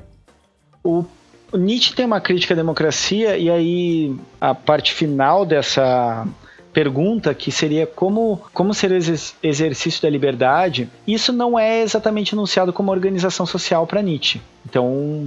O 0.83 1.05
Nietzsche 1.53 1.95
tem 1.95 2.07
uma 2.07 2.21
crítica 2.21 2.55
à 2.55 2.57
democracia, 2.57 3.37
e 3.37 3.51
aí 3.51 4.17
a 4.41 4.55
parte 4.55 4.95
final 4.95 5.45
dessa 5.45 6.27
pergunta 6.73 7.35
que 7.35 7.51
seria 7.51 7.87
como, 7.87 8.41
como 8.53 8.73
ser 8.73 8.93
o 8.93 8.97
exercício 9.43 10.03
da 10.03 10.11
liberdade, 10.11 10.89
isso 11.07 11.33
não 11.33 11.59
é 11.59 11.83
exatamente 11.83 12.35
enunciado 12.35 12.73
como 12.73 12.91
organização 12.91 13.45
social 13.45 13.87
para 13.87 14.03
Nietzsche. 14.03 14.41
Então 14.69 15.27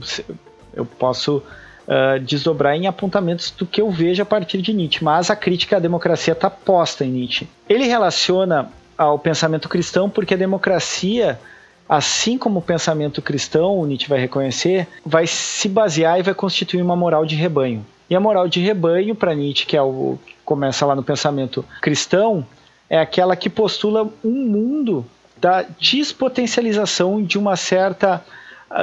eu 0.74 0.86
posso 0.86 1.44
uh, 1.88 2.20
desdobrar 2.22 2.76
em 2.76 2.88
apontamentos 2.88 3.52
do 3.52 3.66
que 3.66 3.82
eu 3.82 3.90
vejo 3.92 4.22
a 4.22 4.26
partir 4.26 4.62
de 4.62 4.74
Nietzsche, 4.74 5.04
mas 5.04 5.30
a 5.30 5.36
crítica 5.36 5.78
à 5.78 5.80
democracia 5.80 6.34
está 6.34 6.50
posta 6.50 7.06
em 7.06 7.12
Nietzsche. 7.12 7.48
Ele 7.68 7.86
relaciona 7.86 8.70
ao 8.98 9.20
pensamento 9.20 9.68
cristão 9.68 10.10
porque 10.10 10.34
a 10.34 10.38
democracia 10.38 11.40
assim 11.88 12.38
como 12.38 12.60
o 12.60 12.62
pensamento 12.62 13.22
cristão, 13.22 13.78
o 13.78 13.86
Nietzsche 13.86 14.08
vai 14.08 14.20
reconhecer, 14.20 14.88
vai 15.06 15.28
se 15.28 15.68
basear 15.68 16.18
e 16.18 16.24
vai 16.24 16.34
constituir 16.34 16.82
uma 16.82 16.96
moral 16.96 17.26
de 17.26 17.36
rebanho. 17.36 17.86
E 18.10 18.16
a 18.16 18.20
moral 18.20 18.48
de 18.48 18.60
rebanho, 18.60 19.16
para 19.16 19.34
Nietzsche, 19.36 19.66
que 19.66 19.78
é 19.78 19.82
o 19.82 20.18
começa 20.46 20.86
lá 20.86 20.96
no 20.96 21.04
pensamento 21.04 21.66
cristão, 21.82 22.46
é 22.90 23.00
aquela 23.00 23.36
que 23.36 23.50
postula 23.50 24.10
um 24.24 24.46
mundo 24.46 25.06
da 25.38 25.64
despotencialização 25.80 27.22
de 27.24 27.38
uma 27.38 27.56
certa 27.56 28.24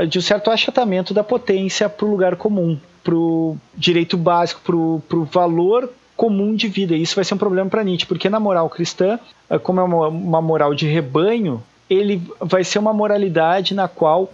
de 0.09 0.19
um 0.19 0.23
certo 0.23 0.51
achatamento 0.51 1.13
da 1.13 1.25
potência 1.25 1.89
para 1.89 2.07
o 2.07 2.11
lugar 2.11 2.37
comum, 2.37 2.79
para 3.03 3.15
o 3.15 3.57
direito 3.75 4.17
básico, 4.17 4.61
para 5.09 5.17
o 5.17 5.25
valor 5.25 5.91
comum 6.17 6.55
de 6.55 6.69
vida. 6.69 6.95
E 6.95 7.03
isso 7.03 7.17
vai 7.17 7.25
ser 7.25 7.35
um 7.35 7.39
problema 7.39 7.69
para 7.69 7.83
Nietzsche, 7.83 8.07
porque 8.07 8.29
na 8.29 8.39
moral 8.39 8.69
cristã, 8.69 9.19
como 9.63 9.81
é 9.81 9.83
uma, 9.83 10.09
uma 10.09 10.41
moral 10.41 10.75
de 10.75 10.87
rebanho, 10.87 11.63
ele 11.89 12.23
vai 12.39 12.63
ser 12.63 12.79
uma 12.79 12.93
moralidade 12.93 13.75
na 13.75 13.89
qual 13.89 14.33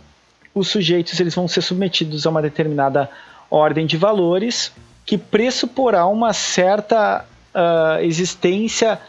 os 0.54 0.68
sujeitos 0.68 1.18
eles 1.20 1.34
vão 1.34 1.48
ser 1.48 1.62
submetidos 1.62 2.26
a 2.26 2.30
uma 2.30 2.42
determinada 2.42 3.08
ordem 3.50 3.86
de 3.86 3.96
valores 3.96 4.72
que 5.06 5.16
pressuporá 5.16 6.04
uma 6.06 6.32
certa 6.32 7.24
uh, 7.54 8.02
existência 8.02 9.00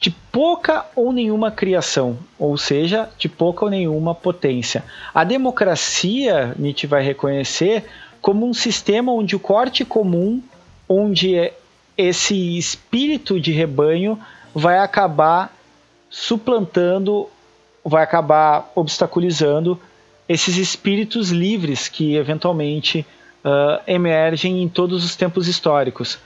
de 0.00 0.10
pouca 0.10 0.86
ou 0.96 1.12
nenhuma 1.12 1.50
criação, 1.52 2.18
ou 2.36 2.56
seja, 2.56 3.08
de 3.16 3.28
pouca 3.28 3.66
ou 3.66 3.70
nenhuma 3.70 4.14
potência. 4.14 4.82
A 5.14 5.22
democracia, 5.22 6.54
Nietzsche 6.58 6.88
vai 6.88 7.04
reconhecer 7.04 7.84
como 8.20 8.48
um 8.48 8.54
sistema 8.54 9.12
onde 9.12 9.36
o 9.36 9.40
corte 9.40 9.84
comum, 9.84 10.42
onde 10.88 11.52
esse 11.96 12.58
espírito 12.58 13.38
de 13.38 13.52
rebanho 13.52 14.18
vai 14.54 14.78
acabar 14.78 15.54
suplantando, 16.10 17.28
vai 17.84 18.02
acabar 18.02 18.72
obstaculizando 18.74 19.78
esses 20.28 20.56
espíritos 20.56 21.30
livres 21.30 21.88
que 21.88 22.16
eventualmente 22.16 23.06
uh, 23.44 23.80
emergem 23.86 24.62
em 24.62 24.68
todos 24.68 25.04
os 25.04 25.16
tempos 25.16 25.48
históricos. 25.48 26.18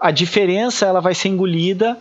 A 0.00 0.10
diferença 0.10 0.86
ela 0.86 1.00
vai 1.00 1.14
ser 1.14 1.28
engolida 1.28 1.98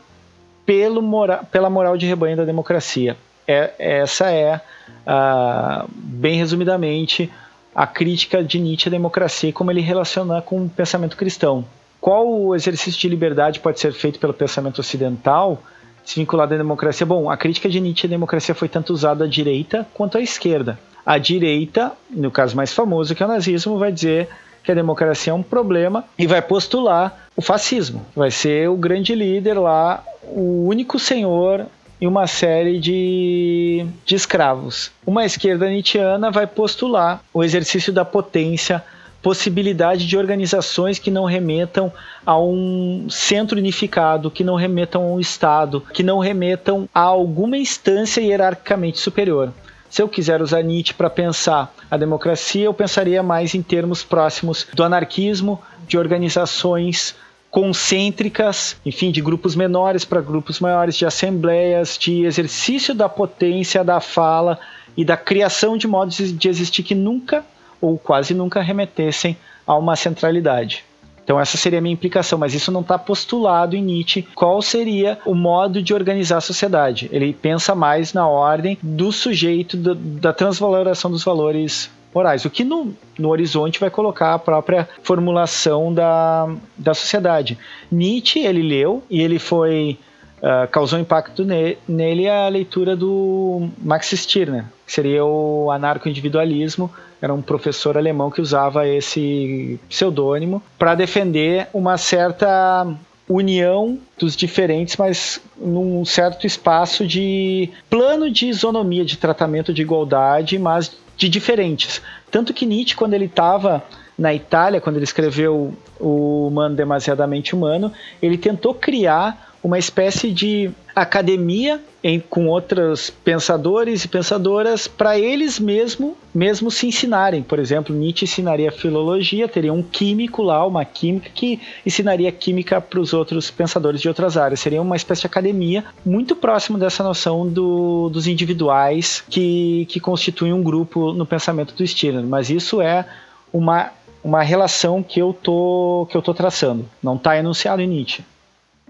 pelo 0.65 1.01
mora 1.01 1.38
pela 1.49 1.70
moral 1.70 1.97
de 1.97 2.05
rebanho 2.05 2.38
da 2.38 2.43
democracia. 2.43 3.18
É, 3.47 3.74
essa 3.80 4.30
é, 4.30 4.57
uh, 4.57 5.89
bem 5.89 6.38
resumidamente, 6.38 7.32
a 7.74 7.88
crítica 7.88 8.43
de 8.43 8.59
Nietzsche 8.59 8.89
à 8.89 8.91
democracia 8.91 9.49
e 9.49 9.53
como 9.53 9.72
ele 9.72 9.82
relaciona 9.82 10.41
com 10.41 10.65
o 10.65 10.70
pensamento 10.70 11.15
cristão. 11.15 11.63
Qual 12.01 12.28
o 12.28 12.55
exercício 12.55 12.99
de 12.99 13.07
liberdade 13.07 13.59
pode 13.59 13.80
ser 13.80 13.93
feito 13.93 14.20
pelo 14.20 14.34
pensamento 14.34 14.80
ocidental 14.80 15.61
se 16.03 16.20
vinculado 16.20 16.53
à 16.53 16.57
democracia? 16.57 17.05
Bom, 17.05 17.30
a 17.30 17.38
crítica 17.38 17.70
de 17.70 17.80
Nietzsche 17.80 18.07
à 18.07 18.09
democracia 18.09 18.53
foi 18.53 18.68
tanto 18.68 18.91
usada 18.91 19.24
à 19.24 19.28
direita 19.28 19.88
quanto 19.93 20.18
à 20.18 20.22
esquerda. 20.22 20.78
A 21.05 21.18
direita, 21.18 21.93
no 22.09 22.30
caso 22.30 22.55
mais 22.55 22.74
famoso 22.74 23.15
que 23.15 23.24
é 23.24 23.26
o 23.26 23.30
nazismo, 23.30 23.78
vai 23.78 23.91
dizer 23.91 24.28
que 24.68 24.72
a 24.74 24.76
democracia 24.76 25.32
é 25.32 25.34
um 25.34 25.41
problema 25.41 26.03
e 26.20 26.28
vai 26.28 26.41
postular 26.41 27.30
o 27.38 27.41
fascismo. 27.41 28.05
Vai 28.13 28.30
ser 28.30 28.70
o 28.70 28.76
grande 28.76 29.15
líder 29.15 29.53
lá, 29.53 30.03
o 30.24 30.68
único 30.68 30.99
senhor 30.99 31.65
e 32.01 32.05
uma 32.05 32.28
série 32.28 32.78
de, 32.78 33.86
de 34.05 34.13
escravos. 34.13 34.91
Uma 35.05 35.24
esquerda 35.24 35.70
nietzschiana 35.70 36.30
vai 36.30 36.45
postular 36.45 37.24
o 37.34 37.45
exercício 37.45 37.93
da 37.93 38.03
potência, 38.03 38.84
possibilidade 39.22 40.05
de 40.05 40.18
organizações 40.18 40.99
que 40.99 41.09
não 41.09 41.24
remetam 41.24 41.89
a 42.26 42.38
um 42.38 43.07
centro 43.09 43.57
unificado, 43.57 44.30
que 44.30 44.43
não 44.43 44.55
remetam 44.55 45.01
a 45.01 45.07
um 45.13 45.20
Estado, 45.20 45.82
que 45.93 46.03
não 46.03 46.20
remetam 46.20 46.89
a 46.93 46.99
alguma 46.99 47.57
instância 47.57 48.20
hierarquicamente 48.20 48.99
superior. 48.99 49.53
Se 49.89 50.01
eu 50.01 50.09
quiser 50.09 50.41
usar 50.41 50.61
Nietzsche 50.61 50.93
para 50.93 51.09
pensar 51.09 51.73
a 51.89 51.97
democracia, 51.97 52.65
eu 52.65 52.73
pensaria 52.73 53.23
mais 53.23 53.55
em 53.55 53.61
termos 53.61 54.03
próximos 54.03 54.67
do 54.73 54.83
anarquismo, 54.83 55.61
de 55.88 55.97
organizações 55.97 57.15
concêntricas, 57.49 58.75
enfim, 58.85 59.11
de 59.11 59.21
grupos 59.21 59.55
menores 59.55 60.03
para 60.03 60.21
grupos 60.21 60.59
maiores, 60.59 60.95
de 60.95 61.05
assembleias, 61.05 61.97
de 61.97 62.25
exercício 62.25 62.93
da 62.93 63.07
potência 63.07 63.83
da 63.83 63.99
fala 63.99 64.59
e 64.95 65.05
da 65.05 65.15
criação 65.15 65.77
de 65.77 65.88
modos 65.88 66.17
de 66.17 66.49
existir 66.49 66.83
que 66.83 66.93
nunca 66.93 67.45
ou 67.79 67.97
quase 67.97 68.33
nunca 68.33 68.61
remetessem 68.61 69.38
a 69.65 69.75
uma 69.75 69.95
centralidade. 69.95 70.83
Então 71.28 71.38
essa 71.38 71.57
seria 71.57 71.80
a 71.80 71.82
minha 71.82 71.91
implicação, 71.91 72.39
mas 72.39 72.53
isso 72.53 72.71
não 72.71 72.80
está 72.80 72.97
postulado 72.97 73.75
em 73.75 73.82
Nietzsche 73.82 74.25
qual 74.34 74.61
seria 74.61 75.19
o 75.25 75.36
modo 75.36 75.84
de 75.84 75.93
organizar 75.93 76.38
a 76.38 76.41
sociedade. 76.41 77.09
Ele 77.11 77.34
pensa 77.34 77.75
mais 77.75 78.13
na 78.13 78.25
ordem 78.25 78.78
do 78.82 79.11
sujeito, 79.11 79.75
do, 79.75 79.93
da 79.93 80.32
transvaloração 80.32 81.11
dos 81.11 81.25
valores 81.25 81.91
morais, 82.15 82.45
o 82.45 82.49
que 82.49 82.63
no, 82.63 82.95
no 83.19 83.28
horizonte 83.28 83.78
vai 83.78 83.89
colocar 83.89 84.36
a 84.36 84.39
própria 84.39 84.88
formulação 85.03 85.93
da, 85.93 86.47
da 86.78 86.93
sociedade. 86.93 87.57
Nietzsche, 87.91 88.39
ele 88.39 88.61
leu 88.61 89.03
e 89.09 89.21
ele 89.21 89.38
foi 89.38 89.99
Uh, 90.38 90.67
causou 90.69 90.99
impacto 90.99 91.43
ne 91.43 91.80
nele 91.88 92.30
a 92.30 92.47
leitura 92.47 92.95
do 92.95 93.69
Max 93.84 94.11
Stirner, 94.11 94.65
que 94.86 94.93
seria 94.93 95.25
o 95.25 95.71
anarco-individualismo. 95.71 96.91
Era 97.22 97.34
um 97.34 97.41
professor 97.41 97.97
alemão 97.97 98.30
que 98.30 98.41
usava 98.41 98.88
esse 98.88 99.80
pseudônimo 99.89 100.61
para 100.78 100.95
defender 100.95 101.68
uma 101.74 101.97
certa 101.97 102.88
união 103.28 103.99
dos 104.18 104.36
diferentes, 104.36 104.95
mas 104.95 105.41
num 105.57 106.05
certo 106.05 106.47
espaço 106.47 107.05
de 107.05 107.70
plano 107.89 108.32
de 108.32 108.47
isonomia, 108.47 109.03
de 109.03 109.18
tratamento 109.18 109.74
de 109.74 109.82
igualdade, 109.82 110.57
mas 110.57 110.95
de 111.18 111.28
diferentes. 111.28 112.01
Tanto 112.32 112.53
que 112.53 112.65
Nietzsche, 112.65 112.95
quando 112.95 113.15
ele 113.15 113.26
estava 113.26 113.84
na 114.18 114.34
Itália, 114.34 114.80
quando 114.80 114.95
ele 114.95 115.03
escreveu 115.03 115.74
o 115.99 116.47
Humano 116.47 116.76
Demasiadamente 116.76 117.53
Humano, 117.53 117.91
ele 118.22 118.38
tentou 118.38 118.74
criar 118.74 119.57
uma 119.68 119.78
espécie 119.78 120.32
de 120.32 120.72
academia 120.95 121.82
em, 122.01 122.22
com 122.22 122.47
outros 122.47 123.09
pensadores 123.09 124.05
e 124.05 124.07
pensadoras 124.07 124.88
para 124.88 125.20
eles 125.20 125.59
mesmo, 125.59 126.15
mesmo 126.34 126.72
se 126.72 126.88
ensinarem. 126.88 127.43
Por 127.43 127.59
exemplo, 127.59 127.93
Nietzsche 127.93 128.24
ensinaria 128.24 128.72
filologia, 128.72 129.45
teria 129.45 129.74
um 129.74 129.84
químico 129.84 130.41
lá, 130.41 130.65
uma 130.65 130.86
química 130.86 131.30
que 131.36 131.59
ensinaria 131.86 132.32
química 132.32 132.80
para 132.80 132.97
os 132.97 133.11
outros 133.11 133.51
pensadores 133.51 133.99
de 133.99 134.07
outras 134.07 134.38
áreas. 134.38 134.61
Seria 134.61 134.82
uma 134.82 134.95
espécie 134.95 135.22
de 135.22 135.28
academia 135.28 135.84
muito 136.05 136.34
próximo 136.34 136.78
dessa 136.78 137.03
noção 137.03 137.45
do, 137.45 138.07
dos 138.07 138.26
individuais 138.26 139.22
que, 139.30 139.86
que 139.89 139.99
constituem 139.99 140.53
um 140.53 140.63
grupo 140.63 141.11
no 141.11 141.26
pensamento 141.26 141.76
do 141.76 141.86
Stirner. 141.86 142.24
Mas 142.24 142.49
isso 142.49 142.82
é 142.82 143.05
uma, 143.51 143.91
uma 144.24 144.41
relação 144.43 145.03
que 145.03 145.22
eu 145.22 145.34
tô 145.34 146.07
que 146.09 146.15
eu 146.15 146.22
traçando. 146.22 146.88
Não 147.03 147.18
está 147.18 147.38
enunciado 147.38 147.82
em 147.82 147.88
Nietzsche. 147.88 148.24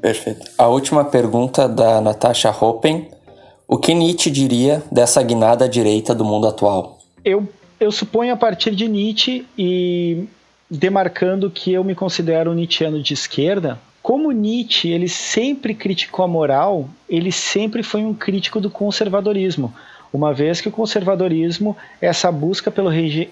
Perfeito. 0.01 0.45
A 0.57 0.67
última 0.67 1.03
pergunta 1.03 1.67
da 1.67 1.99
Natasha 1.99 2.51
Hoppen. 2.51 3.09
O 3.67 3.77
que 3.77 3.93
Nietzsche 3.93 4.31
diria 4.31 4.81
dessa 4.91 5.21
guinada 5.21 5.67
direita 5.67 6.15
do 6.15 6.23
mundo 6.23 6.47
atual? 6.47 6.99
Eu, 7.25 7.47
eu 7.79 7.91
suponho 7.91 8.33
a 8.33 8.37
partir 8.37 8.73
de 8.73 8.87
Nietzsche 8.87 9.45
e 9.57 10.25
demarcando 10.69 11.49
que 11.49 11.73
eu 11.73 11.83
me 11.83 11.93
considero 11.93 12.51
um 12.51 12.53
Nietzscheano 12.53 13.01
de 13.01 13.13
esquerda, 13.13 13.77
como 14.01 14.31
Nietzsche 14.31 14.89
ele 14.89 15.09
sempre 15.09 15.73
criticou 15.73 16.23
a 16.23 16.27
moral, 16.27 16.87
ele 17.09 17.31
sempre 17.31 17.83
foi 17.83 18.05
um 18.05 18.13
crítico 18.13 18.61
do 18.61 18.69
conservadorismo 18.69 19.73
uma 20.11 20.33
vez 20.33 20.61
que 20.61 20.69
o 20.69 20.71
conservadorismo 20.71 21.75
é 22.01 22.07
essa 22.07 22.31
busca 22.31 22.71
pelo 22.71 22.89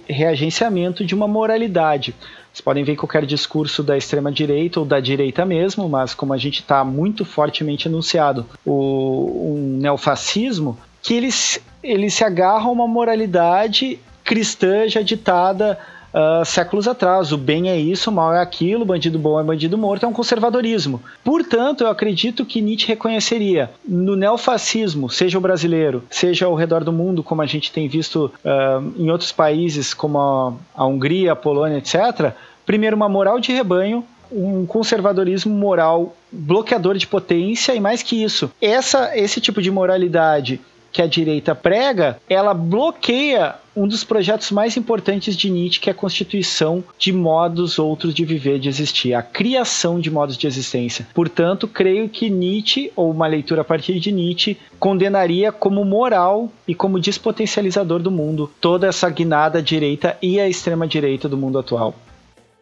reagenciamento 0.08 1.06
de 1.06 1.16
uma 1.16 1.28
moralidade. 1.28 2.14
Vocês 2.56 2.64
podem 2.64 2.86
ver 2.86 2.96
qualquer 2.96 3.26
discurso 3.26 3.84
da 3.84 3.98
extrema-direita 3.98 4.80
ou 4.80 4.86
da 4.86 5.02
direita 5.02 5.46
mesmo, 5.46 5.90
mas 5.90 6.16
como 6.16 6.32
a 6.32 6.38
gente 6.38 6.62
está 6.62 6.86
muito 6.86 7.26
fortemente 7.26 7.90
anunciado 7.90 8.46
o 8.66 9.56
um 9.58 9.78
neofascismo, 9.82 10.78
que 11.02 11.14
eles, 11.14 11.62
eles 11.84 12.14
se 12.14 12.24
agarram 12.24 12.70
a 12.70 12.72
uma 12.72 12.88
moralidade 12.88 14.00
cristã 14.24 14.88
já 14.88 15.02
ditada 15.02 15.78
uh, 16.16 16.46
séculos 16.46 16.88
atrás. 16.88 17.34
O 17.34 17.38
bem 17.38 17.70
é 17.70 17.78
isso, 17.78 18.10
o 18.10 18.14
mal 18.14 18.34
é 18.34 18.42
aquilo, 18.42 18.86
bandido 18.86 19.20
bom 19.20 19.40
é 19.40 19.44
bandido 19.44 19.78
morto, 19.78 20.06
é 20.06 20.08
um 20.08 20.14
conservadorismo. 20.14 21.02
Portanto, 21.24 21.84
eu 21.84 21.90
acredito 21.90 22.46
que 22.46 22.62
Nietzsche 22.62 22.88
reconheceria 22.88 23.70
no 23.86 24.16
neofascismo, 24.16 25.10
seja 25.10 25.38
o 25.38 25.42
brasileiro, 25.42 26.04
seja 26.10 26.46
ao 26.46 26.56
redor 26.56 26.84
do 26.84 26.94
mundo, 26.94 27.22
como 27.22 27.42
a 27.42 27.46
gente 27.46 27.72
tem 27.72 27.88
visto 27.88 28.32
uh, 28.44 28.94
em 28.98 29.12
outros 29.12 29.32
países, 29.32 29.94
como 29.94 30.18
a, 30.18 30.54
a 30.76 30.86
Hungria, 30.86 31.34
a 31.34 31.36
Polônia, 31.36 31.78
etc., 31.78 32.34
primeiro 32.66 32.96
uma 32.96 33.10
moral 33.10 33.40
de 33.40 33.52
rebanho, 33.52 34.04
um 34.32 34.66
conservadorismo 34.66 35.54
moral 35.54 36.16
bloqueador 36.32 36.98
de 36.98 37.06
potência 37.06 37.76
e 37.76 37.80
mais 37.80 38.02
que 38.02 38.24
isso, 38.24 38.52
essa, 38.60 39.16
esse 39.16 39.40
tipo 39.40 39.62
de 39.62 39.70
moralidade 39.70 40.60
que 40.96 41.02
a 41.02 41.08
direita 41.08 41.54
prega, 41.54 42.18
ela 42.30 42.54
bloqueia 42.54 43.56
um 43.76 43.86
dos 43.86 44.06
projetos 44.06 44.50
mais 44.50 44.78
importantes 44.78 45.36
de 45.36 45.50
Nietzsche, 45.50 45.82
que 45.82 45.90
é 45.90 45.92
a 45.92 45.96
constituição 45.96 46.82
de 46.98 47.12
modos 47.12 47.78
outros 47.78 48.14
de 48.14 48.24
viver, 48.24 48.60
de 48.60 48.70
existir, 48.70 49.14
a 49.14 49.22
criação 49.22 50.00
de 50.00 50.10
modos 50.10 50.38
de 50.38 50.48
existência. 50.48 51.06
Portanto, 51.14 51.68
creio 51.68 52.08
que 52.08 52.30
Nietzsche, 52.30 52.94
ou 52.96 53.12
uma 53.12 53.28
leitura 53.28 53.60
a 53.60 53.66
partir 53.66 54.00
de 54.00 54.10
Nietzsche, 54.10 54.58
condenaria 54.80 55.52
como 55.52 55.84
moral 55.84 56.50
e 56.66 56.74
como 56.74 56.98
despotencializador 56.98 58.02
do 58.02 58.10
mundo 58.10 58.50
toda 58.62 58.88
essa 58.88 59.10
guinada 59.10 59.62
direita 59.62 60.18
e 60.22 60.40
a 60.40 60.48
extrema 60.48 60.88
direita 60.88 61.28
do 61.28 61.36
mundo 61.36 61.60
atual. 61.60 61.94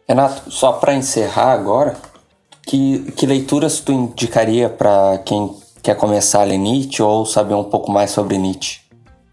Renato, 0.08 0.50
só 0.50 0.72
para 0.72 0.92
encerrar 0.92 1.52
agora, 1.52 1.96
que, 2.66 3.12
que 3.12 3.26
leituras 3.26 3.78
tu 3.78 3.92
indicaria 3.92 4.68
para 4.68 5.18
quem 5.18 5.54
quer 5.84 5.94
começar 5.94 6.40
a 6.40 6.44
ler 6.44 6.56
Nietzsche 6.56 7.02
ou 7.02 7.26
saber 7.26 7.52
um 7.52 7.62
pouco 7.62 7.92
mais 7.92 8.10
sobre 8.10 8.38
Nietzsche? 8.38 8.80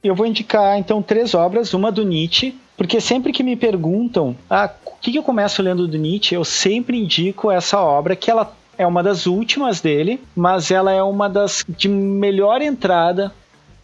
Eu 0.04 0.14
vou 0.14 0.26
indicar 0.26 0.78
então 0.78 1.02
três 1.02 1.34
obras, 1.34 1.74
uma 1.74 1.90
do 1.90 2.04
Nietzsche, 2.04 2.54
porque 2.76 3.00
sempre 3.00 3.32
que 3.32 3.42
me 3.42 3.56
perguntam 3.56 4.36
ah, 4.50 4.70
o 4.86 4.92
que 5.00 5.16
eu 5.16 5.24
começo 5.24 5.62
lendo 5.62 5.88
do 5.88 5.98
Nietzsche, 5.98 6.36
eu 6.36 6.44
sempre 6.44 7.02
indico 7.02 7.50
essa 7.50 7.80
obra 7.80 8.18
que 8.18 8.30
ela 8.30 8.54
é 8.78 8.86
uma 8.86 9.02
das 9.02 9.28
últimas 9.28 9.80
dele, 9.80 10.20
mas 10.36 10.72
ela 10.72 10.92
é 10.92 11.02
uma 11.02 11.30
das 11.30 11.64
de 11.70 11.88
melhor 11.88 12.62
entrada 12.62 13.32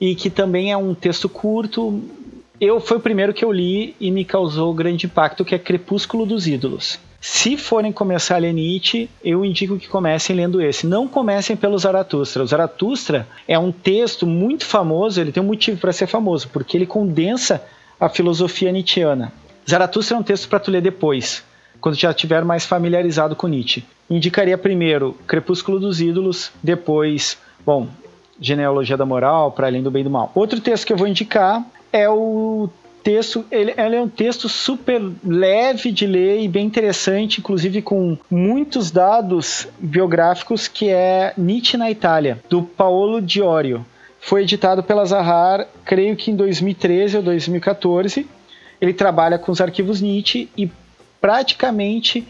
e 0.01 0.13
que 0.13 0.30
também 0.30 0.72
é 0.72 0.78
um 0.78 0.93
texto 0.93 1.30
curto. 1.30 2.03
Eu 2.59 2.82
foi 2.82 2.97
o 2.97 3.01
primeiro 3.01 3.34
que 3.34 3.45
eu 3.45 3.51
li 3.51 3.95
e 3.97 4.11
me 4.11 4.26
causou 4.26 4.74
grande 4.74 5.05
impacto, 5.05 5.45
que 5.45 5.55
é 5.55 5.59
Crepúsculo 5.59 6.26
dos 6.26 6.47
Ídolos. 6.47 6.99
Se 7.30 7.57
forem 7.57 7.91
começar 7.91 8.36
a 8.36 8.39
ler 8.39 8.53
Nietzsche, 8.53 9.09
eu 9.21 9.43
indico 9.43 9.78
que 9.78 9.89
comecem 9.89 10.34
lendo 10.34 10.61
esse. 10.61 10.88
Não 10.88 11.09
comecem 11.09 11.57
pelo 11.57 11.78
Zaratustra. 11.78 12.41
O 12.41 12.47
Zaratustra 12.47 13.28
é 13.45 13.59
um 13.59 13.69
texto 13.69 14.25
muito 14.25 14.65
famoso, 14.65 15.19
ele 15.19 15.34
tem 15.34 15.43
um 15.43 15.45
motivo 15.45 15.78
para 15.78 15.91
ser 15.91 16.07
famoso, 16.07 16.47
porque 16.47 16.78
ele 16.78 16.86
condensa 16.86 17.61
a 17.99 18.07
filosofia 18.07 18.71
nietzschiana. 18.71 19.34
Zaratustra 19.69 20.15
é 20.15 20.19
um 20.21 20.23
texto 20.23 20.47
para 20.47 20.57
tu 20.57 20.71
ler 20.71 20.82
depois, 20.82 21.43
quando 21.82 21.95
já 21.95 22.11
estiver 22.11 22.45
mais 22.45 22.65
familiarizado 22.65 23.36
com 23.36 23.47
Nietzsche. 23.47 23.84
Indicaria 24.09 24.57
primeiro 24.57 25.13
Crepúsculo 25.28 25.82
dos 25.82 25.99
Ídolos, 25.99 26.49
depois, 26.63 27.38
bom, 27.65 27.89
Genealogia 28.39 28.95
da 28.95 29.05
Moral, 29.05 29.51
para 29.51 29.67
além 29.67 29.84
do 29.84 29.91
bem 29.91 29.99
e 29.99 30.05
do 30.05 30.09
mal. 30.09 30.32
Outro 30.34 30.61
texto 30.61 30.88
que 30.88 30.93
eu 30.93 30.97
vou 30.97 31.07
indicar 31.07 31.61
é 31.91 32.09
o 32.09 32.69
texto, 33.03 33.45
ele, 33.51 33.73
ele, 33.77 33.95
é 33.95 34.01
um 34.01 34.09
texto 34.09 34.49
super 34.49 35.01
leve 35.23 35.91
de 35.91 36.05
ler 36.05 36.41
e 36.41 36.47
bem 36.47 36.65
interessante, 36.65 37.39
inclusive 37.39 37.81
com 37.81 38.17
muitos 38.29 38.91
dados 38.91 39.67
biográficos, 39.79 40.67
que 40.67 40.89
é 40.89 41.33
Nietzsche 41.37 41.77
na 41.77 41.89
Itália, 41.89 42.39
do 42.49 42.61
Paolo 42.63 43.21
Diorio. 43.21 43.85
Foi 44.19 44.41
editado 44.41 44.83
pela 44.83 45.05
Zahar, 45.05 45.67
creio 45.85 46.15
que 46.15 46.31
em 46.31 46.35
2013 46.35 47.17
ou 47.17 47.23
2014, 47.23 48.27
ele 48.81 48.93
trabalha 48.93 49.39
com 49.39 49.51
os 49.51 49.61
arquivos 49.61 50.01
Nietzsche 50.01 50.49
e 50.57 50.69
praticamente 51.21 52.27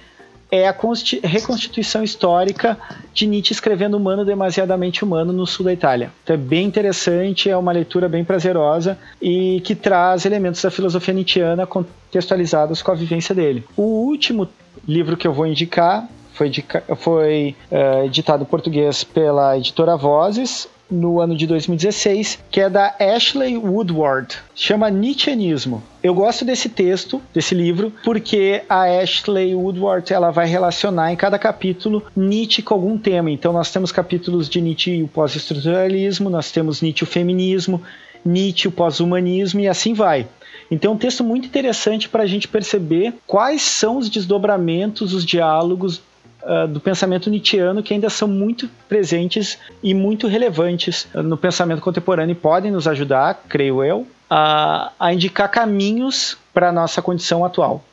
é 0.52 0.68
a 0.68 0.76
reconstituição 1.24 2.04
histórica 2.04 2.78
de 3.14 3.28
Nietzsche 3.28 3.54
escrevendo 3.54 3.98
Humano 3.98 4.24
Demasiadamente 4.24 5.04
Humano 5.04 5.34
no 5.34 5.46
sul 5.46 5.66
da 5.66 5.74
Itália. 5.74 6.12
Então 6.24 6.34
é 6.36 6.38
bem 6.38 6.66
interessante, 6.66 7.50
é 7.50 7.58
uma 7.58 7.72
leitura 7.72 8.08
bem 8.08 8.24
prazerosa 8.24 8.98
e 9.22 9.62
que 9.62 9.76
traz 9.76 10.26
elementos 10.26 10.62
da 10.62 10.72
filosofia 10.72 11.14
nietzschiana 11.14 11.66
contextualizados 11.66 12.82
com 12.82 12.92
a 12.92 12.96
vivência 12.96 13.36
dele. 13.36 13.66
O 13.76 13.84
último 13.84 14.48
livro 14.88 15.18
que 15.18 15.28
eu 15.28 15.34
vou 15.34 15.46
indicar 15.46 16.08
foi, 16.34 16.52
foi 16.98 17.56
uh, 17.72 18.06
editado 18.06 18.44
em 18.44 18.46
português 18.46 19.04
pela 19.04 19.58
editora 19.58 19.98
Vozes, 19.98 20.70
no 20.90 21.20
ano 21.20 21.36
de 21.36 21.46
2016, 21.46 22.40
que 22.50 22.62
é 22.62 22.70
da 22.70 22.96
Ashley 23.00 23.58
Woodward. 23.58 24.38
Chama 24.56 24.90
Nietzscheanismo. 24.90 25.84
Eu 26.02 26.14
gosto 26.14 26.46
desse 26.46 26.70
texto, 26.70 27.22
desse 27.34 27.54
livro, 27.54 27.92
porque 28.04 28.64
a 28.70 28.84
Ashley 28.84 29.54
Woodward 29.54 30.12
ela 30.14 30.32
vai 30.32 30.48
relacionar 30.48 31.12
em 31.12 31.16
cada 31.16 31.38
capítulo 31.38 32.04
Nietzsche 32.16 32.62
com 32.62 32.74
algum 32.74 32.98
tema. 32.98 33.30
Então 33.30 33.52
nós 33.52 33.72
temos 33.72 33.92
capítulos 33.92 34.48
de 34.48 34.62
Nietzsche 34.62 34.92
e 34.92 35.04
o 35.04 35.08
pós-estruturalismo, 35.08 36.30
nós 36.30 36.52
temos 36.52 36.82
Nietzsche 36.82 37.04
o 37.04 37.08
feminismo, 37.08 37.82
Nietzsche, 38.26 38.68
o 38.68 38.72
pós-humanismo 38.72 39.60
e 39.60 39.68
assim 39.68 39.94
vai. 39.94 40.28
Então 40.70 40.92
é 40.92 40.96
um 40.96 40.98
texto 40.98 41.24
muito 41.24 41.46
interessante 41.46 42.10
para 42.10 42.24
a 42.24 42.28
gente 42.28 42.48
perceber 42.48 43.14
quais 43.26 43.62
são 43.62 43.98
os 43.98 44.10
desdobramentos, 44.10 45.14
os 45.14 45.26
diálogos 45.26 46.02
uh, 46.44 46.68
do 46.68 46.80
pensamento 46.80 47.30
nietzschiano 47.30 47.84
que 47.84 47.94
ainda 47.94 48.10
são 48.10 48.28
muito 48.28 48.70
presentes 48.88 49.58
e 49.82 49.94
muito 49.94 50.28
relevantes 50.28 51.08
no 51.14 51.38
pensamento 51.38 51.82
contemporâneo 51.82 52.34
e 52.34 52.36
podem 52.36 52.72
nos 52.72 52.88
ajudar, 52.88 53.44
creio 53.48 53.84
eu, 53.84 54.08
a, 54.30 54.92
a 55.00 55.14
indicar 55.14 55.50
caminhos 55.50 56.38
para 56.54 56.70
a 56.70 56.72
nossa 56.72 57.02
condição 57.02 57.46
atual. 57.46 57.84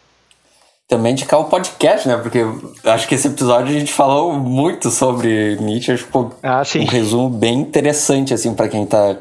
Também 0.86 1.12
indicar 1.12 1.40
o 1.40 1.44
podcast, 1.44 2.06
né? 2.06 2.16
Porque 2.16 2.40
acho 2.84 3.08
que 3.08 3.14
esse 3.14 3.28
episódio 3.28 3.74
a 3.74 3.78
gente 3.78 3.92
falou 3.92 4.34
muito 4.34 4.90
sobre 4.90 5.56
Nietzsche, 5.56 5.92
acho 5.92 6.04
que 6.04 6.18
ah, 6.42 6.62
um 6.78 6.84
resumo 6.84 7.30
bem 7.30 7.54
interessante 7.54 8.34
assim 8.34 8.54
para 8.54 8.68
quem 8.68 8.84
está 8.84 9.16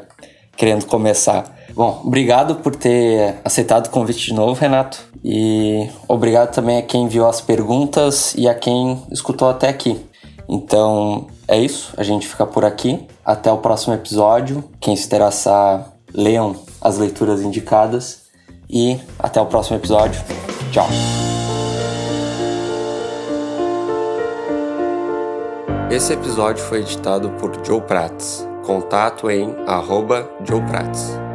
querendo 0.56 0.84
começar. 0.84 1.53
Bom, 1.74 2.02
obrigado 2.04 2.56
por 2.56 2.76
ter 2.76 3.40
aceitado 3.44 3.86
o 3.86 3.90
convite 3.90 4.26
de 4.26 4.32
novo, 4.32 4.58
Renato. 4.60 5.02
E 5.24 5.88
obrigado 6.06 6.54
também 6.54 6.78
a 6.78 6.82
quem 6.82 7.04
enviou 7.04 7.28
as 7.28 7.40
perguntas 7.40 8.32
e 8.36 8.48
a 8.48 8.54
quem 8.54 9.02
escutou 9.10 9.48
até 9.48 9.68
aqui. 9.68 10.00
Então 10.48 11.26
é 11.48 11.58
isso, 11.58 11.92
a 11.96 12.04
gente 12.04 12.28
fica 12.28 12.46
por 12.46 12.64
aqui. 12.64 13.04
Até 13.24 13.50
o 13.50 13.58
próximo 13.58 13.94
episódio. 13.94 14.62
Quem 14.78 14.94
se 14.94 15.06
interessar, 15.06 15.92
leiam 16.12 16.54
as 16.80 16.96
leituras 16.96 17.40
indicadas. 17.40 18.22
E 18.70 18.98
até 19.18 19.40
o 19.40 19.46
próximo 19.46 19.76
episódio. 19.76 20.22
Tchau. 20.70 20.86
Esse 25.90 26.12
episódio 26.12 26.62
foi 26.64 26.80
editado 26.80 27.30
por 27.32 27.52
Joe 27.64 27.80
Prats. 27.80 28.46
Contato 28.64 29.30
em 29.30 29.54
arroba 29.66 30.28
Joe 30.44 30.60
Prats. 30.62 31.33